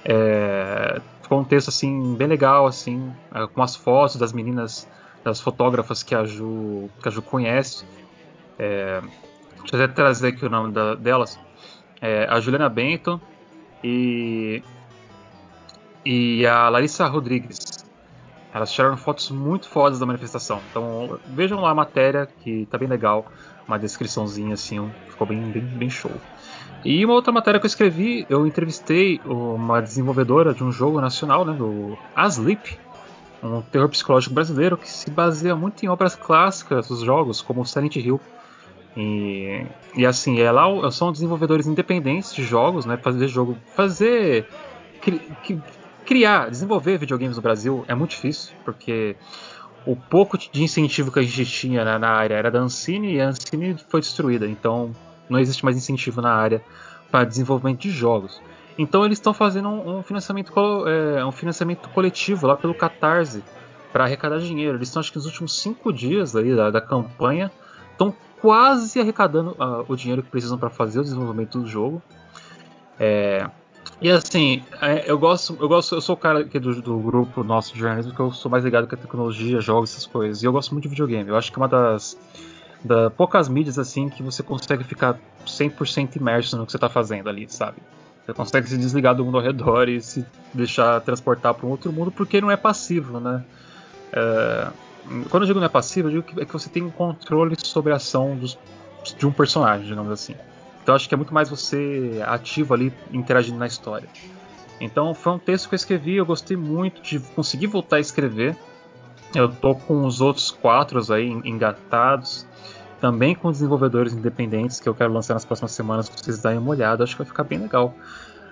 [0.04, 4.88] É, ficou um texto assim bem legal, assim, é, com as fotos das meninas,
[5.24, 7.84] das fotógrafas que a Ju, que a Ju conhece.
[8.56, 9.00] É,
[9.58, 11.40] deixa eu até trazer aqui o nome da, delas.
[12.00, 13.20] É, a Juliana Bento
[13.82, 14.62] e,
[16.04, 17.77] e a Larissa Rodrigues.
[18.58, 20.60] Elas tiraram fotos muito fodas da manifestação.
[20.70, 23.24] Então vejam lá a matéria que tá bem legal.
[23.66, 26.10] Uma descriçãozinha assim, ficou bem, bem, bem show.
[26.84, 31.44] E uma outra matéria que eu escrevi, eu entrevistei uma desenvolvedora de um jogo nacional,
[31.44, 32.78] né, do Asleep,
[33.42, 37.94] um terror psicológico brasileiro que se baseia muito em obras clássicas dos jogos, como Silent
[37.94, 38.20] Hill.
[38.96, 39.64] E,
[39.94, 44.48] e assim, ela são desenvolvedores independentes de jogos, né, fazer jogo, fazer
[45.00, 45.12] que,
[45.42, 45.60] que,
[46.08, 49.14] criar, desenvolver videogames no Brasil é muito difícil, porque
[49.84, 53.20] o pouco de incentivo que a gente tinha na, na área era da Ancine e
[53.20, 54.96] a Ancine foi destruída, então
[55.28, 56.62] não existe mais incentivo na área
[57.10, 58.40] para desenvolvimento de jogos.
[58.78, 60.50] Então eles estão fazendo um, um financiamento,
[60.88, 63.44] é, um financiamento coletivo lá pelo Catarse
[63.92, 64.78] para arrecadar dinheiro.
[64.78, 67.52] Eles estão, acho que nos últimos cinco dias da, da campanha,
[67.92, 72.00] estão quase arrecadando uh, o dinheiro que precisam para fazer o desenvolvimento do jogo.
[72.98, 73.46] É,
[74.00, 77.42] e assim, é, eu gosto, eu gosto, eu sou o cara aqui do, do, grupo
[77.42, 80.42] nosso de jornalismo que eu sou mais ligado com a tecnologia, jogos, essas coisas.
[80.42, 81.28] E eu gosto muito de videogame.
[81.28, 82.16] Eu acho que é uma das
[82.84, 87.28] da poucas mídias assim que você consegue ficar 100% imerso no que você está fazendo
[87.28, 87.78] ali, sabe?
[88.24, 90.24] Você consegue se desligar do mundo ao redor e se
[90.54, 93.44] deixar transportar para um outro mundo porque não é passivo, né?
[94.12, 94.68] É,
[95.30, 97.92] quando eu digo não é passivo, eu digo que, é que você tem controle sobre
[97.92, 98.56] a ação dos,
[99.16, 100.34] de um personagem, digamos assim.
[100.88, 104.08] Então acho que é muito mais você ativo ali interagindo na história.
[104.80, 108.56] Então foi um texto que eu escrevi, eu gostei muito de conseguir voltar a escrever.
[109.34, 112.46] Eu tô com os outros quatro aí engatados,
[113.02, 116.70] também com desenvolvedores independentes que eu quero lançar nas próximas semanas para vocês darem uma
[116.70, 117.94] olhada, acho que vai ficar bem legal.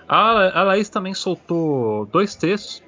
[0.07, 2.83] A, Laís também soltou dois textos,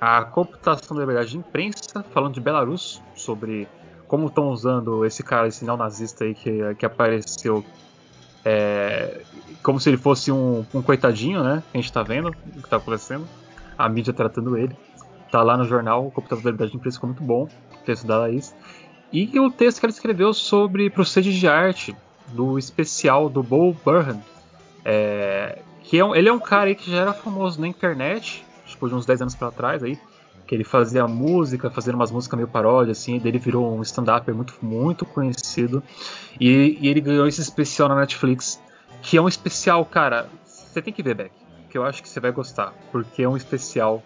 [0.00, 3.68] a computação da liberdade de imprensa, falando de Belarus, sobre
[4.08, 7.64] como estão usando esse cara, esse neonazista aí que, que apareceu
[8.48, 9.20] é,
[9.62, 11.62] como se ele fosse um, um, coitadinho, né?
[11.70, 13.28] Que a gente tá vendo o que tá acontecendo.
[13.76, 14.74] A mídia tratando ele.
[15.30, 17.46] Tá lá no jornal, o Computador da Liberdade de Imprensa ficou muito bom.
[17.74, 18.54] O texto da Laís.
[19.12, 21.96] E o texto que ela escreveu sobre procedimentos de arte
[22.28, 24.22] do especial do Bo Burnham.
[24.82, 28.44] É, que é um, ele é um cara aí que já era famoso na internet,
[28.64, 29.98] tipo de uns 10 anos para trás aí,
[30.48, 34.54] que ele fazia música, fazendo umas músicas meio paródia, assim, dele virou um stand-up muito,
[34.62, 35.82] muito conhecido.
[36.40, 38.58] E, e, ele ganhou esse especial na Netflix,
[39.02, 41.32] que é um especial, cara, você tem que ver, Beck,
[41.68, 44.02] que eu acho que você vai gostar, porque é um especial.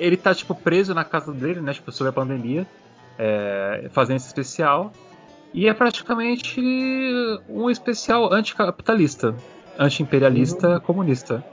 [0.00, 2.66] Ele tá, tipo, preso na casa dele, né, tipo, sobre a pandemia,
[3.18, 4.92] é, fazendo esse especial.
[5.52, 6.58] E é praticamente
[7.50, 9.34] um especial anticapitalista,
[9.78, 10.80] anti-imperialista, uhum.
[10.80, 11.44] comunista.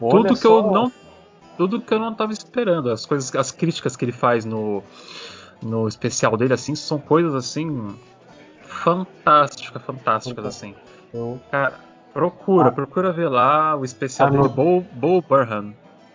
[0.00, 0.60] Olha Tudo que só.
[0.60, 0.92] eu não
[1.56, 2.90] tudo que eu não estava esperando.
[2.90, 4.82] As coisas, as críticas que ele faz no,
[5.62, 7.96] no especial dele, assim, são coisas assim
[8.62, 10.74] fantásticas, fantásticas, assim.
[11.50, 11.74] Cara,
[12.12, 14.42] procura, ah, procura ver lá o especial anot...
[14.42, 15.72] dele, Bo, Bo Burhan.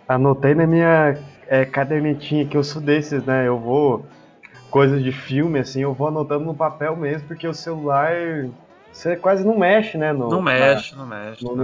[0.07, 3.47] Anotei na minha é, cadernetinha que eu sou desses, né?
[3.47, 4.05] Eu vou
[4.69, 8.13] coisas de filme, assim, eu vou anotando no papel mesmo, porque o celular
[8.91, 10.11] você quase não mexe, né?
[10.11, 11.43] No, não mexe, na, não mexe.
[11.43, 11.55] No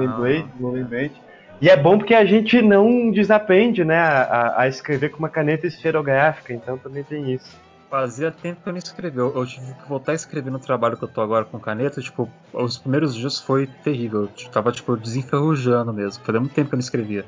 [0.60, 1.22] no lembrete.
[1.60, 5.66] E é bom porque a gente não desaprende, né, a, a escrever com uma caneta
[5.66, 7.58] esferográfica, então também tem isso.
[7.90, 9.18] Fazia tempo que eu não escrevi.
[9.18, 12.02] Eu, eu tive que voltar a escrever no trabalho que eu tô agora com caneta.
[12.02, 14.24] Tipo, os primeiros dias foi terrível.
[14.24, 16.22] Eu tava, tipo, desenferrujando mesmo.
[16.24, 17.24] Fazia muito tempo que eu não escrevia.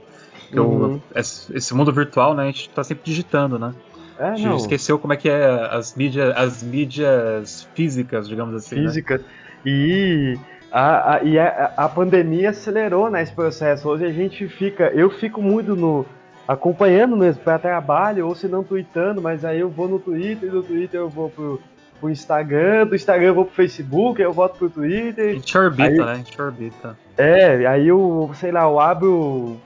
[0.52, 0.96] Uhum.
[0.96, 1.24] Eu,
[1.56, 3.74] esse mundo virtual, né, a gente tá sempre digitando, né?
[4.20, 4.58] É, a gente não.
[4.58, 8.76] esqueceu como é que é as mídias, as mídias físicas, digamos assim.
[8.76, 9.22] Físicas.
[9.22, 9.28] Né?
[9.66, 10.38] E
[10.72, 13.90] a, a, e a, a pandemia acelerou né, esse processo.
[13.90, 16.06] Hoje a gente fica, eu fico muito no
[16.48, 20.64] acompanhando mesmo para trabalho, ou se não tweetando, mas aí eu vou no Twitter, do
[20.64, 21.62] Twitter eu vou pro,
[22.00, 25.30] pro Instagram, do Instagram eu vou pro Facebook, aí eu volto pro Twitter.
[25.30, 26.12] A gente orbita, aí, né?
[26.12, 26.98] A gente orbita.
[27.16, 29.60] É, aí eu, sei lá, eu abro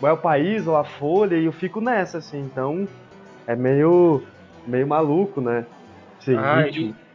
[0.00, 2.86] o é o país ou a Folha e eu fico nessa, assim, então
[3.46, 4.22] é meio,
[4.66, 5.64] meio maluco, né?
[6.20, 6.94] Esse ah, ritmo.
[6.94, 7.07] E,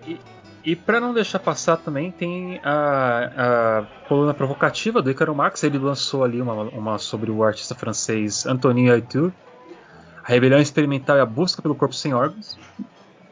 [0.65, 5.61] e, para não deixar passar também, tem a, a coluna provocativa do Icaro Max.
[5.64, 9.34] Ele lançou ali uma, uma sobre o artista francês Antonin Arthur,
[10.23, 12.57] a rebelião experimental e a busca pelo corpo sem órgãos.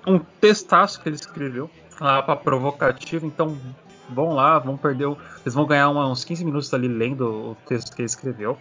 [0.05, 1.69] Um textaço que ele escreveu
[2.01, 3.25] lá para provocativa.
[3.25, 3.57] Então
[4.09, 5.07] vão lá, vão perder.
[5.41, 8.57] Eles vão ganhar uns 15 minutos ali lendo o texto que ele escreveu.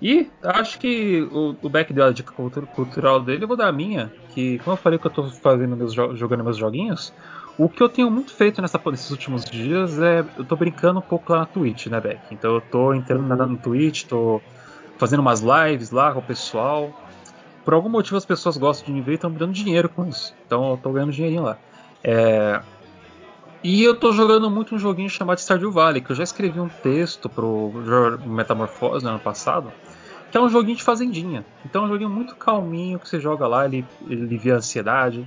[0.00, 4.12] E acho que o, o Beck deu dica cultural dele, eu vou dar a minha,
[4.30, 7.12] que como eu falei que eu estou fazendo meus, jogando meus joguinhos,
[7.58, 10.24] o que eu tenho muito feito nessa, nesses últimos dias é.
[10.38, 12.20] Eu tô brincando um pouco lá na Twitch, né, Beck?
[12.30, 14.40] Então eu tô entrando na, no Twitch, tô
[14.96, 16.90] fazendo umas lives lá com o pessoal.
[17.64, 20.06] Por algum motivo as pessoas gostam de me ver e estão me dando dinheiro com
[20.06, 20.32] isso.
[20.46, 21.58] Então eu tô ganhando dinheirinho lá.
[22.04, 22.62] É...
[23.62, 26.68] E eu tô jogando muito um joguinho chamado Stardew Valley, que eu já escrevi um
[26.68, 27.72] texto pro
[28.24, 29.72] Metamorfose no ano passado,
[30.30, 31.44] que é um joguinho de fazendinha.
[31.64, 35.26] Então é um joguinho muito calminho que você joga lá, ele, ele alivia a ansiedade.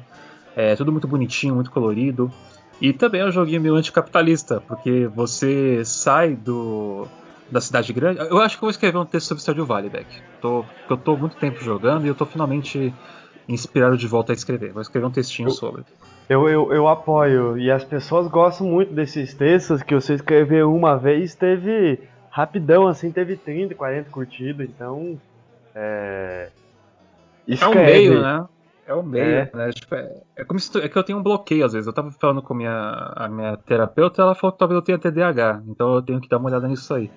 [0.56, 2.32] É tudo muito bonitinho, muito colorido.
[2.82, 7.08] E também é um joguinho meio anticapitalista, porque você sai do
[7.50, 8.20] da cidade grande.
[8.20, 10.08] Eu acho que eu vou escrever um texto sobre Stardew Valley, Beck.
[10.42, 12.94] Tô, eu tô muito tempo jogando e eu tô finalmente
[13.48, 14.72] inspirado de volta a escrever.
[14.72, 15.84] Vou escrever um textinho eu, sobre.
[16.30, 17.58] Eu, eu, eu apoio.
[17.58, 22.00] E as pessoas gostam muito desses textos que você escreveu uma vez, teve
[22.30, 25.20] rapidão, assim, teve 30, 40 curtidas, então.
[25.76, 26.48] É.
[27.46, 27.78] Escreve.
[27.78, 28.46] É um meio, né?
[28.92, 29.52] É o meio, é.
[29.54, 29.72] né?
[29.72, 31.88] Tipo, é, é, como se tu, é que eu tenho um bloqueio às vezes.
[31.88, 35.64] Eu tava falando com minha, a minha terapeuta, ela falou que talvez eu tenha TDAH,
[35.66, 37.10] então eu tenho que dar uma olhada nisso aí.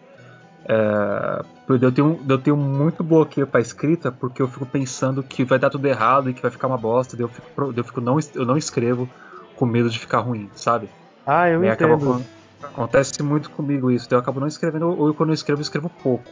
[0.67, 5.59] É, eu, tenho, eu tenho muito bloqueio para escrita porque eu fico pensando que vai
[5.59, 8.19] dar tudo errado e que vai ficar uma bosta, daí eu fico, eu fico não,
[8.35, 9.09] eu não escrevo
[9.57, 10.89] com medo de ficar ruim, sabe?
[11.27, 11.95] Ah, eu entendo.
[11.95, 12.21] Acaba,
[12.63, 14.07] acontece muito comigo isso.
[14.11, 16.25] Eu acabo não escrevendo, ou quando eu escrevo, eu escrevo pouco.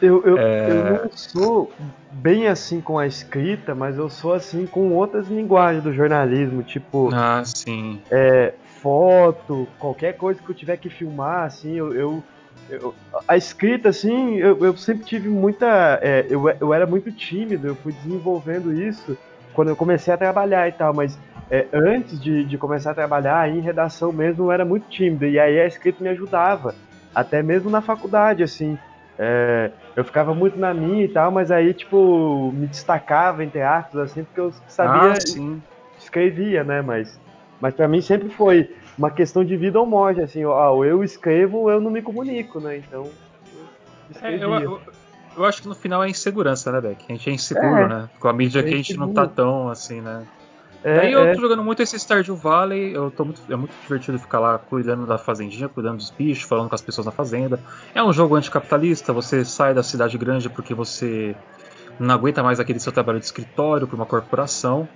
[0.00, 0.70] Eu, eu, é...
[0.70, 1.72] eu não sou
[2.12, 7.10] bem assim com a escrita, mas eu sou assim com outras linguagens do jornalismo, tipo.
[7.12, 8.00] Ah, sim.
[8.10, 11.94] É, foto, qualquer coisa que eu tiver que filmar, assim, eu.
[11.94, 12.22] eu,
[12.70, 12.94] eu
[13.26, 15.98] a escrita, assim, eu, eu sempre tive muita.
[16.02, 19.16] É, eu, eu era muito tímido, eu fui desenvolvendo isso
[19.52, 21.18] quando eu comecei a trabalhar e tal, mas
[21.50, 25.36] é, antes de, de começar a trabalhar em redação mesmo, eu era muito tímido, e
[25.36, 26.76] aí a escrita me ajudava,
[27.12, 28.78] até mesmo na faculdade, assim.
[29.18, 34.12] É, eu ficava muito na minha e tal, mas aí, tipo, me destacava, entre aspas,
[34.12, 35.58] assim, porque eu sabia, ah,
[35.98, 37.18] escrevia, né, mas,
[37.60, 41.68] mas para mim sempre foi uma questão de vida ou morte, assim, ó, eu escrevo,
[41.68, 43.10] eu não me comunico, né, então...
[44.22, 44.80] Eu, é, eu, eu,
[45.36, 47.04] eu, acho que no final é insegurança, né, Beck?
[47.08, 48.08] A gente é inseguro, é, né?
[48.18, 50.26] Com a mídia é que a gente não tá tão, assim, né?
[50.84, 51.34] É, Daí eu é.
[51.34, 55.06] tô jogando muito esse Stardew Valley, eu tô muito, é muito divertido ficar lá cuidando
[55.06, 57.58] da fazendinha, cuidando dos bichos, falando com as pessoas na fazenda.
[57.94, 61.34] É um jogo anticapitalista, você sai da cidade grande porque você
[61.98, 64.88] não aguenta mais aquele seu trabalho de escritório para uma corporação.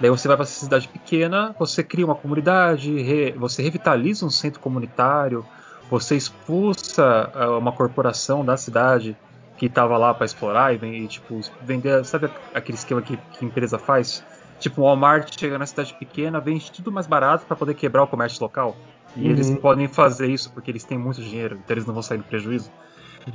[0.00, 4.30] Daí você vai para essa cidade pequena, você cria uma comunidade, re, você revitaliza um
[4.30, 5.44] centro comunitário,
[5.90, 9.16] você expulsa uh, uma corporação da cidade
[9.56, 13.48] que estava lá para explorar e, e, tipo vender, sabe aquele esquema que, que a
[13.48, 14.22] empresa faz?
[14.58, 18.06] Tipo, o Walmart chega na cidade pequena, vende tudo mais barato para poder quebrar o
[18.06, 18.76] comércio local.
[19.14, 19.30] E uhum.
[19.30, 22.24] eles podem fazer isso porque eles têm muito dinheiro, então eles não vão sair no
[22.24, 22.70] prejuízo.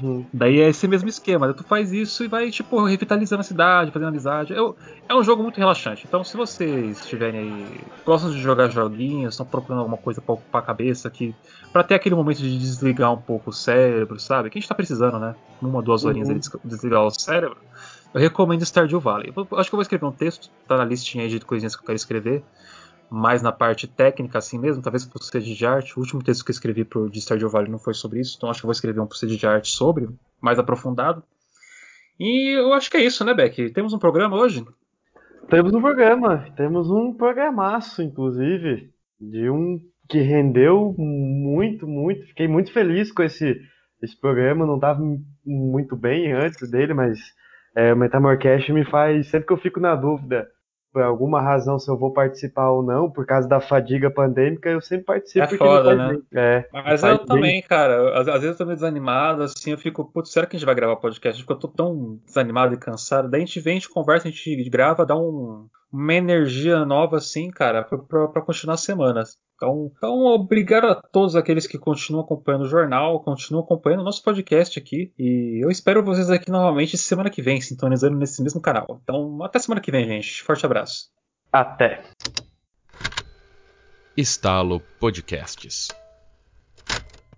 [0.02, 0.26] Uhum.
[0.32, 1.54] Daí é esse mesmo esquema.
[1.54, 4.54] Tu faz isso e vai, tipo, revitalizando a cidade, fazendo amizade.
[4.54, 4.76] Eu,
[5.08, 6.06] é um jogo muito relaxante.
[6.08, 10.62] Então, se vocês estiverem aí, gostam de jogar joguinhos, estão procurando alguma coisa pra ocupar
[10.62, 11.36] a cabeça, que,
[11.74, 14.50] pra ter aquele momento de desligar um pouco o cérebro, sabe?
[14.50, 15.36] Que a gente tá precisando, né?
[15.62, 16.40] Uma, duas horinhas uhum.
[16.40, 17.58] de desligar o cérebro.
[18.14, 19.32] Eu recomendo Stardew Valley.
[19.36, 21.82] Eu acho que eu vou escrever um texto, tá na listinha aí de coisinhas que
[21.82, 22.44] eu quero escrever,
[23.10, 25.98] mais na parte técnica assim mesmo, talvez pro CD de arte.
[25.98, 28.50] O último texto que eu escrevi pro de Stardew Valley não foi sobre isso, então
[28.50, 30.10] acho que eu vou escrever um pro CD de arte sobre,
[30.42, 31.24] mais aprofundado.
[32.20, 33.72] E eu acho que é isso, né, Beck?
[33.72, 34.66] Temos um programa hoje?
[35.50, 42.28] Temos um programa, temos um programaço, inclusive, de um que rendeu muito, muito.
[42.28, 43.60] Fiquei muito feliz com esse,
[44.02, 45.02] esse programa, não estava
[45.46, 47.18] muito bem antes dele, mas
[47.76, 50.48] é, o Metamorcast me faz, sempre que eu fico na dúvida,
[50.92, 54.82] por alguma razão, se eu vou participar ou não, por causa da fadiga pandêmica, eu
[54.82, 55.46] sempre participo.
[55.46, 56.20] É foda, né?
[56.34, 60.04] É, Mas eu também, cara, às, às, vezes eu tô meio desanimado, assim, eu fico,
[60.04, 61.42] putz, será que a gente vai gravar podcast?
[61.42, 63.30] Porque eu tô tão desanimado e cansado.
[63.30, 67.18] Daí a gente vem, a gente conversa, a gente grava, dá um, uma energia nova,
[67.18, 69.38] assim, cara, pra, pra continuar as semanas.
[69.62, 74.24] Então, então, obrigado a todos aqueles que continuam acompanhando o jornal, continuam acompanhando o nosso
[74.24, 75.14] podcast aqui.
[75.20, 79.00] E eu espero vocês aqui novamente semana que vem, sintonizando nesse mesmo canal.
[79.04, 80.42] Então, até semana que vem, gente.
[80.42, 81.12] Forte abraço.
[81.54, 82.02] Até.
[84.18, 86.01] Estalo Podcasts.